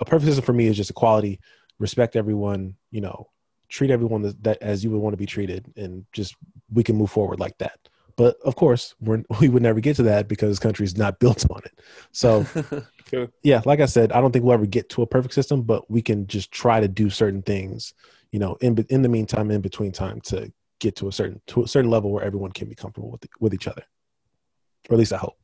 a 0.00 0.04
perfect 0.04 0.26
system 0.26 0.44
for 0.44 0.52
me 0.52 0.66
is 0.66 0.76
just 0.76 0.90
equality 0.90 1.40
respect 1.78 2.16
everyone 2.16 2.74
you 2.90 3.00
know 3.00 3.28
treat 3.68 3.90
everyone 3.90 4.22
that, 4.22 4.42
that 4.42 4.62
as 4.62 4.82
you 4.82 4.90
would 4.90 4.98
want 5.00 5.12
to 5.12 5.18
be 5.18 5.26
treated 5.26 5.72
and 5.76 6.04
just 6.12 6.34
we 6.72 6.82
can 6.82 6.96
move 6.96 7.10
forward 7.10 7.38
like 7.40 7.56
that. 7.58 7.78
But 8.16 8.36
of 8.44 8.56
course, 8.56 8.94
we're, 9.00 9.22
we 9.40 9.48
would 9.48 9.62
never 9.62 9.80
get 9.80 9.96
to 9.96 10.02
that 10.04 10.28
because 10.28 10.58
country 10.58 10.84
is 10.84 10.96
not 10.96 11.18
built 11.20 11.48
on 11.50 11.62
it. 11.64 11.80
So, 12.12 12.46
yeah, 13.42 13.62
like 13.64 13.80
I 13.80 13.86
said, 13.86 14.12
I 14.12 14.20
don't 14.20 14.32
think 14.32 14.44
we'll 14.44 14.54
ever 14.54 14.66
get 14.66 14.88
to 14.90 15.02
a 15.02 15.06
perfect 15.06 15.34
system, 15.34 15.62
but 15.62 15.90
we 15.90 16.02
can 16.02 16.26
just 16.26 16.50
try 16.52 16.80
to 16.80 16.88
do 16.88 17.10
certain 17.10 17.42
things, 17.42 17.94
you 18.32 18.38
know, 18.38 18.56
in 18.60 18.84
in 18.90 19.02
the 19.02 19.08
meantime, 19.08 19.50
in 19.50 19.60
between 19.60 19.92
time, 19.92 20.20
to 20.22 20.52
get 20.80 20.96
to 20.96 21.08
a 21.08 21.12
certain 21.12 21.40
to 21.48 21.62
a 21.62 21.68
certain 21.68 21.90
level 21.90 22.12
where 22.12 22.24
everyone 22.24 22.52
can 22.52 22.68
be 22.68 22.74
comfortable 22.74 23.10
with 23.10 23.24
with 23.40 23.54
each 23.54 23.68
other, 23.68 23.82
or 24.88 24.94
at 24.94 24.98
least 24.98 25.12
I 25.12 25.18
hope. 25.18 25.36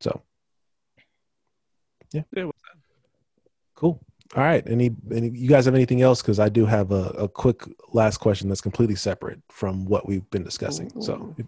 So, 0.00 0.22
yeah, 2.12 2.22
yeah 2.34 2.50
cool. 3.74 4.00
All 4.36 4.42
right. 4.42 4.62
Any, 4.68 4.90
any 5.12 5.30
you 5.30 5.48
guys 5.48 5.64
have 5.64 5.74
anything 5.74 6.02
else? 6.02 6.20
Because 6.20 6.38
I 6.38 6.48
do 6.48 6.66
have 6.66 6.92
a, 6.92 7.04
a 7.10 7.28
quick 7.28 7.62
last 7.92 8.18
question 8.18 8.48
that's 8.48 8.60
completely 8.60 8.96
separate 8.96 9.40
from 9.48 9.86
what 9.86 10.06
we've 10.06 10.28
been 10.30 10.44
discussing. 10.44 10.90
So, 11.00 11.34
if, 11.38 11.46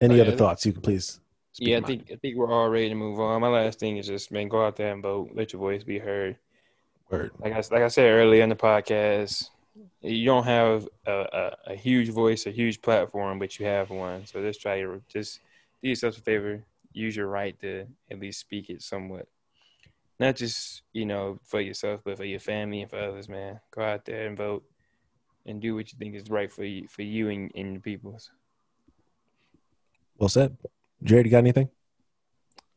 any 0.00 0.18
oh, 0.18 0.22
other 0.22 0.36
thoughts 0.36 0.66
you 0.66 0.72
can 0.72 0.82
please. 0.82 1.20
Yeah, 1.56 1.78
I 1.78 1.80
think 1.80 2.10
I 2.12 2.16
think 2.16 2.36
we're 2.36 2.52
all 2.52 2.68
ready 2.68 2.88
to 2.88 2.94
move 2.94 3.18
on. 3.18 3.40
My 3.40 3.48
last 3.48 3.80
thing 3.80 3.96
is 3.96 4.06
just 4.06 4.30
man, 4.30 4.48
go 4.48 4.64
out 4.64 4.76
there 4.76 4.92
and 4.92 5.02
vote. 5.02 5.30
Let 5.34 5.52
your 5.52 5.60
voice 5.60 5.82
be 5.82 5.98
heard. 5.98 6.36
Word. 7.10 7.32
Like 7.38 7.52
I 7.52 7.56
like 7.56 7.82
I 7.82 7.88
said 7.88 8.10
earlier 8.10 8.42
in 8.42 8.48
the 8.48 8.56
podcast, 8.56 9.48
you 10.02 10.24
don't 10.24 10.44
have 10.44 10.88
a, 11.06 11.12
a, 11.12 11.56
a, 11.72 11.74
huge 11.74 12.10
voice, 12.10 12.46
a 12.46 12.50
huge 12.50 12.82
platform, 12.82 13.38
but 13.38 13.58
you 13.58 13.66
have 13.66 13.90
one. 13.90 14.26
So 14.26 14.42
just 14.42 14.60
try 14.60 14.80
to 14.80 15.02
just 15.08 15.40
do 15.82 15.88
yourself 15.88 16.18
a 16.18 16.20
favor. 16.20 16.64
Use 16.92 17.16
your 17.16 17.28
right 17.28 17.58
to 17.60 17.86
at 18.10 18.20
least 18.20 18.40
speak 18.40 18.70
it 18.70 18.82
somewhat 18.82 19.26
not 20.18 20.36
just 20.36 20.82
you 20.92 21.06
know 21.06 21.38
for 21.44 21.60
yourself, 21.60 22.00
but 22.04 22.16
for 22.16 22.24
your 22.24 22.40
family 22.40 22.82
and 22.82 22.90
for 22.90 22.98
others. 22.98 23.28
Man, 23.28 23.60
go 23.70 23.82
out 23.82 24.04
there 24.04 24.26
and 24.26 24.36
vote, 24.36 24.64
and 25.46 25.60
do 25.60 25.74
what 25.74 25.92
you 25.92 25.98
think 25.98 26.14
is 26.14 26.30
right 26.30 26.52
for 26.52 26.64
you, 26.64 26.88
for 26.88 27.02
you 27.02 27.28
and, 27.28 27.50
and 27.54 27.76
the 27.76 27.80
peoples. 27.80 28.30
Well 30.16 30.28
said, 30.28 30.56
Jared. 31.02 31.26
You 31.26 31.30
got 31.30 31.38
anything? 31.38 31.68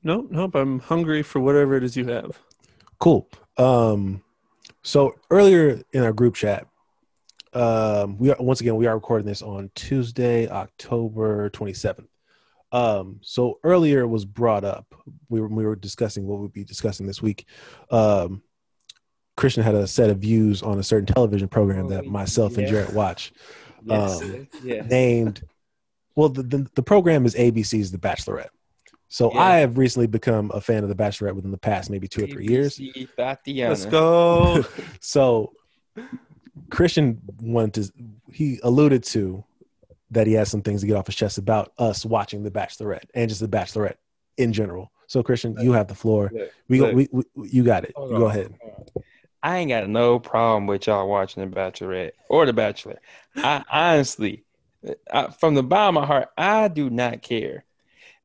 No, 0.04 0.28
nope. 0.30 0.56
I'm 0.56 0.80
hungry 0.80 1.22
for 1.24 1.40
whatever 1.40 1.76
it 1.76 1.84
is 1.84 1.96
you 1.96 2.06
have. 2.08 2.40
Cool. 3.00 3.28
Um, 3.58 4.24
so 4.84 5.16
earlier 5.30 5.82
in 5.94 6.04
our 6.04 6.14
group 6.14 6.36
chat, 6.36 6.68
um, 7.54 8.18
we 8.18 8.32
are 8.32 8.38
once 8.40 8.62
again 8.62 8.76
we 8.78 8.88
are 8.88 8.96
recording 8.96 9.28
this 9.28 9.42
on 9.42 9.70
Tuesday, 9.76 10.48
October 10.48 11.50
27th. 11.50 12.08
Um, 12.72 13.20
so 13.22 13.60
earlier 13.64 14.08
was 14.08 14.24
brought 14.24 14.64
up. 14.64 14.86
We 15.30 15.42
were 15.42 15.50
we 15.50 15.66
were 15.66 15.76
discussing 15.76 16.26
what 16.26 16.40
we'd 16.40 16.54
be 16.54 16.64
discussing 16.64 17.06
this 17.06 17.22
week. 17.22 17.46
Um, 17.90 18.42
Christian 19.36 19.64
had 19.64 19.76
a 19.76 19.88
set 19.88 20.10
of 20.10 20.20
views 20.20 20.62
on 20.62 20.80
a 20.80 20.84
certain 20.84 21.12
television 21.14 21.48
program 21.48 21.90
that 21.90 22.06
oh, 22.06 22.10
myself 22.10 22.54
yeah. 22.54 22.60
and 22.60 22.68
Jared 22.68 22.94
watch. 22.94 23.34
Yes. 23.84 24.22
Um, 24.22 24.48
yes. 24.64 24.90
Named, 24.90 25.42
well, 26.22 26.30
the, 26.30 26.44
the, 26.44 26.68
the 26.76 26.84
program 26.84 27.26
is 27.26 27.34
ABC's 27.34 27.92
The 27.92 27.98
Bachelorette. 27.98 28.50
So 29.08 29.34
yeah. 29.34 29.40
I 29.40 29.56
have 29.58 29.80
recently 29.80 30.06
become 30.06 30.52
a 30.54 30.62
fan 30.62 30.84
of 30.84 30.90
The 30.90 30.96
Bachelorette 30.96 31.34
within 31.34 31.50
the 31.50 31.58
past 31.58 31.90
maybe 31.90 32.08
two 32.08 32.26
or 32.26 32.28
three 32.28 32.46
years. 32.46 32.80
Let's 33.70 33.86
go. 33.86 34.64
so 35.00 35.54
Christian 36.70 37.20
wanted 37.42 37.74
to, 37.74 37.92
he 38.32 38.60
alluded 38.62 39.04
to 39.06 39.44
that 40.12 40.28
he 40.28 40.34
has 40.34 40.52
some 40.52 40.62
things 40.62 40.82
to 40.82 40.88
get 40.88 40.96
off 40.96 41.08
his 41.08 41.16
chest 41.16 41.40
about 41.40 41.74
us 41.80 42.06
watching 42.06 42.44
The 42.44 42.52
Bachelorette 42.52 43.06
and 43.16 43.28
just 43.28 43.42
The 43.42 43.48
Bachelorette 43.48 43.96
in 44.38 44.54
general. 44.54 44.92
So, 45.08 45.24
Christian, 45.24 45.58
you 45.60 45.72
have 45.72 45.88
the 45.88 45.96
floor. 45.96 46.32
we 46.70 46.78
go. 46.78 46.94
We, 46.94 47.10
we, 47.12 47.24
you 47.50 47.64
got 47.64 47.84
it. 47.84 47.96
go 47.96 48.28
ahead. 48.28 48.54
I 49.42 49.58
ain't 49.58 49.70
got 49.70 49.90
no 49.90 50.20
problem 50.20 50.68
with 50.68 50.86
y'all 50.86 51.10
watching 51.10 51.50
The 51.50 51.56
Bachelorette 51.56 52.12
or 52.30 52.46
The 52.46 52.54
Bachelor. 52.54 53.00
I 53.38 53.64
honestly, 53.72 54.44
I, 55.12 55.28
from 55.28 55.56
the 55.56 55.64
bottom 55.64 55.98
of 55.98 56.02
my 56.02 56.08
heart, 56.08 56.30
I 56.38 56.68
do 56.68 56.90
not 56.90 57.22
care. 57.22 57.66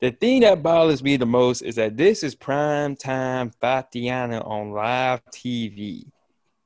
The 0.01 0.11
thing 0.11 0.43
that 0.43 0.63
bothers 0.63 1.03
me 1.03 1.17
the 1.17 1.27
most 1.27 1.63
is 1.63 1.77
that 1.77 1.97
this 1.97 2.23
is 2.23 2.35
prime 2.35 2.97
time 2.97 3.51
Thotiana 3.63 4.47
on 4.47 4.73
live 4.73 5.25
TV, 5.27 6.11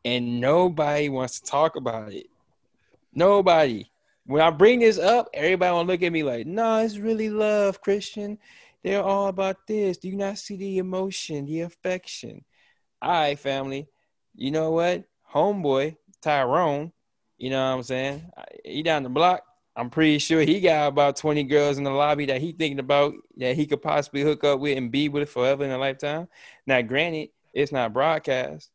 and 0.04 0.40
nobody 0.40 1.08
wants 1.08 1.40
to 1.40 1.50
talk 1.50 1.76
about 1.76 2.12
it. 2.12 2.26
Nobody 3.12 3.90
when 4.30 4.42
I 4.42 4.50
bring 4.50 4.78
this 4.78 4.96
up, 4.96 5.28
everybody 5.34 5.72
will 5.72 5.84
look 5.84 6.04
at 6.04 6.12
me 6.12 6.22
like, 6.22 6.46
no, 6.46 6.78
it's 6.78 6.98
really 6.98 7.30
love, 7.30 7.80
Christian. 7.80 8.38
They're 8.84 9.02
all 9.02 9.26
about 9.26 9.66
this. 9.66 9.98
Do 9.98 10.08
you 10.08 10.16
not 10.16 10.38
see 10.38 10.56
the 10.56 10.78
emotion, 10.78 11.46
the 11.46 11.62
affection? 11.62 12.44
All 13.02 13.10
right, 13.10 13.36
family. 13.36 13.88
You 14.36 14.52
know 14.52 14.70
what? 14.70 15.02
Homeboy, 15.32 15.96
Tyrone, 16.22 16.92
you 17.38 17.50
know 17.50 17.70
what 17.70 17.76
I'm 17.78 17.82
saying? 17.82 18.30
He 18.64 18.84
down 18.84 19.02
the 19.02 19.08
block. 19.08 19.42
I'm 19.80 19.90
pretty 19.90 20.18
sure 20.18 20.42
he 20.42 20.60
got 20.60 20.88
about 20.88 21.16
20 21.16 21.44
girls 21.44 21.78
in 21.78 21.84
the 21.84 21.90
lobby 21.90 22.26
that 22.26 22.40
he 22.40 22.52
thinking 22.52 22.78
about 22.78 23.14
that 23.38 23.56
he 23.56 23.66
could 23.66 23.80
possibly 23.80 24.22
hook 24.22 24.44
up 24.44 24.60
with 24.60 24.76
and 24.76 24.90
be 24.90 25.08
with 25.08 25.30
forever 25.30 25.64
in 25.64 25.70
a 25.70 25.78
lifetime. 25.78 26.28
Now, 26.66 26.82
granted, 26.82 27.30
it's 27.54 27.72
not 27.72 27.94
broadcast. 27.94 28.70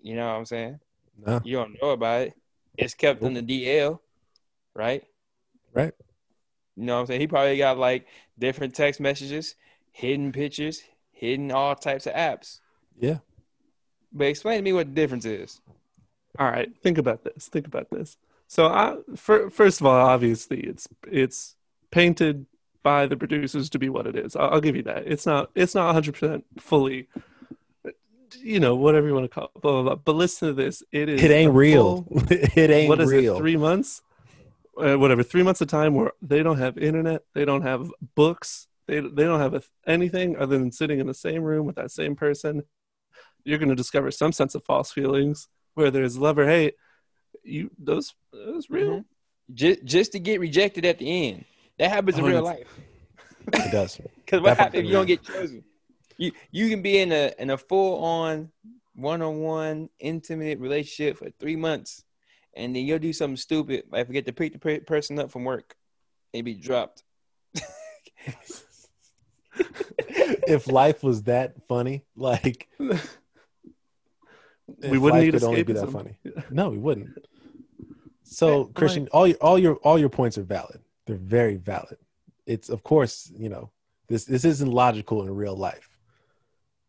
You 0.00 0.16
know 0.16 0.26
what 0.26 0.36
I'm 0.36 0.46
saying? 0.46 0.80
No. 1.24 1.40
You 1.44 1.56
don't 1.56 1.76
know 1.82 1.90
about 1.90 2.22
it. 2.22 2.34
It's 2.76 2.94
kept 2.94 3.22
in 3.22 3.34
the 3.34 3.42
DL 3.42 3.98
right? 4.78 5.04
Right. 5.74 5.92
You 6.76 6.84
know 6.84 6.94
what 6.94 7.00
I'm 7.00 7.06
saying? 7.08 7.20
He 7.20 7.26
probably 7.26 7.58
got 7.58 7.76
like 7.76 8.06
different 8.38 8.74
text 8.74 9.00
messages, 9.00 9.56
hidden 9.90 10.32
pictures, 10.32 10.80
hidden 11.10 11.50
all 11.50 11.74
types 11.74 12.06
of 12.06 12.14
apps. 12.14 12.60
Yeah. 12.98 13.18
But 14.12 14.28
explain 14.28 14.58
to 14.58 14.62
me 14.62 14.72
what 14.72 14.86
the 14.86 14.94
difference 14.94 15.26
is. 15.26 15.60
All 16.38 16.50
right, 16.50 16.70
think 16.82 16.96
about 16.96 17.24
this. 17.24 17.48
Think 17.48 17.66
about 17.66 17.90
this. 17.90 18.16
So, 18.48 18.66
I, 18.66 18.96
for, 19.14 19.50
first 19.50 19.80
of 19.80 19.86
all, 19.86 19.94
obviously, 19.94 20.60
it's 20.60 20.88
it's 21.06 21.54
painted 21.90 22.46
by 22.82 23.06
the 23.06 23.16
producers 23.16 23.70
to 23.70 23.78
be 23.78 23.88
what 23.88 24.06
it 24.06 24.16
is. 24.16 24.34
I'll, 24.34 24.54
I'll 24.54 24.60
give 24.60 24.74
you 24.74 24.82
that. 24.84 25.04
It's 25.06 25.26
not 25.26 25.50
it's 25.54 25.74
not 25.74 25.86
100 25.86 26.12
percent 26.14 26.44
fully, 26.58 27.08
you 28.40 28.58
know, 28.58 28.74
whatever 28.74 29.06
you 29.06 29.14
want 29.14 29.24
to 29.24 29.28
call 29.28 29.50
it. 29.54 29.60
Blah, 29.60 29.72
blah, 29.72 29.82
blah. 29.82 29.94
But 29.96 30.16
listen 30.16 30.48
to 30.48 30.54
this. 30.54 30.82
It 30.90 31.08
is. 31.08 31.22
It 31.22 31.30
ain't 31.30 31.52
real. 31.52 32.02
Full, 32.02 32.22
it 32.30 32.70
ain't 32.70 32.88
what 32.88 33.00
is 33.00 33.10
real. 33.10 33.36
It, 33.36 33.38
three 33.38 33.56
months 33.56 34.02
uh, 34.78 34.96
whatever 34.96 35.22
three 35.22 35.42
months 35.42 35.60
of 35.60 35.68
time 35.68 35.94
where 35.94 36.12
they 36.22 36.42
don't 36.42 36.58
have 36.58 36.78
internet, 36.78 37.22
they 37.34 37.44
don't 37.44 37.62
have 37.62 37.90
books, 38.14 38.68
they 38.86 39.00
they 39.00 39.24
don't 39.24 39.40
have 39.40 39.54
a, 39.54 39.62
anything 39.86 40.36
other 40.36 40.58
than 40.58 40.72
sitting 40.72 41.00
in 41.00 41.06
the 41.06 41.14
same 41.14 41.42
room 41.42 41.66
with 41.66 41.76
that 41.76 41.90
same 41.90 42.14
person. 42.14 42.62
You're 43.44 43.58
going 43.58 43.70
to 43.70 43.74
discover 43.74 44.10
some 44.10 44.32
sense 44.32 44.54
of 44.54 44.64
false 44.64 44.92
feelings, 44.92 45.48
where 45.74 45.90
there's 45.90 46.18
love 46.18 46.38
or 46.38 46.46
hate. 46.46 46.74
You 47.42 47.70
those 47.78 48.14
those 48.32 48.68
real. 48.70 48.88
Mm-hmm. 48.88 49.54
Just 49.54 49.84
just 49.84 50.12
to 50.12 50.18
get 50.18 50.40
rejected 50.40 50.84
at 50.84 50.98
the 50.98 51.28
end. 51.28 51.44
That 51.78 51.90
happens 51.90 52.18
in 52.18 52.24
oh, 52.24 52.28
real 52.28 52.42
life. 52.42 52.68
It 53.52 53.72
does. 53.72 54.00
Because 54.24 54.40
what 54.42 54.56
happens 54.56 54.80
if 54.80 54.86
you 54.86 54.92
don't 54.92 55.06
get 55.06 55.22
chosen? 55.22 55.64
You 56.16 56.32
you 56.50 56.68
can 56.68 56.82
be 56.82 56.98
in 56.98 57.12
a 57.12 57.32
in 57.38 57.50
a 57.50 57.56
full 57.56 58.04
on 58.04 58.50
one 58.94 59.22
on 59.22 59.40
one 59.40 59.88
intimate 59.98 60.58
relationship 60.58 61.18
for 61.18 61.30
three 61.38 61.56
months 61.56 62.04
and 62.58 62.74
then 62.74 62.84
you'll 62.84 62.98
do 62.98 63.12
something 63.12 63.36
stupid, 63.36 63.84
like 63.90 64.06
forget 64.06 64.26
to 64.26 64.32
pick 64.32 64.52
the 64.52 64.80
person 64.80 65.18
up 65.18 65.30
from 65.30 65.44
work 65.44 65.76
and 66.34 66.44
be 66.44 66.54
dropped. 66.54 67.04
if 69.54 70.66
life 70.66 71.02
was 71.02 71.22
that 71.22 71.54
funny, 71.68 72.02
like 72.16 72.68
we 74.82 74.98
wouldn't 74.98 75.22
need 75.22 75.32
could 75.32 75.44
only 75.44 75.62
be 75.62 75.72
that 75.72 75.90
funny. 75.90 76.18
No, 76.50 76.70
we 76.70 76.78
wouldn't. 76.78 77.26
So, 78.22 78.66
Christian, 78.66 79.08
all 79.12 79.26
your 79.26 79.36
all 79.38 79.58
your 79.58 79.74
all 79.76 79.98
your 79.98 80.08
points 80.08 80.36
are 80.38 80.42
valid. 80.42 80.80
They're 81.06 81.16
very 81.16 81.56
valid. 81.56 81.98
It's 82.46 82.68
of 82.68 82.82
course, 82.82 83.32
you 83.36 83.48
know, 83.48 83.70
this 84.08 84.24
this 84.24 84.44
isn't 84.44 84.70
logical 84.70 85.22
in 85.22 85.34
real 85.34 85.56
life. 85.56 85.88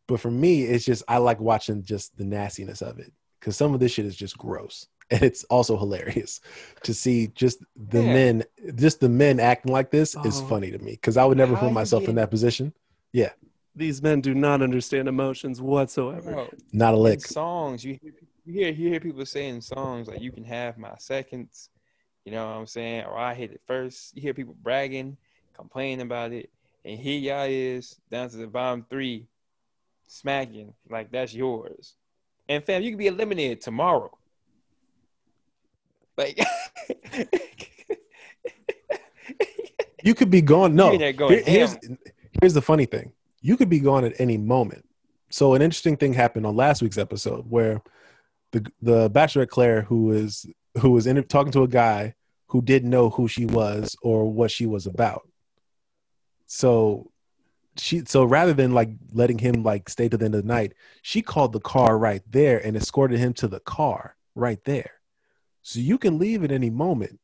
But 0.08 0.20
for 0.20 0.32
me, 0.32 0.64
it's 0.64 0.86
just 0.86 1.04
I 1.08 1.18
like 1.18 1.40
watching 1.40 1.84
just 1.84 2.18
the 2.18 2.26
nastiness 2.26 2.82
of 2.82 3.00
it 3.00 3.14
because 3.40 3.56
some 3.56 3.74
of 3.74 3.80
this 3.80 3.94
shit 3.94 4.06
is 4.06 4.16
just 4.16 4.38
gross 4.38 4.88
and 5.12 5.24
it's 5.24 5.44
also 5.46 5.78
hilarious 5.78 6.40
to 6.84 6.94
see 6.94 7.28
just 7.28 7.64
the 7.76 8.04
yeah. 8.04 8.14
men 8.14 8.44
just 8.76 9.00
the 9.00 9.10
men 9.10 9.40
acting 9.40 9.72
like 9.72 9.92
this 9.92 10.16
oh. 10.16 10.24
is 10.24 10.42
funny 10.42 10.72
to 10.72 10.78
me 10.80 10.92
because 10.92 11.18
i 11.18 11.26
would 11.26 11.38
never 11.38 11.56
put 11.56 11.72
myself 11.72 12.08
in 12.08 12.16
that 12.16 12.30
position 12.30 12.74
yeah 13.12 13.32
these 13.80 14.02
men 14.02 14.22
do 14.22 14.36
not 14.36 14.62
understand 14.62 15.08
emotions 15.08 15.62
whatsoever. 15.62 16.34
Bro, 16.34 16.50
Not 16.72 16.94
a 16.94 16.98
lick. 16.98 17.26
songs, 17.26 17.84
you 17.84 17.98
hear, 18.02 18.12
you 18.46 18.54
hear 18.54 18.70
you 18.72 18.90
hear 18.90 19.00
people 19.00 19.26
saying 19.26 19.62
songs 19.62 20.08
like 20.08 20.22
"You 20.22 20.32
can 20.32 20.44
have 20.44 20.78
my 20.78 20.94
seconds," 21.00 21.70
you 22.26 22.32
know 22.32 22.46
what 22.46 22.52
I'm 22.54 22.68
saying, 22.68 23.06
or 23.06 23.18
"I 23.18 23.34
hit 23.34 23.52
it 23.52 23.62
first. 23.66 24.16
You 24.16 24.22
hear 24.22 24.34
people 24.34 24.56
bragging, 24.62 25.18
complaining 25.56 26.02
about 26.02 26.32
it, 26.34 26.50
and 26.86 27.00
here 27.00 27.20
y'all 27.20 27.48
is 27.50 28.00
down 28.12 28.30
to 28.30 28.38
the 28.38 28.48
bottom 28.48 28.86
three, 28.90 29.28
smacking 30.08 30.74
like 30.90 31.12
that's 31.12 31.34
yours. 31.34 31.96
And 32.48 32.64
fam, 32.64 32.84
you 32.84 32.92
can 32.92 32.98
be 32.98 33.08
eliminated 33.08 33.62
tomorrow. 33.62 34.12
Like, 36.18 36.38
You 40.04 40.16
could 40.16 40.30
be 40.30 40.42
gone. 40.42 40.76
No, 40.76 40.88
You 40.88 40.94
in 40.94 41.00
there 41.00 41.14
going 41.14 41.44
here's 41.46 41.78
here's 42.42 42.54
the 42.54 42.62
funny 42.62 42.86
thing. 42.86 43.12
You 43.42 43.58
could 43.58 43.70
be 43.70 43.80
gone 43.80 44.04
at 44.04 44.20
any 44.20 44.38
moment. 44.38 44.86
So 45.30 45.54
an 45.54 45.62
interesting 45.62 45.98
thing 45.98 46.14
happened 46.14 46.46
on 46.46 46.56
last 46.56 46.82
week's 46.82 46.98
episode 46.98 47.46
where 47.50 47.82
the 48.52 48.66
the 48.82 49.10
bachelorette 49.10 49.50
Claire, 49.50 49.82
who 49.84 50.06
was 50.06 50.46
who 50.80 50.92
was 50.92 51.08
in, 51.08 51.22
talking 51.24 51.52
to 51.54 51.64
a 51.64 51.68
guy 51.68 52.16
who 52.48 52.62
didn't 52.62 52.90
know 52.90 53.10
who 53.10 53.28
she 53.28 53.46
was 53.46 53.96
or 54.02 54.32
what 54.32 54.52
she 54.52 54.66
was 54.66 54.88
about. 54.88 55.28
So 56.48 57.12
she 57.78 58.04
so 58.06 58.24
rather 58.24 58.54
than 58.54 58.74
like 58.74 58.90
letting 59.14 59.38
him 59.38 59.64
like 59.64 59.88
stay 59.90 60.10
to 60.10 60.18
the 60.18 60.26
end 60.26 60.36
of 60.36 60.42
the 60.42 60.48
night, 60.48 60.74
she 61.02 61.22
called 61.22 61.54
the 61.54 61.60
car 61.60 61.98
right 61.98 62.24
there 62.30 62.58
and 62.58 62.76
escorted 62.76 63.20
him 63.20 63.34
to 63.34 63.48
the 63.48 63.60
car 63.60 64.16
right 64.36 64.64
there. 64.66 64.94
So 65.62 65.80
you 65.80 65.98
can 65.98 66.18
leave 66.18 66.44
at 66.44 66.52
any 66.52 66.70
moment 66.70 67.20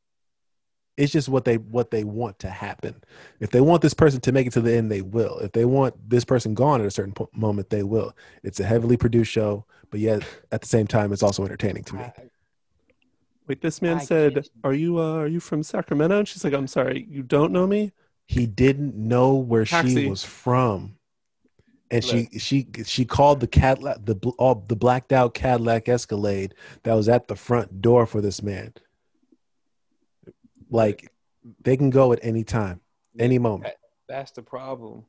it's 0.96 1.12
just 1.12 1.28
what 1.28 1.44
they 1.44 1.56
what 1.56 1.90
they 1.90 2.04
want 2.04 2.38
to 2.40 2.50
happen. 2.50 3.02
If 3.40 3.50
they 3.50 3.60
want 3.60 3.82
this 3.82 3.94
person 3.94 4.20
to 4.20 4.32
make 4.32 4.46
it 4.46 4.52
to 4.54 4.60
the 4.60 4.74
end 4.74 4.90
they 4.90 5.02
will. 5.02 5.38
If 5.38 5.52
they 5.52 5.64
want 5.64 5.94
this 6.08 6.24
person 6.24 6.54
gone 6.54 6.80
at 6.80 6.86
a 6.86 6.90
certain 6.90 7.12
po- 7.12 7.30
moment 7.34 7.70
they 7.70 7.82
will. 7.82 8.16
It's 8.42 8.60
a 8.60 8.64
heavily 8.64 8.96
produced 8.96 9.30
show 9.30 9.64
but 9.90 10.00
yet 10.00 10.22
at 10.52 10.62
the 10.62 10.68
same 10.68 10.86
time 10.86 11.12
it's 11.12 11.22
also 11.22 11.44
entertaining 11.44 11.84
to 11.84 11.96
me. 11.96 12.04
Wait, 13.46 13.60
this 13.60 13.80
man 13.80 13.98
I 13.98 14.04
said, 14.04 14.34
can't- 14.34 14.50
"Are 14.64 14.74
you 14.74 14.98
uh, 14.98 15.18
are 15.18 15.28
you 15.28 15.38
from 15.38 15.62
Sacramento?" 15.62 16.18
And 16.18 16.26
she's 16.26 16.42
like, 16.42 16.52
"I'm 16.52 16.66
sorry, 16.66 17.06
you 17.08 17.22
don't 17.22 17.52
know 17.52 17.66
me." 17.66 17.92
he 18.26 18.46
didn't 18.46 18.96
know 18.96 19.34
where 19.34 19.64
Taxi. 19.64 20.02
she 20.02 20.10
was 20.10 20.24
from. 20.24 20.96
And 21.88 22.02
she 22.02 22.28
she 22.38 22.66
she 22.84 23.04
called 23.04 23.38
the 23.38 23.46
Cadillac 23.46 24.04
the 24.04 24.16
all, 24.38 24.64
the 24.66 24.74
blacked 24.74 25.12
out 25.12 25.34
Cadillac 25.34 25.88
Escalade 25.88 26.52
that 26.82 26.94
was 26.94 27.08
at 27.08 27.28
the 27.28 27.36
front 27.36 27.80
door 27.80 28.06
for 28.06 28.20
this 28.20 28.42
man 28.42 28.74
like 30.70 31.12
they 31.62 31.76
can 31.76 31.90
go 31.90 32.12
at 32.12 32.18
any 32.22 32.44
time 32.44 32.80
any 33.18 33.38
moment 33.38 33.72
that's 34.08 34.30
the 34.32 34.42
problem 34.42 35.04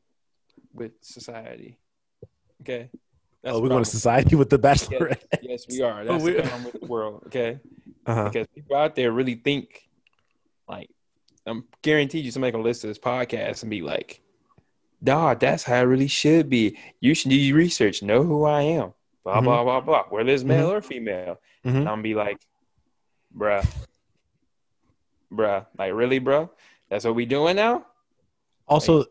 with 0.74 0.92
society. 1.02 1.78
Okay. 2.62 2.90
That's 3.44 3.56
oh 3.56 3.62
we're 3.62 3.70
going 3.70 3.84
to 3.84 3.90
society 3.90 4.36
with 4.36 4.50
the 4.50 4.58
bachelorette 4.58 5.22
Yes, 5.42 5.66
we 5.70 5.82
are. 5.84 6.04
That's 6.08 6.24
we- 6.24 6.34
the 6.34 6.42
problem 6.42 6.64
with 6.66 6.82
the 6.82 6.88
world. 6.88 7.24
Okay. 7.28 7.60
uh-huh. 8.08 8.24
because 8.30 8.48
people 8.56 8.76
out 8.76 8.96
there 8.96 9.12
really 9.12 9.36
think 9.36 9.88
like 10.68 10.90
I'm 11.46 11.66
guaranteed 11.84 12.26
you 12.26 12.32
somebody 12.32 12.52
gonna 12.52 12.64
listen 12.64 12.82
to 12.82 12.88
this 12.88 13.00
podcast 13.00 13.62
and 13.62 13.70
be 13.70 13.82
like, 13.82 14.22
dog, 15.04 15.40
that's 15.40 15.64
how 15.64 15.76
it 15.80 15.84
really 15.84 16.08
should 16.08 16.50
be. 16.50 16.78
You 17.00 17.14
should 17.14 17.30
do 17.30 17.38
your 17.38 17.56
research, 17.56 18.02
know 18.02 18.24
who 18.24 18.44
I 18.46 18.62
am, 18.64 18.94
blah 19.24 19.40
Mhm. 19.42 19.44
blah 19.44 19.64
blah 19.64 19.82
blah, 19.82 20.04
whether 20.10 20.30
it's 20.32 20.44
male 20.44 20.72
or 20.72 20.82
female. 20.82 21.40
Mhm. 21.64 21.70
And 21.70 21.78
I'm 21.78 21.84
gonna 21.86 22.02
be 22.02 22.16
like, 22.16 22.40
bruh, 23.36 23.66
bruh, 25.32 25.66
like 25.78 25.94
really, 25.94 26.20
bro? 26.20 26.50
That's 26.90 27.06
what 27.06 27.16
we 27.16 27.26
doing 27.26 27.56
now? 27.58 27.86
also 28.68 29.06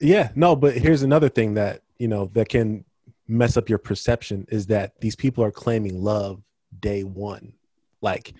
yeah 0.00 0.30
no 0.34 0.56
but 0.56 0.76
here's 0.76 1.02
another 1.02 1.28
thing 1.28 1.54
that 1.54 1.80
you 1.98 2.08
know 2.08 2.26
that 2.34 2.48
can 2.48 2.84
mess 3.28 3.56
up 3.56 3.68
your 3.68 3.78
perception 3.78 4.44
is 4.48 4.66
that 4.66 5.00
these 5.00 5.14
people 5.14 5.44
are 5.44 5.52
claiming 5.52 6.02
love 6.02 6.42
day 6.80 7.04
one 7.04 7.52
like 8.00 8.34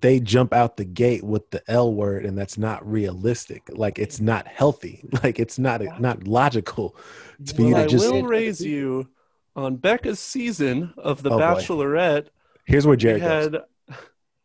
they 0.00 0.20
jump 0.20 0.54
out 0.54 0.76
the 0.76 0.84
gate 0.84 1.22
with 1.22 1.50
the 1.50 1.62
l 1.68 1.92
word 1.92 2.24
and 2.24 2.36
that's 2.38 2.56
not 2.56 2.86
realistic 2.90 3.62
like 3.72 3.98
it's 3.98 4.20
not 4.20 4.46
healthy 4.46 5.04
like 5.22 5.38
it's 5.38 5.58
not 5.58 5.82
not 6.00 6.26
logical 6.26 6.96
to 7.44 7.54
for 7.54 7.60
you 7.62 7.74
Well, 7.74 7.82
to 7.82 7.84
I 7.84 7.86
just 7.86 8.10
will 8.10 8.22
raise 8.22 8.64
you 8.64 9.08
on 9.56 9.76
Becca's 9.76 10.20
season 10.20 10.94
of 10.96 11.22
The 11.22 11.30
Oh, 11.30 11.38
boy. 11.38 11.42
Bachelorette. 11.42 12.28
here's 12.64 12.86
where 12.86 12.92
We 12.92 12.96
jared 12.98 13.20
goes 13.22 13.44
had, 13.52 13.62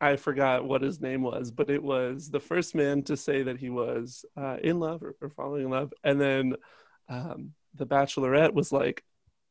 I 0.05 0.17
forgot 0.17 0.65
what 0.65 0.81
his 0.81 1.01
name 1.01 1.21
was, 1.21 1.51
but 1.51 1.69
it 1.69 1.81
was 1.83 2.29
the 2.29 2.39
first 2.39 2.75
man 2.75 3.03
to 3.03 3.17
say 3.17 3.43
that 3.43 3.57
he 3.57 3.69
was 3.69 4.25
uh, 4.37 4.57
in 4.61 4.79
love 4.79 5.03
or, 5.03 5.15
or 5.21 5.29
falling 5.29 5.63
in 5.65 5.69
love, 5.69 5.93
and 6.03 6.19
then 6.19 6.55
um, 7.09 7.53
the 7.75 7.85
Bachelorette 7.85 8.53
was 8.53 8.71
like, 8.71 9.03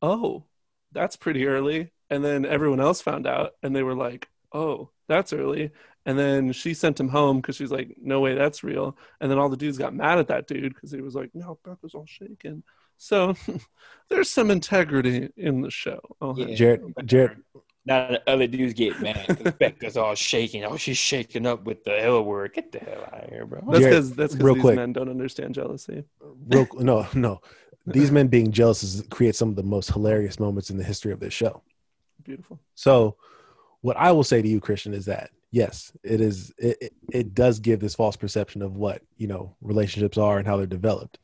"Oh, 0.02 0.44
that's 0.92 1.16
pretty 1.16 1.46
early," 1.46 1.92
and 2.10 2.24
then 2.24 2.44
everyone 2.46 2.80
else 2.80 3.00
found 3.00 3.26
out, 3.26 3.52
and 3.62 3.74
they 3.74 3.82
were 3.82 3.94
like, 3.94 4.28
"Oh, 4.52 4.90
that's 5.08 5.32
early." 5.32 5.70
And 6.06 6.18
then 6.18 6.52
she 6.52 6.74
sent 6.74 7.00
him 7.00 7.08
home 7.08 7.38
because 7.38 7.56
she's 7.56 7.70
like, 7.72 7.96
"No 8.00 8.20
way, 8.20 8.34
that's 8.34 8.62
real." 8.64 8.96
And 9.20 9.30
then 9.30 9.38
all 9.38 9.48
the 9.48 9.56
dudes 9.56 9.78
got 9.78 9.94
mad 9.94 10.18
at 10.18 10.28
that 10.28 10.46
dude 10.46 10.74
because 10.74 10.92
he 10.92 11.00
was 11.00 11.14
like, 11.14 11.30
"No, 11.34 11.58
Beth 11.64 11.80
Becca's 11.80 11.94
all 11.94 12.06
shaken." 12.06 12.62
So 12.96 13.34
there's 14.08 14.30
some 14.30 14.50
integrity 14.50 15.30
in 15.36 15.62
the 15.62 15.70
show. 15.70 16.00
Oh, 16.20 16.36
Yeah. 16.36 16.54
jared 16.54 16.94
jared 17.06 17.42
Now 17.86 18.08
the 18.08 18.22
other 18.26 18.46
dudes 18.46 18.72
get 18.72 19.00
mad 19.00 19.26
because 19.28 19.52
Becca's 19.54 19.96
all 19.96 20.14
shaking. 20.14 20.64
Oh, 20.64 20.76
she's 20.76 20.96
shaking 20.96 21.46
up 21.46 21.64
with 21.64 21.84
the 21.84 22.02
L 22.02 22.22
word. 22.24 22.54
Get 22.54 22.72
the 22.72 22.78
hell 22.78 23.04
out 23.12 23.24
of 23.24 23.30
here, 23.30 23.44
bro. 23.44 23.60
That's 23.68 23.84
because 23.84 24.12
that's 24.14 24.34
because 24.34 24.54
these 24.54 24.60
quick. 24.62 24.76
men 24.76 24.92
don't 24.92 25.10
understand 25.10 25.54
jealousy. 25.54 26.04
real 26.48 26.66
no 26.78 27.06
no 27.12 27.40
these 27.86 28.10
men 28.10 28.28
being 28.28 28.50
jealous 28.50 28.82
is 28.82 29.02
create 29.10 29.36
some 29.36 29.50
of 29.50 29.56
the 29.56 29.62
most 29.62 29.90
hilarious 29.90 30.40
moments 30.40 30.70
in 30.70 30.78
the 30.78 30.84
history 30.84 31.12
of 31.12 31.20
this 31.20 31.34
show 31.34 31.62
Beautiful. 32.24 32.58
So, 32.74 33.16
what 33.82 33.96
I 33.96 34.12
will 34.12 34.24
say 34.24 34.40
to 34.40 34.48
you, 34.48 34.60
Christian, 34.60 34.94
is 34.94 35.04
that 35.06 35.30
yes, 35.50 35.92
it 36.02 36.20
is. 36.20 36.52
It, 36.58 36.78
it, 36.80 36.92
it 37.12 37.34
does 37.34 37.60
give 37.60 37.80
this 37.80 37.94
false 37.94 38.16
perception 38.16 38.62
of 38.62 38.74
what 38.74 39.02
you 39.16 39.26
know 39.26 39.56
relationships 39.60 40.18
are 40.18 40.38
and 40.38 40.46
how 40.46 40.56
they're 40.56 40.66
developed. 40.66 41.18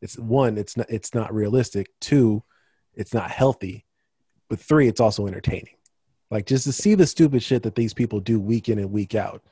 It's 0.00 0.18
one, 0.18 0.58
it's 0.58 0.76
not. 0.76 0.86
It's 0.90 1.14
not 1.14 1.34
realistic. 1.34 1.88
Two, 2.00 2.42
it's 2.94 3.14
not 3.14 3.30
healthy. 3.30 3.84
But 4.48 4.60
three, 4.60 4.88
it's 4.88 5.00
also 5.00 5.26
entertaining. 5.26 5.75
Like 6.30 6.46
just 6.46 6.64
to 6.64 6.72
see 6.72 6.94
the 6.94 7.06
stupid 7.06 7.42
shit 7.42 7.62
that 7.62 7.74
these 7.74 7.94
people 7.94 8.20
do 8.20 8.40
week 8.40 8.68
in 8.68 8.78
and 8.78 8.90
week 8.90 9.14
out. 9.14 9.42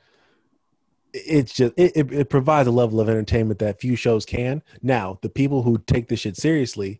It's 1.13 1.53
just 1.53 1.73
it, 1.77 1.93
it, 1.95 2.11
it 2.11 2.29
provides 2.29 2.67
a 2.67 2.71
level 2.71 2.99
of 2.99 3.07
entertainment 3.07 3.59
that 3.59 3.79
few 3.79 3.95
shows 3.95 4.25
can. 4.25 4.61
Now, 4.81 5.17
the 5.21 5.29
people 5.29 5.63
who 5.63 5.77
take 5.77 6.09
this 6.09 6.19
shit 6.21 6.35
seriously 6.35 6.99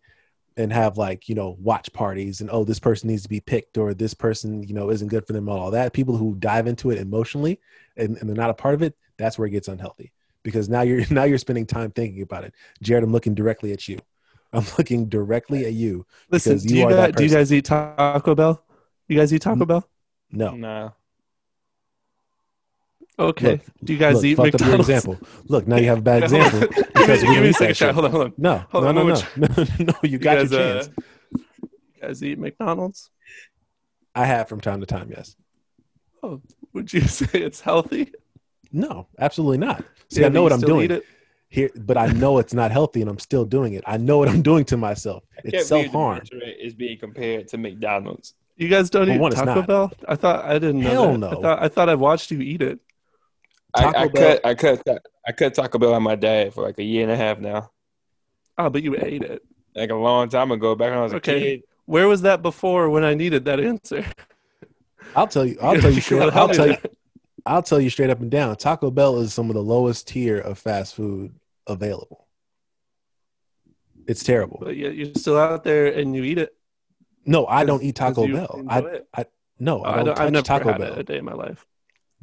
and 0.57 0.71
have 0.71 0.97
like 0.97 1.28
you 1.28 1.36
know 1.36 1.57
watch 1.59 1.91
parties 1.93 2.41
and 2.41 2.49
oh 2.51 2.63
this 2.63 2.80
person 2.80 3.09
needs 3.09 3.23
to 3.23 3.30
be 3.30 3.39
picked 3.39 3.78
or 3.78 3.93
this 3.93 4.13
person 4.13 4.63
you 4.63 4.73
know 4.73 4.89
isn't 4.89 5.09
good 5.09 5.26
for 5.26 5.34
them 5.34 5.49
all 5.49 5.71
that 5.71 5.93
people 5.93 6.15
who 6.17 6.36
dive 6.36 6.67
into 6.67 6.91
it 6.91 6.97
emotionally 6.97 7.59
and, 7.97 8.17
and 8.17 8.30
they're 8.30 8.36
not 8.36 8.49
a 8.49 8.53
part 8.53 8.73
of 8.73 8.82
it 8.82 8.95
that's 9.17 9.38
where 9.38 9.47
it 9.47 9.51
gets 9.51 9.67
unhealthy 9.67 10.11
because 10.43 10.69
now 10.69 10.82
you're 10.82 11.03
now 11.11 11.23
you're 11.23 11.38
spending 11.38 11.65
time 11.65 11.91
thinking 11.91 12.21
about 12.21 12.43
it 12.43 12.53
jared 12.82 13.03
i'm 13.03 13.11
looking 13.11 13.36
directly 13.36 13.71
at 13.71 13.88
you 13.88 13.99
i'm 14.53 14.65
looking 14.78 15.07
directly 15.07 15.65
at 15.65 15.73
you 15.73 16.05
Listen, 16.30 16.53
Because 16.53 16.63
do 16.63 16.73
you 16.73 16.82
you, 16.82 16.88
are 16.88 16.93
that 16.93 17.11
guys, 17.11 17.17
do 17.17 17.23
you 17.26 17.30
guys 17.32 17.53
eat 17.53 17.65
Taco 17.65 18.36
Bell? 18.36 18.61
You 19.08 19.18
guys 19.18 19.34
eat 19.34 19.41
Taco. 19.41 19.66
Bell? 19.66 19.88
no 20.32 20.56
Nah. 20.56 20.91
Okay. 23.18 23.51
Look, 23.51 23.62
do 23.84 23.93
you 23.93 23.99
guys 23.99 24.16
look, 24.16 24.26
eat 24.26 24.36
fucked 24.36 24.56
up 24.56 24.62
your 24.62 24.78
McDonald's? 24.78 24.89
example 24.89 25.28
look 25.47 25.68
now 25.68 25.78
you 25.78 25.86
have 25.88 25.99
a 25.99 26.01
bad 26.01 26.24
example 26.24 26.60
give 26.62 26.76
me, 26.78 26.84
because 26.93 27.22
we 27.24 27.34
give 27.34 27.43
me 27.43 27.49
a 27.49 27.53
second 27.53 27.78
shot. 27.78 27.93
Hold 27.93 28.06
on, 28.06 28.12
hold 28.12 28.24
on. 28.26 28.34
no 28.38 28.58
Hold 28.72 28.84
no 28.84 28.89
on, 28.89 28.95
no 28.95 29.01
I'm 29.01 29.08
no 29.38 29.47
no 29.64 29.86
no 29.86 29.93
you 30.03 30.18
got 30.18 30.36
guys, 30.38 30.51
your 30.51 30.60
uh, 30.62 30.74
chance 30.84 30.89
You 31.32 32.01
guys 32.01 32.24
eat 32.24 32.39
McDonald's? 32.39 33.10
i 34.16 34.26
have 34.26 34.47
from 34.49 34.60
time 34.62 34.80
to 34.82 34.86
time 34.86 35.10
yes 35.16 35.36
Oh, 36.24 36.41
would 36.74 36.91
you 36.91 37.01
say 37.20 37.28
it's 37.39 37.62
healthy? 37.62 38.12
no 38.72 39.08
absolutely 39.20 39.60
not 39.60 39.86
see 40.10 40.22
Yeah, 40.22 40.28
i 40.28 40.30
know 40.30 40.43
what 40.43 40.51
i'm 40.51 40.60
doing 40.62 40.91
it? 40.91 41.06
here 41.47 41.70
but 41.78 41.97
i 41.97 42.08
know 42.08 42.39
it's 42.39 42.53
not 42.53 42.72
healthy 42.72 42.99
and 43.01 43.10
i'm 43.10 43.20
still 43.20 43.45
doing 43.45 43.74
it 43.76 43.84
i 43.88 43.95
know 43.97 44.18
what 44.18 44.28
i'm 44.28 44.41
doing 44.41 44.66
to 44.66 44.76
myself 44.78 45.24
it's 45.43 45.51
can't 45.70 45.70
believe 45.70 45.91
the 45.91 45.91
self-harm 45.93 46.22
is 46.60 46.74
being 46.74 46.97
compared 46.99 47.47
to 47.49 47.58
McDonald's. 47.58 48.34
You 48.58 48.68
guys 48.70 48.89
don't 48.89 49.08
Well, 49.08 49.16
eat 49.18 49.22
one, 49.22 49.32
Taco 49.34 49.56
not. 49.56 49.68
Bell? 49.68 49.91
I 50.08 50.16
thought 50.16 50.45
I 50.45 50.53
didn't 50.60 50.82
know. 50.82 50.89
Hell 50.89 51.12
that. 51.12 51.18
no. 51.20 51.28
I 51.30 51.41
thought 51.41 51.64
I 51.64 51.68
thought 51.68 51.89
I 51.89 51.95
watched 51.95 52.32
you 52.32 52.39
eat 52.41 52.62
it. 52.62 52.80
Taco 53.76 53.97
I, 53.97 54.01
I 54.03 54.08
Bell- 54.08 54.22
cut 54.34 54.45
I 54.45 54.56
cut 54.56 54.82
I 55.28 55.32
cut 55.34 55.53
Taco 55.53 55.78
Bell 55.78 55.93
on 55.93 56.03
my 56.03 56.16
dad 56.16 56.53
for 56.53 56.62
like 56.64 56.78
a 56.80 56.84
year 56.84 57.03
and 57.03 57.12
a 57.12 57.16
half 57.18 57.39
now. 57.39 57.72
Oh, 58.58 58.70
but 58.70 58.84
you 58.84 58.95
ate 58.97 59.22
it. 59.24 59.43
Like 59.76 59.89
a 59.89 59.95
long 59.95 60.30
time 60.30 60.51
ago, 60.51 60.76
back 60.76 60.91
when 60.91 60.99
I 60.99 61.03
was 61.03 61.14
a 61.14 61.18
Okay. 61.18 61.39
kid. 61.58 61.64
Where 61.86 62.08
was 62.08 62.22
that 62.22 62.41
before 62.41 62.89
when 62.89 63.03
I 63.03 63.14
needed 63.14 63.45
that 63.45 63.60
answer? 63.60 64.06
i'll 65.16 65.28
tell 65.28 65.45
you 65.45 65.56
i'll 65.62 65.76
tell 65.80 65.91
you 65.91 66.01
straight 66.01 66.22
i'll 66.34 66.49
tell 66.49 66.68
you 66.68 66.76
i'll 67.45 67.62
tell 67.62 67.80
you 67.80 67.89
straight 67.91 68.10
up 68.10 68.20
and 68.22 68.32
down 68.32 68.53
taco 68.56 68.89
bell 68.89 69.20
is 69.20 69.34
some 69.34 69.49
of 69.49 69.53
the 69.53 69.62
lowest 69.62 70.08
tier 70.08 70.39
of 70.39 70.58
fast 70.58 70.95
food 70.95 71.32
available 71.68 72.28
it's 74.08 74.24
terrible 74.24 74.58
But 74.62 74.76
yet 74.76 74.95
you're 74.95 75.14
still 75.16 75.38
out 75.38 75.64
there 75.64 75.86
and 75.88 76.16
you 76.16 76.24
eat 76.24 76.38
it. 76.39 76.53
No 77.26 77.45
i 77.47 77.63
don't 77.65 77.84
eat 77.84 77.95
taco 77.95 78.26
you 78.26 78.34
bell 78.36 78.55
enjoy 78.59 78.71
i 79.13 79.19
it. 79.21 79.32
no 79.59 79.80
Oh, 79.80 79.84
i 79.84 79.93
I 79.93 79.95
don't 79.97 80.05
don't, 80.05 80.19
I've 80.19 80.32
never 80.32 80.43
taco 80.45 80.71
had 80.71 80.82
bell 80.82 80.93
it 80.93 80.99
a 80.99 81.03
day 81.03 81.17
in 81.17 81.26
my 81.26 81.34
life. 81.34 81.65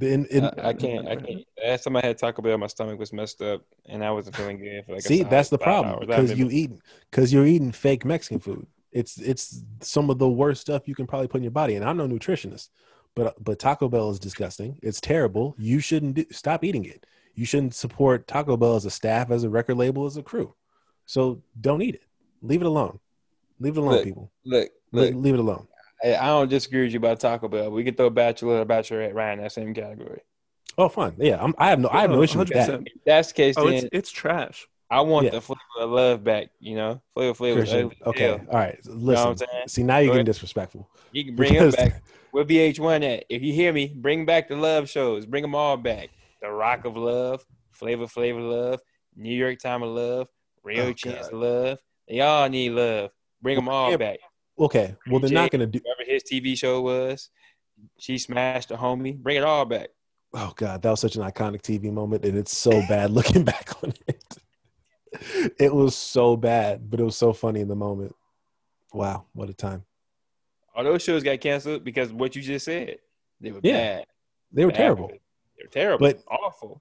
In, 0.01 0.25
in, 0.27 0.45
I, 0.47 0.71
I 0.71 0.73
can't. 0.73 1.07
I 1.07 1.15
can't. 1.15 1.45
Last 1.65 1.85
time 1.85 1.95
I 1.97 2.01
had 2.01 2.19
Taco 2.19 2.43
Bell, 2.43 2.59
my 2.59 2.67
stomach 2.67 2.99
was 2.99 3.13
messed 3.13 3.41
up, 3.41 3.63
and 3.87 4.03
I 4.05 4.11
wasn't 4.11 4.35
feeling 4.35 4.59
good 4.59 4.85
for 4.85 4.95
like. 4.95 5.03
see, 5.03 5.23
that's 5.23 5.49
the 5.49 5.59
problem 5.59 6.01
because 6.01 6.31
you 6.31 6.47
remember- 6.49 6.55
eat 6.55 6.71
because 7.09 7.33
you're 7.33 7.47
eating 7.47 7.71
fake 7.71 8.05
Mexican 8.05 8.41
food. 8.41 8.67
It's 8.91 9.19
it's 9.21 9.63
some 9.81 10.11
of 10.11 10.19
the 10.19 10.29
worst 10.29 10.61
stuff 10.63 10.89
you 10.89 10.97
can 10.97 11.07
probably 11.07 11.29
put 11.29 11.37
in 11.37 11.45
your 11.45 11.53
body. 11.53 11.77
And 11.77 11.85
I'm 11.85 11.97
no 11.97 12.09
nutritionist, 12.09 12.71
but 13.15 13.37
but 13.45 13.61
Taco 13.61 13.89
Bell 13.89 14.11
is 14.11 14.19
disgusting. 14.19 14.77
It's 14.83 15.01
terrible. 15.01 15.55
You 15.57 15.79
shouldn't 15.79 16.15
do, 16.15 16.25
stop 16.33 16.65
eating 16.65 16.85
it. 16.85 17.07
You 17.37 17.45
shouldn't 17.47 17.75
support 17.75 18.27
Taco 18.27 18.57
Bell 18.57 18.75
as 18.75 18.85
a 18.87 18.91
staff, 18.91 19.31
as 19.31 19.45
a 19.45 19.51
record 19.51 19.77
label, 19.77 20.05
as 20.07 20.17
a 20.17 20.23
crew. 20.23 20.53
So 21.07 21.43
don't 21.61 21.81
eat 21.83 21.95
it. 21.95 22.05
Leave 22.41 22.63
it 22.63 22.67
alone. 22.67 22.99
Leave 23.61 23.77
it 23.77 23.81
alone, 23.81 23.95
Look, 23.95 24.05
people. 24.05 24.33
Look, 24.45 24.69
Le- 24.69 24.69
look. 24.93 25.15
leave 25.15 25.35
it 25.35 25.41
alone. 25.41 25.67
I 26.05 26.15
I 26.17 26.27
don't 26.27 26.49
disagree 26.49 26.83
with 26.85 26.93
you 26.93 26.99
about 26.99 27.21
Taco 27.21 27.49
Bell. 27.49 27.71
We 27.71 27.85
could 27.85 27.97
throw 27.97 28.11
Bachelor 28.11 28.61
or 28.61 28.65
Bachelorette 28.67 29.15
right 29.15 29.33
in 29.33 29.41
that 29.41 29.53
same 29.53 29.73
category. 29.75 30.21
Oh, 30.79 30.89
fine. 30.89 31.15
Yeah, 31.19 31.43
I'm, 31.43 31.55
I 31.59 31.69
have 31.71 31.79
no 31.81 31.89
I 31.91 32.01
have 32.03 32.11
no 32.11 32.23
issue 32.23 32.39
with 32.39 32.49
that. 32.49 32.69
If 32.71 32.85
that's 33.05 33.29
the 33.29 33.35
case, 33.35 33.55
Oh, 33.59 33.65
then 33.67 33.75
it's 33.75 33.89
it's 33.93 34.11
trash. 34.11 34.67
I 34.91 35.01
want 35.03 35.25
Yeah. 35.27 35.31
the 35.33 35.41
flavor 35.41 35.61
of 35.81 35.91
love 35.91 36.25
back. 36.25 36.49
You 36.61 36.77
know, 36.77 37.03
Flavor 37.15 37.33
Flav. 37.45 37.57
was 37.61 37.73
ugly 37.73 37.97
Okay, 38.07 38.25
hell. 38.25 38.41
all 38.51 38.59
right. 38.59 38.79
You 38.85 38.91
know 38.91 38.97
what 38.97 39.05
Listen. 39.05 39.29
I'm 39.29 39.37
saying? 39.37 39.69
See, 39.69 39.83
now 39.83 39.99
you're 39.99 40.13
getting 40.13 40.27
disrespectful. 40.27 40.89
You 41.13 41.25
can 41.25 41.37
bring 41.37 41.55
him 41.55 41.71
Because- 41.71 41.77
back. 41.77 42.03
We're 42.33 42.45
VH1 42.45 43.03
at. 43.19 43.25
If 43.29 43.43
you 43.43 43.53
hear 43.53 43.75
me, 43.75 43.89
bring 43.95 44.25
back 44.25 44.49
the 44.49 44.57
love 44.57 44.89
shows. 44.89 45.27
Bring 45.27 45.43
them 45.43 45.55
all 45.55 45.77
back. 45.77 46.09
The 46.41 46.51
Rock 46.51 46.87
of 46.87 46.97
Love, 46.97 47.45
Flavor 47.73 48.07
Flavor 48.07 48.41
Love, 48.41 48.81
New 49.15 49.35
York 49.35 49.59
Time 49.59 49.83
of 49.83 49.91
Love, 49.91 50.29
Real 50.65 50.87
Oh, 50.87 50.93
Chance 50.95 51.29
God. 51.29 51.35
of 51.35 51.39
Love. 51.41 51.79
They 52.09 52.21
all 52.21 52.49
need 52.49 52.71
love. 52.71 53.11
Bring 53.43 53.57
them 53.57 53.69
all 53.69 53.91
yeah. 53.91 53.97
back. 53.99 54.19
Okay. 54.59 54.95
Well, 55.11 55.21
they're 55.21 55.31
not 55.31 55.51
going 55.51 55.61
to 55.61 55.67
do. 55.67 55.81
Whatever 55.85 56.11
his 56.11 56.23
TV 56.23 56.57
show 56.57 56.81
was, 56.83 57.31
she 57.99 58.19
smashed 58.19 58.69
the 58.69 58.77
homie. 58.77 59.17
Bring 59.17 59.37
it 59.37 59.45
all 59.45 59.65
back. 59.65 59.89
Oh 60.35 60.53
God, 60.57 60.81
that 60.83 60.91
was 60.91 61.01
such 61.01 61.17
an 61.17 61.23
iconic 61.23 61.61
TV 61.63 61.93
moment, 61.93 62.25
and 62.25 62.37
it's 62.39 62.57
so 62.57 62.71
bad 62.89 63.11
looking 63.19 63.45
back 63.45 63.71
on 63.83 63.93
it. 64.07 64.25
It 65.61 65.75
was 65.75 65.95
so 65.95 66.37
bad, 66.39 66.89
but 66.91 66.99
it 66.99 67.03
was 67.05 67.19
so 67.19 67.35
funny 67.35 67.61
in 67.61 67.69
the 67.69 67.77
moment. 67.77 68.15
Wow, 68.95 69.27
what 69.35 69.51
a 69.51 69.53
time! 69.53 69.85
All 70.75 70.83
those 70.85 71.03
shows 71.03 71.23
got 71.23 71.39
canceled 71.41 71.85
because 71.85 72.11
what 72.15 72.35
you 72.35 72.41
just 72.41 72.65
said. 72.65 72.97
They 73.39 73.53
were 73.53 73.61
Yeah, 73.63 73.97
bad. 73.99 74.07
They 74.53 74.65
were 74.65 74.71
Bad. 74.71 74.77
terrible. 74.79 75.09
They 75.09 75.65
were 75.65 75.71
terrible. 75.71 76.07
But- 76.07 76.23
awful. 76.31 76.81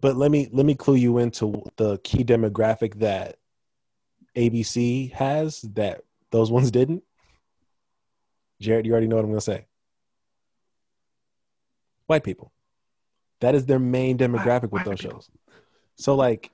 But 0.00 0.16
let 0.16 0.32
me 0.32 0.48
let 0.52 0.66
me 0.66 0.74
clue 0.74 0.96
you 0.96 1.18
into 1.18 1.62
the 1.76 1.98
key 1.98 2.24
demographic 2.24 2.94
that 2.98 3.36
ABC 4.36 5.12
has 5.12 5.60
that 5.74 6.02
those 6.30 6.50
ones 6.50 6.70
didn't. 6.70 7.02
Jared, 8.60 8.86
you 8.86 8.92
already 8.92 9.06
know 9.06 9.16
what 9.16 9.24
I'm 9.24 9.30
going 9.30 9.38
to 9.38 9.44
say. 9.44 9.66
White 12.06 12.24
people. 12.24 12.52
That 13.40 13.54
is 13.54 13.66
their 13.66 13.78
main 13.78 14.18
demographic 14.18 14.70
with 14.72 14.84
those 14.84 14.98
shows. 14.98 15.30
So 15.96 16.14
like, 16.16 16.50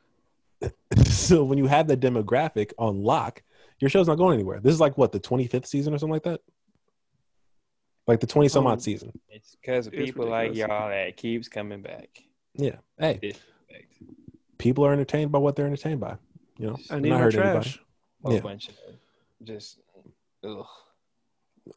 so 1.06 1.44
when 1.44 1.58
you 1.58 1.66
have 1.66 1.86
that 1.88 2.00
demographic 2.00 2.72
on 2.78 3.02
lock, 3.02 3.42
your 3.80 3.88
show's 3.88 4.06
not 4.08 4.16
going 4.18 4.34
anywhere. 4.34 4.60
This 4.60 4.74
is 4.74 4.80
like 4.80 4.98
what 4.98 5.12
the 5.12 5.20
25th 5.20 5.66
season 5.66 5.94
or 5.94 5.98
something 5.98 6.12
like 6.12 6.22
that. 6.24 6.40
Like 8.06 8.20
the 8.20 8.26
20 8.26 8.48
some 8.48 8.66
Oh. 8.66 8.70
odd 8.70 8.82
season. 8.82 9.12
It's 9.30 9.56
because 9.56 9.86
of 9.86 9.94
people 9.94 10.26
like 10.26 10.54
y'all 10.54 10.90
that 10.90 11.16
keeps 11.16 11.48
coming 11.48 11.80
back. 11.80 12.08
Yeah. 12.54 12.76
Hey, 12.98 13.32
people 14.58 14.84
are 14.84 14.92
entertained 14.92 15.32
by 15.32 15.38
what 15.38 15.56
they're 15.56 15.66
entertained 15.66 16.00
by. 16.00 16.16
You 16.58 16.68
know, 16.68 16.76
I 16.90 16.96
I'm 16.96 17.02
need 17.02 17.08
not 17.08 17.16
more 17.16 17.24
hurting 17.24 17.40
anybody. 17.40 17.64
trash. 17.70 17.80
A 18.24 18.28
whole 18.28 18.34
Yeah. 18.36 18.40
Just 19.44 19.80
ugh. 20.44 20.66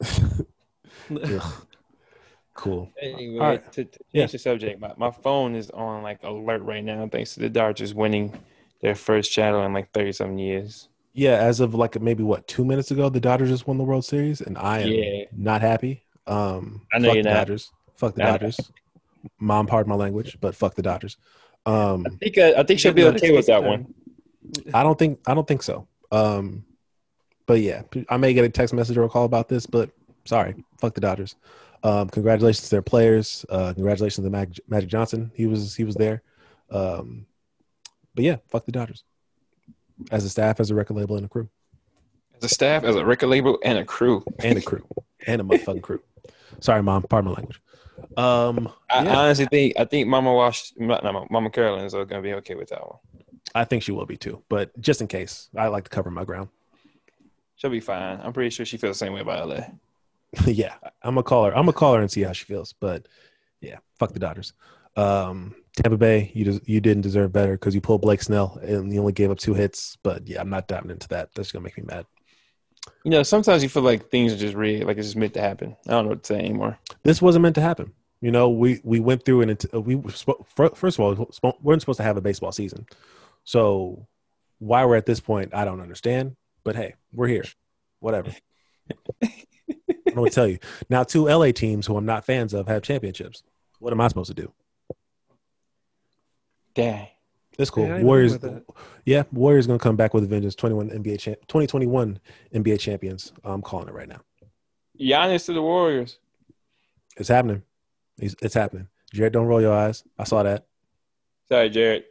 Ugh. 1.10 1.42
cool. 2.54 2.90
Anyway, 3.00 3.38
All 3.38 3.46
right. 3.50 3.72
to, 3.72 3.84
to 3.84 3.90
change 3.90 4.04
Yeah. 4.12 4.26
the 4.26 4.38
subject, 4.38 4.80
my, 4.80 4.92
my 4.96 5.10
phone 5.10 5.54
is 5.54 5.70
on 5.70 6.02
like 6.02 6.22
alert 6.22 6.62
right 6.62 6.82
now 6.84 7.08
thanks 7.10 7.34
to 7.34 7.40
the 7.40 7.48
Dodgers 7.48 7.94
winning 7.94 8.38
their 8.82 8.94
first 8.94 9.34
title 9.34 9.62
in 9.64 9.72
like 9.72 9.92
30 9.92 10.12
something 10.12 10.38
years. 10.38 10.88
Yeah, 11.14 11.34
as 11.36 11.60
of 11.60 11.74
like 11.74 12.00
maybe 12.00 12.22
what 12.22 12.46
two 12.46 12.64
minutes 12.64 12.90
ago, 12.90 13.08
the 13.08 13.20
Dodgers 13.20 13.48
just 13.48 13.66
won 13.66 13.78
the 13.78 13.84
World 13.84 14.04
Series, 14.04 14.40
and 14.40 14.56
I 14.58 14.80
am 14.80 14.88
Yeah. 14.90 15.24
not 15.32 15.62
happy. 15.62 16.04
Um, 16.26 16.82
I 16.92 16.98
know 16.98 17.08
fuck 17.08 17.14
you're 17.14 17.22
the 17.24 17.30
not. 17.30 17.34
Dodgers. 17.36 17.70
Fuck 17.96 18.14
the 18.14 18.22
know. 18.22 18.32
Dodgers. 18.32 18.70
Mom, 19.40 19.66
pardon 19.66 19.90
my 19.90 19.96
language, 19.96 20.38
but 20.40 20.54
fuck 20.54 20.74
the 20.74 20.82
Dodgers. 20.82 21.16
Um, 21.66 22.04
I 22.06 22.10
think 22.10 22.38
uh, 22.38 22.52
I 22.56 22.62
think 22.62 22.78
she'll 22.78 22.92
be 22.92 23.04
okay 23.04 23.32
with 23.32 23.46
that 23.46 23.62
one. 23.64 23.92
I 24.72 24.82
don't 24.84 24.98
think 24.98 25.18
I 25.26 25.34
don't 25.34 25.46
think 25.46 25.62
so. 25.62 25.88
Um, 26.12 26.64
but 27.48 27.60
yeah, 27.60 27.82
I 28.10 28.18
may 28.18 28.34
get 28.34 28.44
a 28.44 28.48
text 28.50 28.74
message 28.74 28.96
or 28.98 29.04
a 29.04 29.08
call 29.08 29.24
about 29.24 29.48
this, 29.48 29.64
but 29.66 29.90
sorry, 30.26 30.54
fuck 30.78 30.94
the 30.94 31.00
Dodgers. 31.00 31.34
Um, 31.82 32.08
congratulations 32.10 32.64
to 32.68 32.70
their 32.70 32.82
players. 32.82 33.44
Uh, 33.48 33.72
congratulations 33.72 34.24
to 34.24 34.30
Mag- 34.30 34.58
Magic 34.68 34.90
Johnson. 34.90 35.32
He 35.34 35.46
was 35.46 35.74
he 35.74 35.82
was 35.84 35.94
there. 35.96 36.22
Um, 36.70 37.26
but 38.14 38.24
yeah, 38.24 38.36
fuck 38.48 38.66
the 38.66 38.72
Dodgers. 38.72 39.02
As 40.10 40.24
a 40.24 40.28
staff, 40.28 40.60
as 40.60 40.70
a 40.70 40.74
record 40.74 40.94
label, 40.96 41.16
and 41.16 41.24
a 41.24 41.28
crew, 41.28 41.48
As 42.36 42.44
a 42.44 42.48
staff, 42.54 42.84
as 42.84 42.96
a 42.96 43.04
record 43.04 43.28
label, 43.28 43.58
and 43.64 43.78
a 43.78 43.84
crew. 43.84 44.22
and 44.44 44.58
a 44.58 44.60
crew, 44.62 44.86
and 45.26 45.40
a 45.40 45.44
motherfucking 45.44 45.82
crew. 45.82 46.00
Sorry, 46.60 46.82
mom. 46.82 47.02
Pardon 47.04 47.30
my 47.30 47.36
language. 47.36 47.60
Um, 48.18 48.70
I 48.90 49.04
Yeah. 49.04 49.16
honestly 49.18 49.46
think 49.46 49.72
I 49.78 49.84
think 49.86 50.06
Mama 50.06 50.34
Wash, 50.34 50.72
not 50.76 51.02
Mama 51.30 51.48
Carolyn 51.50 51.86
is 51.86 51.94
gonna 51.94 52.20
be 52.20 52.34
okay 52.34 52.54
with 52.56 52.68
that 52.68 52.86
one. 52.86 52.98
I 53.54 53.64
think 53.64 53.82
she 53.82 53.92
will 53.92 54.04
be 54.06 54.18
too, 54.18 54.42
but 54.50 54.78
just 54.80 55.00
in 55.00 55.06
case, 55.06 55.48
I 55.56 55.68
like 55.68 55.84
to 55.84 55.90
cover 55.90 56.10
my 56.10 56.24
ground. 56.24 56.50
She'll 57.58 57.70
be 57.70 57.80
fine. 57.80 58.20
I'm 58.22 58.32
pretty 58.32 58.50
sure 58.50 58.64
she 58.64 58.76
feels 58.76 58.98
the 58.98 59.04
same 59.04 59.12
way 59.12 59.20
about 59.20 59.48
LA. 59.48 59.60
yeah, 60.46 60.74
I'm 61.02 61.14
gonna 61.14 61.24
call 61.24 61.44
her. 61.44 61.50
I'm 61.50 61.64
gonna 61.64 61.72
call 61.72 61.94
her 61.94 62.00
and 62.00 62.10
see 62.10 62.22
how 62.22 62.32
she 62.32 62.44
feels. 62.44 62.72
But 62.72 63.08
yeah, 63.60 63.78
fuck 63.98 64.12
the 64.12 64.20
Dodgers. 64.20 64.52
Um, 64.96 65.56
Tampa 65.76 65.96
Bay, 65.96 66.30
you 66.34 66.44
des- 66.44 66.60
you 66.66 66.80
didn't 66.80 67.02
deserve 67.02 67.32
better 67.32 67.52
because 67.52 67.74
you 67.74 67.80
pulled 67.80 68.00
Blake 68.00 68.22
Snell 68.22 68.58
and 68.62 68.92
you 68.92 69.00
only 69.00 69.12
gave 69.12 69.32
up 69.32 69.38
two 69.38 69.54
hits. 69.54 69.98
But 70.04 70.28
yeah, 70.28 70.40
I'm 70.40 70.50
not 70.50 70.68
diving 70.68 70.92
into 70.92 71.08
that. 71.08 71.30
That's 71.34 71.50
gonna 71.50 71.64
make 71.64 71.76
me 71.76 71.84
mad. 71.84 72.06
You 73.02 73.10
know, 73.10 73.24
sometimes 73.24 73.64
you 73.64 73.68
feel 73.68 73.82
like 73.82 74.08
things 74.08 74.32
are 74.32 74.36
just 74.38 74.54
rigged, 74.54 74.84
like 74.84 74.96
it's 74.96 75.08
just 75.08 75.16
meant 75.16 75.34
to 75.34 75.40
happen. 75.40 75.76
I 75.88 75.90
don't 75.90 76.04
know 76.04 76.10
what 76.10 76.22
to 76.22 76.34
say 76.34 76.38
anymore. 76.38 76.78
This 77.02 77.20
wasn't 77.20 77.42
meant 77.42 77.56
to 77.56 77.60
happen. 77.60 77.92
You 78.20 78.30
know, 78.30 78.50
we 78.50 78.80
we 78.84 79.00
went 79.00 79.24
through 79.24 79.42
and 79.42 79.50
it, 79.50 79.64
we 79.74 79.96
were 79.96 80.10
spo- 80.10 80.46
fir- 80.46 80.74
first 80.76 80.98
of 80.98 81.04
all 81.04 81.28
we 81.42 81.52
weren't 81.62 81.82
supposed 81.82 81.98
to 81.98 82.04
have 82.04 82.16
a 82.16 82.20
baseball 82.22 82.52
season. 82.52 82.86
So 83.42 84.06
why 84.58 84.84
we're 84.84 84.96
at 84.96 85.06
this 85.06 85.20
point, 85.20 85.54
I 85.54 85.64
don't 85.64 85.80
understand. 85.80 86.36
But 86.64 86.76
hey, 86.76 86.94
we're 87.12 87.28
here. 87.28 87.44
Whatever. 88.00 88.34
I'm 89.22 90.14
gonna 90.14 90.30
tell 90.30 90.46
you 90.46 90.58
now. 90.88 91.02
Two 91.02 91.26
LA 91.26 91.52
teams 91.52 91.86
who 91.86 91.96
I'm 91.96 92.06
not 92.06 92.24
fans 92.24 92.54
of 92.54 92.68
have 92.68 92.82
championships. 92.82 93.42
What 93.78 93.92
am 93.92 94.00
I 94.00 94.08
supposed 94.08 94.28
to 94.28 94.34
do? 94.34 94.52
Dang. 96.74 97.08
That's 97.56 97.70
cool. 97.70 97.86
Yeah, 97.86 98.02
Warriors. 98.02 98.38
that. 98.38 98.64
Yeah, 99.04 99.24
Warriors 99.32 99.66
gonna 99.66 99.78
come 99.78 99.96
back 99.96 100.14
with 100.14 100.24
a 100.24 100.26
vengeance. 100.26 100.54
21 100.54 100.90
NBA 100.90 101.18
champ, 101.18 101.38
2021 101.48 102.20
NBA 102.54 102.78
champions. 102.78 103.32
I'm 103.44 103.62
calling 103.62 103.88
it 103.88 103.94
right 103.94 104.08
now. 104.08 104.20
Giannis 104.98 105.46
to 105.46 105.52
the 105.52 105.62
Warriors. 105.62 106.18
It's 107.16 107.28
happening. 107.28 107.62
It's, 108.18 108.34
it's 108.42 108.54
happening. 108.54 108.88
Jared, 109.12 109.32
don't 109.32 109.46
roll 109.46 109.60
your 109.60 109.72
eyes. 109.72 110.04
I 110.18 110.24
saw 110.24 110.42
that. 110.42 110.66
Sorry, 111.48 111.70
Jared. 111.70 112.04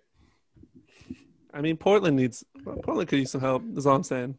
I 1.57 1.61
mean, 1.61 1.75
Portland 1.75 2.15
needs 2.17 2.43
Portland 2.83 3.09
could 3.09 3.17
use 3.17 3.31
some 3.31 3.41
help. 3.41 3.63
Is 3.75 3.87
all 3.87 3.95
I'm 3.95 4.03
saying. 4.03 4.37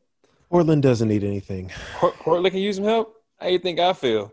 Portland 0.51 0.83
doesn't 0.85 1.09
need 1.09 1.25
anything. 1.25 1.71
Port- 1.97 2.15
Portland 2.21 2.53
can 2.53 2.63
use 2.63 2.77
some 2.77 2.85
help. 2.85 3.17
How 3.41 3.49
you 3.49 3.59
think 3.59 3.81
I 3.81 3.93
feel? 3.93 4.33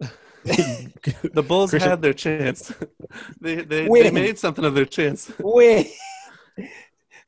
The 0.44 1.42
Bulls 1.42 1.70
Christian- 1.70 1.90
had 1.90 2.02
their 2.02 2.12
chance. 2.12 2.72
they 3.40 3.56
they, 3.56 3.88
they 3.88 4.10
made 4.12 4.38
something 4.38 4.64
of 4.64 4.74
their 4.76 4.84
chance. 4.84 5.26
When? 5.40 5.86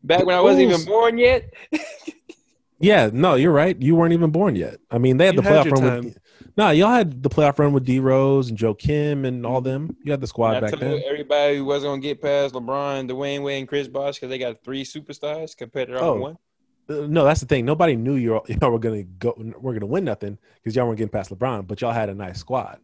Back 0.04 0.24
when 0.24 0.36
I 0.36 0.40
wasn't 0.40 0.70
even 0.70 0.84
born 0.84 1.18
yet. 1.18 1.52
Yeah, 2.80 3.10
no, 3.12 3.34
you're 3.34 3.50
right. 3.50 3.76
You 3.82 3.96
weren't 3.96 4.12
even 4.12 4.30
born 4.30 4.54
yet. 4.54 4.78
I 4.88 4.98
mean, 4.98 5.16
they 5.16 5.26
had 5.26 5.34
You 5.34 5.40
the 5.42 5.48
had 5.48 5.66
playoff 5.66 5.80
your 5.80 5.88
run 5.88 6.04
with. 6.04 6.18
Time. 6.38 6.52
No, 6.56 6.70
y'all 6.70 6.90
had 6.92 7.22
the 7.22 7.28
playoff 7.28 7.58
run 7.58 7.72
with 7.72 7.84
D 7.84 7.98
Rose 8.00 8.48
and 8.50 8.58
Joakim 8.58 9.26
and 9.26 9.44
all 9.46 9.60
them. 9.60 9.96
You 10.04 10.12
had 10.12 10.20
the 10.20 10.26
squad 10.26 10.56
I 10.56 10.60
back 10.60 10.78
then. 10.78 11.02
everybody 11.06 11.56
who 11.58 11.64
wasn't 11.64 11.90
gonna 11.92 12.00
get 12.02 12.20
past 12.22 12.54
LeBron, 12.54 13.08
Dwyane 13.10 13.42
Wade, 13.42 13.58
and 13.60 13.68
Chris 13.68 13.88
Bosh 13.88 14.16
because 14.16 14.28
they 14.30 14.38
got 14.38 14.62
three 14.62 14.84
superstars 14.84 15.56
compared 15.56 15.88
to 15.88 15.94
their 15.94 16.02
Oh. 16.02 16.14
one. 16.20 16.38
Uh, 16.90 17.06
No, 17.06 17.24
that's 17.24 17.40
the 17.40 17.46
thing. 17.46 17.64
Nobody 17.64 17.96
knew 17.96 18.14
y'all, 18.14 18.44
y'all 18.62 18.70
were 18.70 18.78
gonna 18.78 19.02
go. 19.02 19.34
We're 19.60 19.74
gonna 19.74 19.86
win 19.86 20.04
nothing 20.04 20.38
because 20.56 20.74
y'all 20.74 20.86
weren't 20.86 20.98
getting 20.98 21.10
past 21.10 21.30
LeBron, 21.30 21.66
but 21.66 21.80
y'all 21.80 21.92
had 21.92 22.08
a 22.08 22.14
nice 22.14 22.38
squad. 22.38 22.78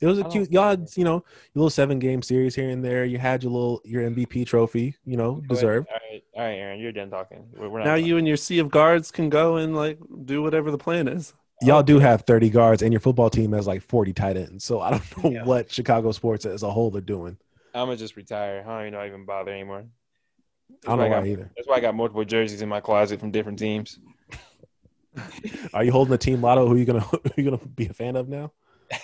It 0.00 0.06
was 0.06 0.18
a 0.18 0.24
Oh. 0.26 0.30
cute. 0.30 0.50
Y'all 0.50 0.70
had 0.70 0.88
you 0.96 1.04
know 1.04 1.16
your 1.16 1.22
little 1.56 1.70
seven 1.70 1.98
game 1.98 2.22
series 2.22 2.54
here 2.54 2.70
and 2.70 2.82
there. 2.82 3.04
You 3.04 3.18
had 3.18 3.42
your 3.42 3.52
little 3.52 3.82
your 3.84 4.02
MVP 4.02 4.46
trophy. 4.46 4.94
You 5.04 5.16
know, 5.18 5.42
deserved. 5.48 5.88
All 5.90 5.98
right, 6.10 6.24
all 6.34 6.42
right, 6.42 6.54
Aaron, 6.54 6.80
you're 6.80 6.90
done 6.92 7.10
talking. 7.10 7.44
We're, 7.54 7.68
we're 7.68 7.78
not 7.80 7.84
Now 7.84 7.90
talking. 7.96 8.06
you 8.06 8.16
and 8.16 8.26
your 8.26 8.38
sea 8.38 8.58
of 8.60 8.70
guards 8.70 9.10
can 9.10 9.28
go 9.28 9.56
and 9.56 9.76
like 9.76 9.98
do 10.24 10.42
whatever 10.42 10.70
the 10.70 10.78
plan 10.78 11.06
is. 11.06 11.34
Y'all 11.62 11.82
do 11.82 11.98
have 11.98 12.22
thirty 12.22 12.48
guards, 12.50 12.82
and 12.82 12.92
your 12.92 13.00
football 13.00 13.30
team 13.30 13.52
has 13.52 13.66
like 13.66 13.82
forty 13.82 14.12
tight 14.12 14.36
ends. 14.36 14.64
So 14.64 14.80
I 14.80 14.90
don't 14.92 15.16
know 15.24 15.30
Yeah. 15.30 15.44
what 15.44 15.70
Chicago 15.70 16.12
sports 16.12 16.46
as 16.46 16.62
a 16.62 16.70
whole 16.70 16.96
are 16.96 17.00
doing. 17.00 17.36
I'm 17.74 17.86
gonna 17.86 17.96
just 17.96 18.16
retire. 18.16 18.64
I 18.66 18.70
don't 18.78 18.80
even 18.88 18.92
know 18.98 19.06
even 19.06 19.24
bother 19.24 19.52
anymore. 19.52 19.84
That's 20.68 20.86
I 20.86 20.90
don't 20.90 20.98
know 20.98 21.04
why 21.04 21.10
why 21.10 21.20
got, 21.20 21.26
either. 21.26 21.50
That's 21.56 21.68
why 21.68 21.76
I 21.76 21.80
got 21.80 21.94
multiple 21.94 22.24
jerseys 22.24 22.62
in 22.62 22.68
my 22.68 22.80
closet 22.80 23.20
from 23.20 23.30
different 23.30 23.58
teams. 23.58 23.98
Are 25.74 25.84
you 25.84 25.92
holding 25.92 26.14
a 26.14 26.18
team 26.18 26.40
lotto? 26.40 26.66
Who 26.68 26.76
you 26.76 26.84
gonna 26.84 27.00
who 27.00 27.20
you 27.36 27.44
gonna 27.44 27.58
be 27.58 27.86
a 27.86 27.92
fan 27.92 28.16
of 28.16 28.28
now? 28.28 28.52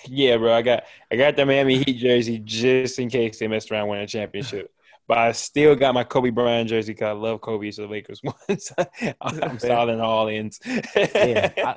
yeah, 0.05 0.37
bro. 0.37 0.53
I 0.53 0.61
got 0.61 0.83
I 1.11 1.15
got 1.15 1.35
the 1.35 1.45
Miami 1.45 1.77
Heat 1.83 1.97
jersey 1.97 2.39
just 2.39 2.99
in 2.99 3.09
case 3.09 3.39
they 3.39 3.47
messed 3.47 3.71
around 3.71 3.87
winning 3.87 4.03
a 4.05 4.07
championship. 4.07 4.71
But 5.07 5.17
I 5.19 5.31
still 5.31 5.75
got 5.75 5.93
my 5.93 6.03
Kobe 6.03 6.31
Bryant 6.31 6.69
jersey 6.69 6.93
because 6.93 7.07
I 7.07 7.11
love 7.11 7.39
Kobe 7.39 7.71
so 7.71 7.83
the 7.83 7.87
Lakers 7.87 8.21
won. 8.23 8.59
So 8.59 8.75
I'm 9.21 9.57
solid 9.59 9.99
all 9.99 10.27
ends. 10.27 10.59
yeah, 10.65 11.51
I, 11.57 11.75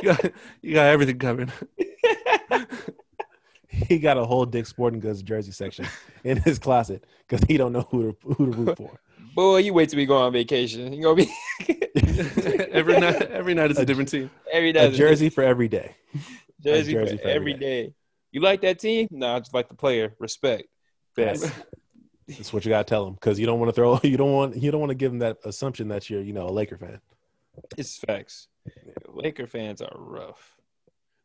you, 0.00 0.04
got, 0.04 0.32
you 0.62 0.74
got 0.74 0.86
everything 0.86 1.18
covered. 1.18 1.52
he 3.68 3.98
got 3.98 4.16
a 4.16 4.24
whole 4.24 4.46
Dick 4.46 4.66
Sporting 4.66 5.00
Goods 5.00 5.22
jersey 5.22 5.50
section 5.50 5.86
in 6.22 6.36
his 6.38 6.58
closet 6.58 7.04
because 7.26 7.44
he 7.48 7.56
don't 7.56 7.72
know 7.72 7.86
who 7.90 8.12
to 8.12 8.34
who 8.34 8.46
to 8.46 8.52
root 8.52 8.76
for. 8.76 9.00
Boy, 9.34 9.58
you 9.58 9.74
wait 9.74 9.88
till 9.88 9.98
we 9.98 10.06
go 10.06 10.18
on 10.18 10.32
vacation. 10.32 10.92
You 10.92 11.02
gonna 11.02 11.16
be 11.16 11.30
every 12.72 12.98
night. 12.98 13.22
Every 13.22 13.54
night 13.54 13.72
is 13.72 13.78
a, 13.78 13.82
a 13.82 13.84
different 13.84 14.08
team. 14.08 14.30
Every 14.52 14.72
night, 14.72 14.94
a 14.94 14.96
jersey 14.96 15.30
for 15.30 15.42
every 15.42 15.68
day. 15.68 15.96
Jersey, 16.60 16.92
jersey 16.92 17.16
for, 17.16 17.22
for, 17.22 17.28
every 17.28 17.54
day. 17.54 17.86
day. 17.86 17.94
You 18.30 18.40
like 18.40 18.60
that 18.62 18.78
team? 18.78 19.08
No, 19.10 19.36
I 19.36 19.38
just 19.40 19.54
like 19.54 19.68
the 19.68 19.74
player. 19.74 20.14
Respect. 20.18 20.64
That's, 21.16 21.50
that's 22.28 22.52
what 22.52 22.64
you 22.64 22.68
gotta 22.68 22.84
tell 22.84 23.04
them 23.04 23.14
because 23.14 23.38
you 23.38 23.46
don't 23.46 23.58
want 23.58 23.70
to 23.70 23.72
throw. 23.72 23.98
You 24.02 24.16
don't 24.16 24.32
want. 24.32 24.56
You 24.56 24.70
don't 24.70 24.80
want 24.80 24.90
to 24.90 24.96
give 24.96 25.10
them 25.10 25.20
that 25.20 25.38
assumption 25.44 25.88
that 25.88 26.08
you're, 26.10 26.22
you 26.22 26.32
know, 26.32 26.48
a 26.48 26.50
Laker 26.50 26.76
fan. 26.76 27.00
It's 27.76 27.96
facts. 27.98 28.48
Laker 29.08 29.46
fans 29.46 29.80
are 29.80 29.96
rough. 29.96 30.56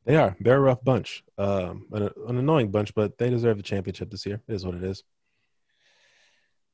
They 0.06 0.16
are. 0.16 0.36
They're 0.40 0.58
a 0.58 0.62
rough 0.62 0.84
bunch. 0.84 1.24
Um, 1.38 1.88
an, 1.92 2.10
an 2.28 2.38
annoying 2.38 2.72
bunch, 2.72 2.94
but 2.94 3.18
they 3.18 3.30
deserve 3.30 3.58
the 3.58 3.64
championship 3.64 4.10
this 4.10 4.26
year. 4.26 4.42
It 4.48 4.54
is 4.54 4.66
what 4.66 4.76
it 4.76 4.84
is. 4.84 5.04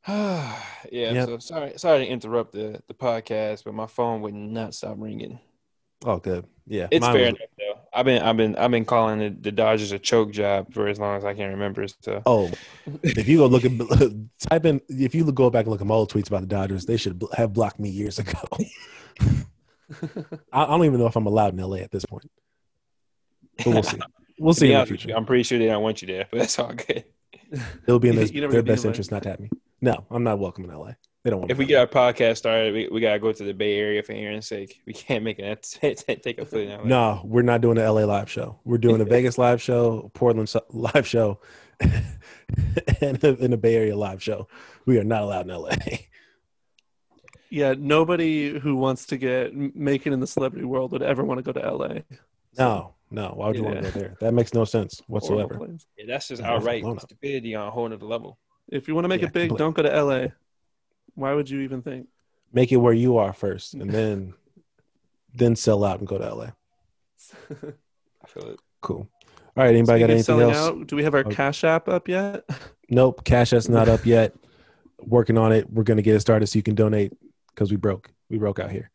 yeah. 0.07 0.53
Yep. 0.91 1.27
So 1.27 1.37
sorry, 1.39 1.73
sorry 1.77 2.05
to 2.05 2.11
interrupt 2.11 2.53
the 2.53 2.81
the 2.87 2.93
podcast, 2.93 3.63
but 3.65 3.73
my 3.73 3.87
phone 3.87 4.21
would 4.21 4.33
not 4.33 4.73
stop 4.73 4.95
ringing. 4.97 5.39
Oh, 6.05 6.17
good. 6.17 6.45
Yeah, 6.65 6.87
it's 6.91 7.05
fair 7.05 7.15
was... 7.15 7.29
enough 7.29 7.49
though. 7.57 7.68
I've 7.93 8.05
been 8.05 8.21
I've 8.21 8.37
been 8.37 8.55
I've 8.55 8.71
been 8.71 8.85
calling 8.85 9.19
the, 9.19 9.29
the 9.29 9.51
Dodgers 9.51 9.91
a 9.91 9.99
choke 9.99 10.31
job 10.31 10.73
for 10.73 10.87
as 10.87 10.99
long 10.99 11.17
as 11.17 11.25
I 11.25 11.33
can 11.33 11.49
remember. 11.49 11.87
So 12.01 12.21
oh, 12.25 12.51
if 13.03 13.27
you 13.27 13.37
go 13.39 13.47
look 13.47 13.65
at 13.65 13.71
type 14.39 14.65
in 14.65 14.81
if 14.89 15.15
you 15.15 15.29
go 15.31 15.49
back 15.49 15.65
and 15.65 15.71
look 15.71 15.81
at 15.81 15.87
my 15.87 15.95
old 15.95 16.11
tweets 16.11 16.27
about 16.27 16.41
the 16.41 16.47
Dodgers, 16.47 16.85
they 16.85 16.97
should 16.97 17.23
have 17.35 17.53
blocked 17.53 17.79
me 17.79 17.89
years 17.89 18.19
ago. 18.19 18.39
I, 20.51 20.63
I 20.63 20.67
don't 20.67 20.85
even 20.85 20.99
know 20.99 21.07
if 21.07 21.15
I'm 21.15 21.25
allowed 21.25 21.53
in 21.53 21.59
LA 21.59 21.77
at 21.77 21.91
this 21.91 22.05
point. 22.05 22.29
But 23.57 23.67
we'll 23.67 23.83
see. 23.83 23.99
We'll 24.39 24.53
see 24.55 24.71
in 24.71 24.79
the 24.79 24.85
future. 24.85 25.13
I'm 25.15 25.25
pretty 25.25 25.43
sure 25.43 25.57
they 25.57 25.65
don't 25.65 25.83
want 25.83 26.01
you 26.01 26.07
there, 26.07 26.27
but 26.29 26.39
that's 26.39 26.59
all 26.59 26.73
good. 26.73 27.05
It'll 27.87 27.99
be 27.99 28.09
in 28.09 28.15
their, 28.15 28.27
their 28.27 28.63
best 28.63 28.85
interest 28.85 29.11
not 29.11 29.23
to 29.23 29.29
have 29.29 29.39
me. 29.39 29.49
No, 29.81 30.05
I'm 30.11 30.23
not 30.23 30.39
welcome 30.39 30.65
in 30.65 30.71
LA. 30.71 30.91
They 31.23 31.31
don't 31.31 31.39
want. 31.39 31.51
If 31.51 31.57
we 31.57 31.65
get 31.65 31.79
our 31.79 31.87
podcast 31.87 32.37
started, 32.37 32.73
we, 32.73 32.87
we 32.89 33.01
gotta 33.01 33.19
go 33.19 33.31
to 33.33 33.43
the 33.43 33.53
Bay 33.53 33.77
Area 33.77 34.01
for 34.01 34.13
Aaron's 34.13 34.47
sake. 34.47 34.81
We 34.85 34.93
can't 34.93 35.23
make 35.23 35.39
it 35.39 35.77
take 35.81 36.37
a 36.37 36.45
foot 36.45 36.61
in 36.61 36.69
LA. 36.69 36.83
No, 36.85 37.21
we're 37.25 37.41
not 37.41 37.59
doing 37.61 37.75
the 37.75 37.91
LA 37.91 38.05
live 38.05 38.29
show. 38.29 38.59
We're 38.63 38.77
doing 38.77 39.01
a 39.01 39.05
Vegas 39.05 39.37
live 39.37 39.61
show, 39.61 40.09
Portland 40.13 40.53
live 40.69 41.05
show, 41.05 41.39
and 41.81 43.21
in 43.23 43.51
the 43.51 43.59
Bay 43.61 43.75
Area 43.75 43.97
live 43.97 44.23
show. 44.23 44.47
We 44.85 44.97
are 44.97 45.03
not 45.03 45.23
allowed 45.23 45.49
in 45.49 45.55
LA. 45.55 45.75
Yeah, 47.49 47.73
nobody 47.77 48.57
who 48.57 48.77
wants 48.77 49.05
to 49.07 49.17
get 49.17 49.53
making 49.55 50.13
in 50.13 50.21
the 50.21 50.27
celebrity 50.27 50.65
world 50.65 50.93
would 50.93 51.01
ever 51.01 51.23
want 51.23 51.39
to 51.39 51.53
go 51.53 51.59
to 51.59 51.73
LA. 51.73 51.99
No, 52.57 52.93
no. 53.11 53.33
Why 53.35 53.47
would 53.47 53.57
you 53.57 53.63
yeah. 53.63 53.73
want 53.73 53.85
to 53.85 53.91
go 53.91 53.99
there? 53.99 54.17
That 54.21 54.33
makes 54.33 54.53
no 54.53 54.63
sense 54.63 55.01
whatsoever. 55.07 55.59
Yeah, 55.97 56.05
that's 56.07 56.29
just 56.29 56.41
outright 56.41 56.85
stupidity 57.01 57.55
on 57.55 57.67
a 57.67 57.71
whole 57.71 57.91
other 57.91 58.05
level. 58.05 58.37
If 58.69 58.87
you 58.87 58.95
want 58.95 59.03
to 59.05 59.09
make 59.09 59.21
yeah, 59.21 59.27
it 59.27 59.33
big, 59.33 59.57
don't 59.57 59.75
go 59.75 59.81
to 59.81 60.03
LA. 60.03 60.27
Why 61.19 61.33
would 61.33 61.49
you 61.49 61.59
even 61.61 61.81
think? 61.81 62.07
Make 62.53 62.71
it 62.71 62.77
where 62.77 62.93
you 62.93 63.17
are 63.17 63.33
first, 63.33 63.73
and 63.73 63.91
then 63.91 64.33
then 65.33 65.55
sell 65.55 65.83
out 65.83 65.99
and 65.99 66.07
go 66.07 66.17
to 66.17 66.33
LA. 66.33 66.45
I 67.51 68.27
feel 68.27 68.49
it. 68.51 68.59
Cool. 68.81 69.07
All 69.57 69.63
right. 69.63 69.75
Anybody 69.75 69.99
got 69.99 70.09
anything 70.09 70.39
else? 70.39 70.55
Out, 70.55 70.87
do 70.87 70.95
we 70.95 71.03
have 71.03 71.13
our 71.13 71.21
okay. 71.21 71.35
Cash 71.35 71.63
App 71.63 71.87
up 71.87 72.07
yet? 72.07 72.43
Nope. 72.91 73.23
Cash 73.23 73.53
App's 73.53 73.69
not 73.69 73.87
up 73.87 74.03
yet. 74.03 74.33
Working 74.97 75.37
on 75.37 75.51
it. 75.51 75.71
We're 75.71 75.83
gonna 75.83 76.01
get 76.01 76.15
it 76.15 76.21
started 76.21 76.47
so 76.47 76.57
you 76.57 76.63
can 76.63 76.73
donate 76.73 77.13
because 77.49 77.69
we 77.69 77.77
broke. 77.77 78.11
We 78.31 78.39
broke 78.39 78.57
out 78.57 78.71
here. 78.71 78.89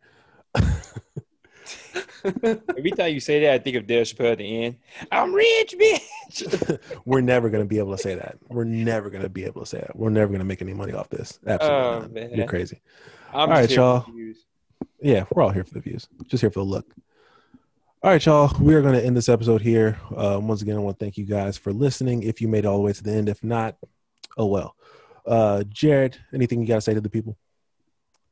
Every 2.77 2.91
time 2.93 3.12
you 3.12 3.20
say 3.20 3.41
that, 3.41 3.55
I 3.55 3.59
think 3.59 3.77
of 3.77 3.87
Dave 3.87 4.07
Chappelle 4.07 4.33
at 4.33 4.39
the 4.39 4.64
end. 4.64 4.77
I'm 5.12 5.35
rich, 5.35 5.75
bitch. 5.79 6.81
We're 7.05 7.20
never 7.20 7.51
gonna 7.51 7.64
be 7.64 7.79
able 7.79 7.93
to 7.93 8.03
say 8.03 8.14
that. 8.14 8.39
We're 8.49 8.64
never 8.64 9.11
gonna 9.11 9.29
be 9.29 9.45
able 9.45 9.61
to 9.61 9.66
say 9.66 9.79
that. 9.79 9.95
We're 9.95 10.11
never 10.11 10.33
gonna 10.33 10.45
make 10.45 10.62
any 10.62 10.75
money 10.75 10.95
off 10.95 11.11
this. 11.11 11.39
Absolutely 11.47 11.79
oh. 11.79 12.09
Man. 12.09 12.35
You're 12.35 12.47
crazy. 12.47 12.81
I'm 13.33 13.41
all 13.41 13.49
right, 13.49 13.70
y'all. 13.70 14.07
Yeah, 15.01 15.25
we're 15.31 15.43
all 15.43 15.51
here 15.51 15.64
for 15.64 15.75
the 15.75 15.81
views. 15.81 16.09
Just 16.29 16.41
here 16.41 16.51
for 16.51 16.61
the 16.61 16.64
look. 16.64 16.87
All 18.03 18.11
right, 18.11 18.25
y'all. 18.25 18.51
We 18.61 18.75
are 18.75 18.83
going 18.83 18.95
to 18.95 19.05
end 19.05 19.16
this 19.16 19.29
episode 19.29 19.62
here. 19.62 19.99
Uh, 20.14 20.39
once 20.41 20.62
again, 20.62 20.77
I 20.77 20.79
want 20.79 20.99
to 20.99 21.05
thank 21.05 21.16
you 21.16 21.25
guys 21.25 21.57
for 21.57 21.72
listening. 21.72 22.22
If 22.22 22.41
you 22.41 22.49
made 22.49 22.61
it 22.61 22.66
all 22.66 22.77
the 22.77 22.83
way 22.83 22.93
to 22.93 23.03
the 23.03 23.12
end, 23.12 23.29
if 23.29 23.43
not, 23.43 23.77
oh 24.37 24.47
well. 24.47 24.77
Uh, 25.27 25.64
Jared, 25.68 26.18
anything 26.33 26.61
you 26.61 26.68
got 26.68 26.77
to 26.77 26.81
say 26.81 26.95
to 26.95 27.01
the 27.01 27.09
people? 27.09 27.37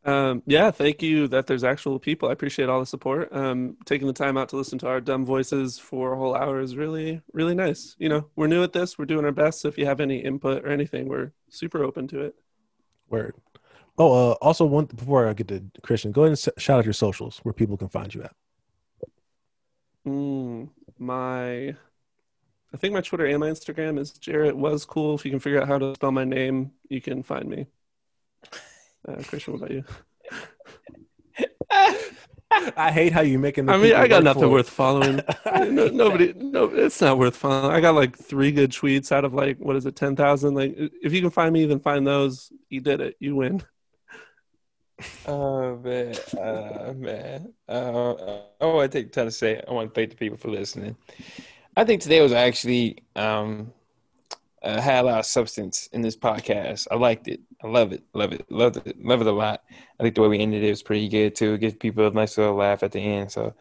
Um, 0.04 0.42
yeah, 0.46 0.72
thank 0.72 1.00
you 1.00 1.28
that 1.28 1.46
there's 1.46 1.62
actual 1.62 1.98
people. 1.98 2.28
I 2.28 2.32
appreciate 2.32 2.68
all 2.68 2.80
the 2.80 2.86
support. 2.86 3.32
Um, 3.32 3.76
taking 3.84 4.08
the 4.08 4.12
time 4.12 4.36
out 4.36 4.48
to 4.48 4.56
listen 4.56 4.78
to 4.80 4.88
our 4.88 5.00
dumb 5.00 5.24
voices 5.24 5.78
for 5.78 6.12
a 6.12 6.16
whole 6.16 6.34
hour 6.34 6.60
is 6.60 6.76
really, 6.76 7.20
really 7.32 7.54
nice. 7.54 7.94
You 7.98 8.08
know, 8.08 8.28
we're 8.34 8.48
new 8.48 8.64
at 8.64 8.72
this. 8.72 8.98
We're 8.98 9.04
doing 9.04 9.24
our 9.24 9.32
best. 9.32 9.60
So 9.60 9.68
if 9.68 9.78
you 9.78 9.86
have 9.86 10.00
any 10.00 10.18
input 10.18 10.64
or 10.64 10.68
anything, 10.68 11.08
we're 11.08 11.32
super 11.50 11.84
open 11.84 12.08
to 12.08 12.22
it. 12.22 12.34
Word. 13.08 13.36
Oh, 13.96 14.32
uh, 14.32 14.34
also 14.40 14.64
one 14.64 14.86
before 14.86 15.28
I 15.28 15.34
get 15.34 15.48
to 15.48 15.62
Christian, 15.82 16.12
go 16.12 16.22
ahead 16.22 16.30
and 16.30 16.60
shout 16.60 16.78
out 16.78 16.84
your 16.84 16.94
socials 16.94 17.38
where 17.42 17.52
people 17.52 17.76
can 17.76 17.88
find 17.88 18.12
you 18.12 18.22
at. 18.22 18.34
Mm, 20.06 20.70
my, 20.98 21.68
I 21.68 22.76
think 22.76 22.94
my 22.94 23.02
Twitter 23.02 23.26
and 23.26 23.38
my 23.38 23.50
Instagram 23.50 24.00
is 24.00 24.12
Jarrett 24.12 24.56
was 24.56 24.84
cool. 24.84 25.14
If 25.14 25.24
you 25.24 25.30
can 25.30 25.40
figure 25.40 25.60
out 25.60 25.68
how 25.68 25.78
to 25.78 25.94
spell 25.94 26.10
my 26.10 26.24
name, 26.24 26.72
you 26.88 27.00
can 27.00 27.22
find 27.22 27.48
me. 27.48 27.66
Uh, 29.06 29.22
Christian, 29.22 29.54
what 29.54 29.62
about 29.62 29.70
you? 29.70 29.84
I 32.76 32.92
hate 32.92 33.12
how 33.12 33.22
you 33.22 33.38
making. 33.38 33.68
I 33.68 33.76
mean, 33.76 33.94
I 33.94 34.06
got 34.08 34.22
nothing 34.22 34.50
worth 34.50 34.68
following. 34.68 35.20
no, 35.46 35.88
nobody, 35.88 36.32
no, 36.36 36.64
it's 36.64 37.00
not 37.00 37.18
worth 37.18 37.36
following. 37.36 37.74
I 37.74 37.80
got 37.80 37.94
like 37.94 38.16
three 38.16 38.52
good 38.52 38.70
tweets 38.70 39.10
out 39.10 39.24
of 39.24 39.34
like 39.34 39.58
what 39.58 39.76
is 39.76 39.86
it, 39.86 39.96
ten 39.96 40.16
thousand? 40.16 40.54
Like, 40.54 40.74
if 40.76 41.12
you 41.12 41.20
can 41.20 41.30
find 41.30 41.52
me, 41.52 41.64
then 41.64 41.80
find 41.80 42.06
those. 42.06 42.52
You 42.68 42.80
did 42.80 43.00
it. 43.00 43.16
You 43.18 43.36
win. 43.36 43.62
Oh 45.26 45.76
man, 45.76 46.14
uh, 46.38 46.92
man. 46.94 47.52
Uh, 47.68 48.14
oh, 48.60 48.78
I 48.78 48.86
take 48.86 49.12
time 49.12 49.26
to 49.26 49.32
say 49.32 49.62
I 49.66 49.72
want 49.72 49.92
to 49.92 49.94
thank 49.94 50.10
the 50.10 50.16
people 50.16 50.38
for 50.38 50.48
listening. 50.48 50.96
I 51.76 51.84
think 51.84 52.02
today 52.02 52.20
was 52.20 52.32
actually 52.32 52.98
um, 53.16 53.72
uh, 54.62 54.80
had 54.80 55.04
a 55.04 55.06
lot 55.06 55.18
of 55.18 55.26
substance 55.26 55.88
in 55.92 56.02
this 56.02 56.16
podcast. 56.16 56.86
I 56.90 56.94
liked 56.94 57.28
it. 57.28 57.40
I 57.62 57.66
love 57.66 57.92
it. 57.92 58.02
Love 58.14 58.32
it. 58.32 58.50
Love 58.50 58.76
it. 58.76 59.04
Love 59.04 59.20
it 59.20 59.26
a 59.26 59.32
lot. 59.32 59.62
I 59.98 60.02
think 60.02 60.14
the 60.14 60.22
way 60.22 60.28
we 60.28 60.38
ended 60.38 60.62
it 60.62 60.70
was 60.70 60.82
pretty 60.82 61.08
good 61.08 61.34
too. 61.34 61.58
Give 61.58 61.78
people 61.78 62.06
a 62.06 62.10
nice 62.10 62.38
little 62.38 62.54
laugh 62.54 62.82
at 62.82 62.92
the 62.92 63.00
end. 63.00 63.32
So, 63.32 63.54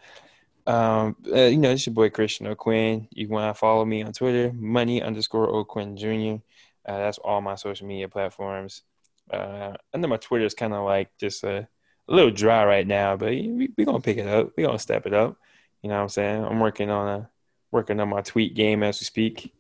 um, 0.68 1.16
uh, 1.28 1.42
you 1.44 1.58
know, 1.58 1.72
it's 1.72 1.86
your 1.86 1.94
boy 1.94 2.10
Christian 2.10 2.48
O'Quinn. 2.48 3.08
You 3.12 3.30
want 3.30 3.54
to 3.54 3.60
follow 3.60 3.84
me 3.84 4.04
on 4.04 4.14
Twitter, 4.14 4.54
money 4.54 5.02
underscore 5.02 5.50
O'Quinn 5.50 5.98
Jr. 5.98 6.42
Uh, 6.86 6.98
that's 6.98 7.18
all 7.20 7.42
my 7.42 7.56
social 7.56 7.88
media 7.88 8.08
platforms. 8.08 8.84
Uh, 9.32 9.74
I 9.94 9.98
know 9.98 10.08
my 10.08 10.18
Twitter 10.18 10.46
is 10.46 10.54
kind 10.54 10.74
of 10.74 10.84
like 10.84 11.10
just 11.18 11.44
a, 11.44 11.68
a, 12.08 12.14
little 12.14 12.32
dry 12.32 12.66
right 12.66 12.86
now, 12.86 13.16
but 13.16 13.30
we're 13.30 13.70
we 13.78 13.86
gonna 13.86 14.02
pick 14.02 14.18
it 14.18 14.28
up. 14.28 14.52
We're 14.56 14.68
gonna 14.68 14.80
step 14.80 15.06
it 15.06 15.14
up. 15.14 15.38
You 15.82 15.90
know 15.90 15.96
what 15.96 16.04
I'm 16.04 16.10
saying? 16.10 16.44
I'm 16.44 16.60
working 16.60 16.90
on 16.90 17.08
a 17.08 17.30
working 17.72 18.00
on 18.00 18.10
my 18.10 18.22
tweet 18.22 18.54
game 18.54 18.84
as 18.84 19.00
we 19.00 19.06
speak. 19.06 19.54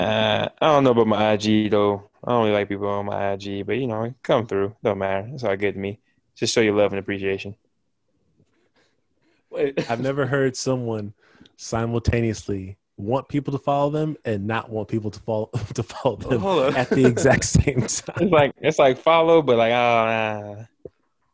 Uh, 0.00 0.48
I 0.62 0.66
don't 0.68 0.84
know 0.84 0.92
about 0.92 1.08
my 1.08 1.32
IG 1.32 1.70
though. 1.70 2.08
I 2.24 2.30
don't 2.30 2.44
really 2.44 2.54
like 2.54 2.68
people 2.70 2.88
on 2.88 3.04
my 3.04 3.32
IG, 3.32 3.66
but 3.66 3.76
you 3.76 3.86
know, 3.86 4.14
come 4.22 4.46
through. 4.46 4.74
Don't 4.82 4.98
matter. 4.98 5.28
It's 5.34 5.44
all 5.44 5.54
good 5.56 5.74
to 5.74 5.78
me. 5.78 5.98
Just 6.34 6.54
show 6.54 6.62
your 6.62 6.74
love 6.74 6.92
and 6.92 6.98
appreciation. 6.98 7.54
Wait, 9.50 9.78
I've 9.90 10.00
never 10.00 10.24
heard 10.24 10.56
someone 10.56 11.12
simultaneously 11.56 12.78
want 12.96 13.28
people 13.28 13.52
to 13.52 13.58
follow 13.58 13.90
them 13.90 14.16
and 14.24 14.46
not 14.46 14.70
want 14.70 14.88
people 14.88 15.10
to 15.10 15.20
follow 15.20 15.50
to 15.74 15.82
follow 15.82 16.16
them 16.16 16.76
at 16.76 16.88
the 16.88 17.04
exact 17.04 17.44
same 17.44 17.80
time. 17.82 18.22
It's 18.22 18.32
like 18.32 18.52
it's 18.56 18.78
like 18.78 18.96
follow, 18.96 19.42
but 19.42 19.58
like 19.58 19.72
oh 19.72 19.74
nah. 19.74 20.64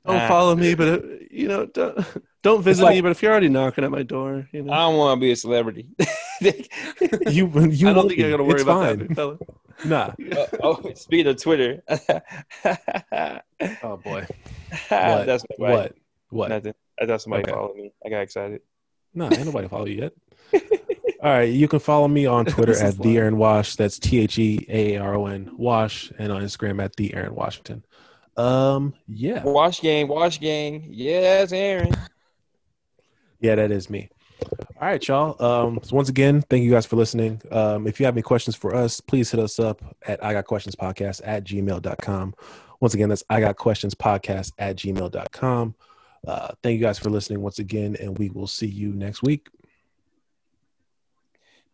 Don't 0.07 0.17
nah. 0.19 0.29
follow 0.29 0.55
me, 0.55 0.75
but 0.75 0.89
uh, 0.89 1.01
you 1.31 1.49
know, 1.49 1.67
don't, 1.67 1.99
don't 2.43 2.63
visit 2.63 2.85
like, 2.85 2.95
me. 2.95 3.01
But 3.01 3.11
if 3.11 3.23
you're 3.23 3.33
already 3.33 3.49
knocking 3.49 3.83
at 3.83 3.91
my 3.91 4.05
door, 4.05 4.49
you 4.53 4.63
know, 4.63 4.73
I 4.73 4.79
don't 4.79 4.97
want 4.97 5.19
to 5.19 5.21
be 5.21 5.33
a 5.33 5.37
celebrity. 5.37 5.89
you, 6.41 7.51
you 7.71 7.89
I 7.89 7.93
don't 7.93 8.09
think 8.09 8.21
you're 8.21 8.31
gonna 8.31 8.45
worry 8.45 8.63
about 8.63 8.85
fine. 8.85 8.99
that, 8.99 9.15
fella. 9.15 9.39
Nah. 9.85 10.15
Uh, 10.33 10.47
oh, 10.63 10.93
speed 10.95 11.27
of 11.27 11.37
Twitter. 11.37 11.83
oh 13.83 13.97
boy. 13.99 14.27
What? 14.89 15.27
That's 15.27 15.45
what? 15.59 15.95
What? 16.31 16.49
Nothing. 16.49 16.75
I 16.99 17.05
thought 17.05 17.21
somebody 17.21 17.43
okay. 17.43 17.53
followed 17.53 17.77
me. 17.77 17.93
I 18.05 18.09
got 18.09 18.21
excited. 18.21 18.63
No, 19.13 19.27
ain't 19.27 19.45
nobody 19.45 19.69
follow 19.69 19.85
you 19.85 20.11
yet. 20.53 20.63
All 21.23 21.31
right, 21.31 21.53
you 21.53 21.69
can 21.69 21.79
follow 21.79 22.09
me 22.09 22.25
on 22.25 22.47
Twitter 22.47 22.75
at 22.83 22.97
the 22.99 23.19
Aaron 23.19 23.37
Wash. 23.37 23.77
That's 23.77 23.99
T 23.99 24.21
H 24.21 24.39
E 24.39 24.65
A 24.69 24.97
R 24.97 25.15
O 25.15 25.27
N 25.27 25.51
Wash, 25.59 26.11
and 26.19 26.33
on 26.33 26.41
Instagram 26.41 26.83
at 26.83 26.97
the 26.97 27.13
Aaron 27.15 27.35
Washington. 27.35 27.85
Um, 28.37 28.95
yeah. 29.09 29.43
Wash 29.43 29.80
gang, 29.80 30.09
wash 30.09 30.41
gang. 30.41 30.87
Yes, 30.89 31.53
Aaron. 31.53 31.95
Yeah, 33.41 33.55
that 33.57 33.70
is 33.70 33.89
me. 33.89 34.11
All 34.80 34.89
right, 34.89 35.09
y'all. 35.09 35.43
Um, 35.43 35.80
so 35.82 35.97
once 35.97 36.09
again, 36.09 36.43
thank 36.43 36.62
you 36.62 36.70
guys 36.70 36.84
for 36.84 36.97
listening. 36.97 37.41
Um, 37.51 37.87
if 37.87 37.99
you 37.99 38.07
have 38.07 38.14
any 38.14 38.22
questions 38.22 38.55
for 38.55 38.74
us, 38.74 39.01
please 39.01 39.30
hit 39.30 39.41
us 39.41 39.59
up 39.59 39.82
at 40.07 40.22
I 40.22 40.32
got 40.32 40.45
questions 40.45 40.76
podcast 40.76 41.22
at 41.24 41.45
gmail.com. 41.45 42.34
Once 42.80 42.95
again, 42.95 43.09
that's 43.09 43.24
I 43.30 43.41
got 43.41 43.57
questions 43.57 43.95
podcast 43.95 44.53
at 44.59 44.76
gmail.com. 44.76 45.74
Uh, 46.26 46.49
thank 46.62 46.74
you 46.74 46.84
guys 46.84 46.99
for 46.99 47.09
listening 47.09 47.41
once 47.41 47.59
again, 47.59 47.97
and 47.99 48.18
we 48.18 48.28
will 48.28 48.47
see 48.47 48.66
you 48.66 48.93
next 48.93 49.22
week. 49.22 49.49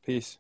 Peace. 0.05 0.39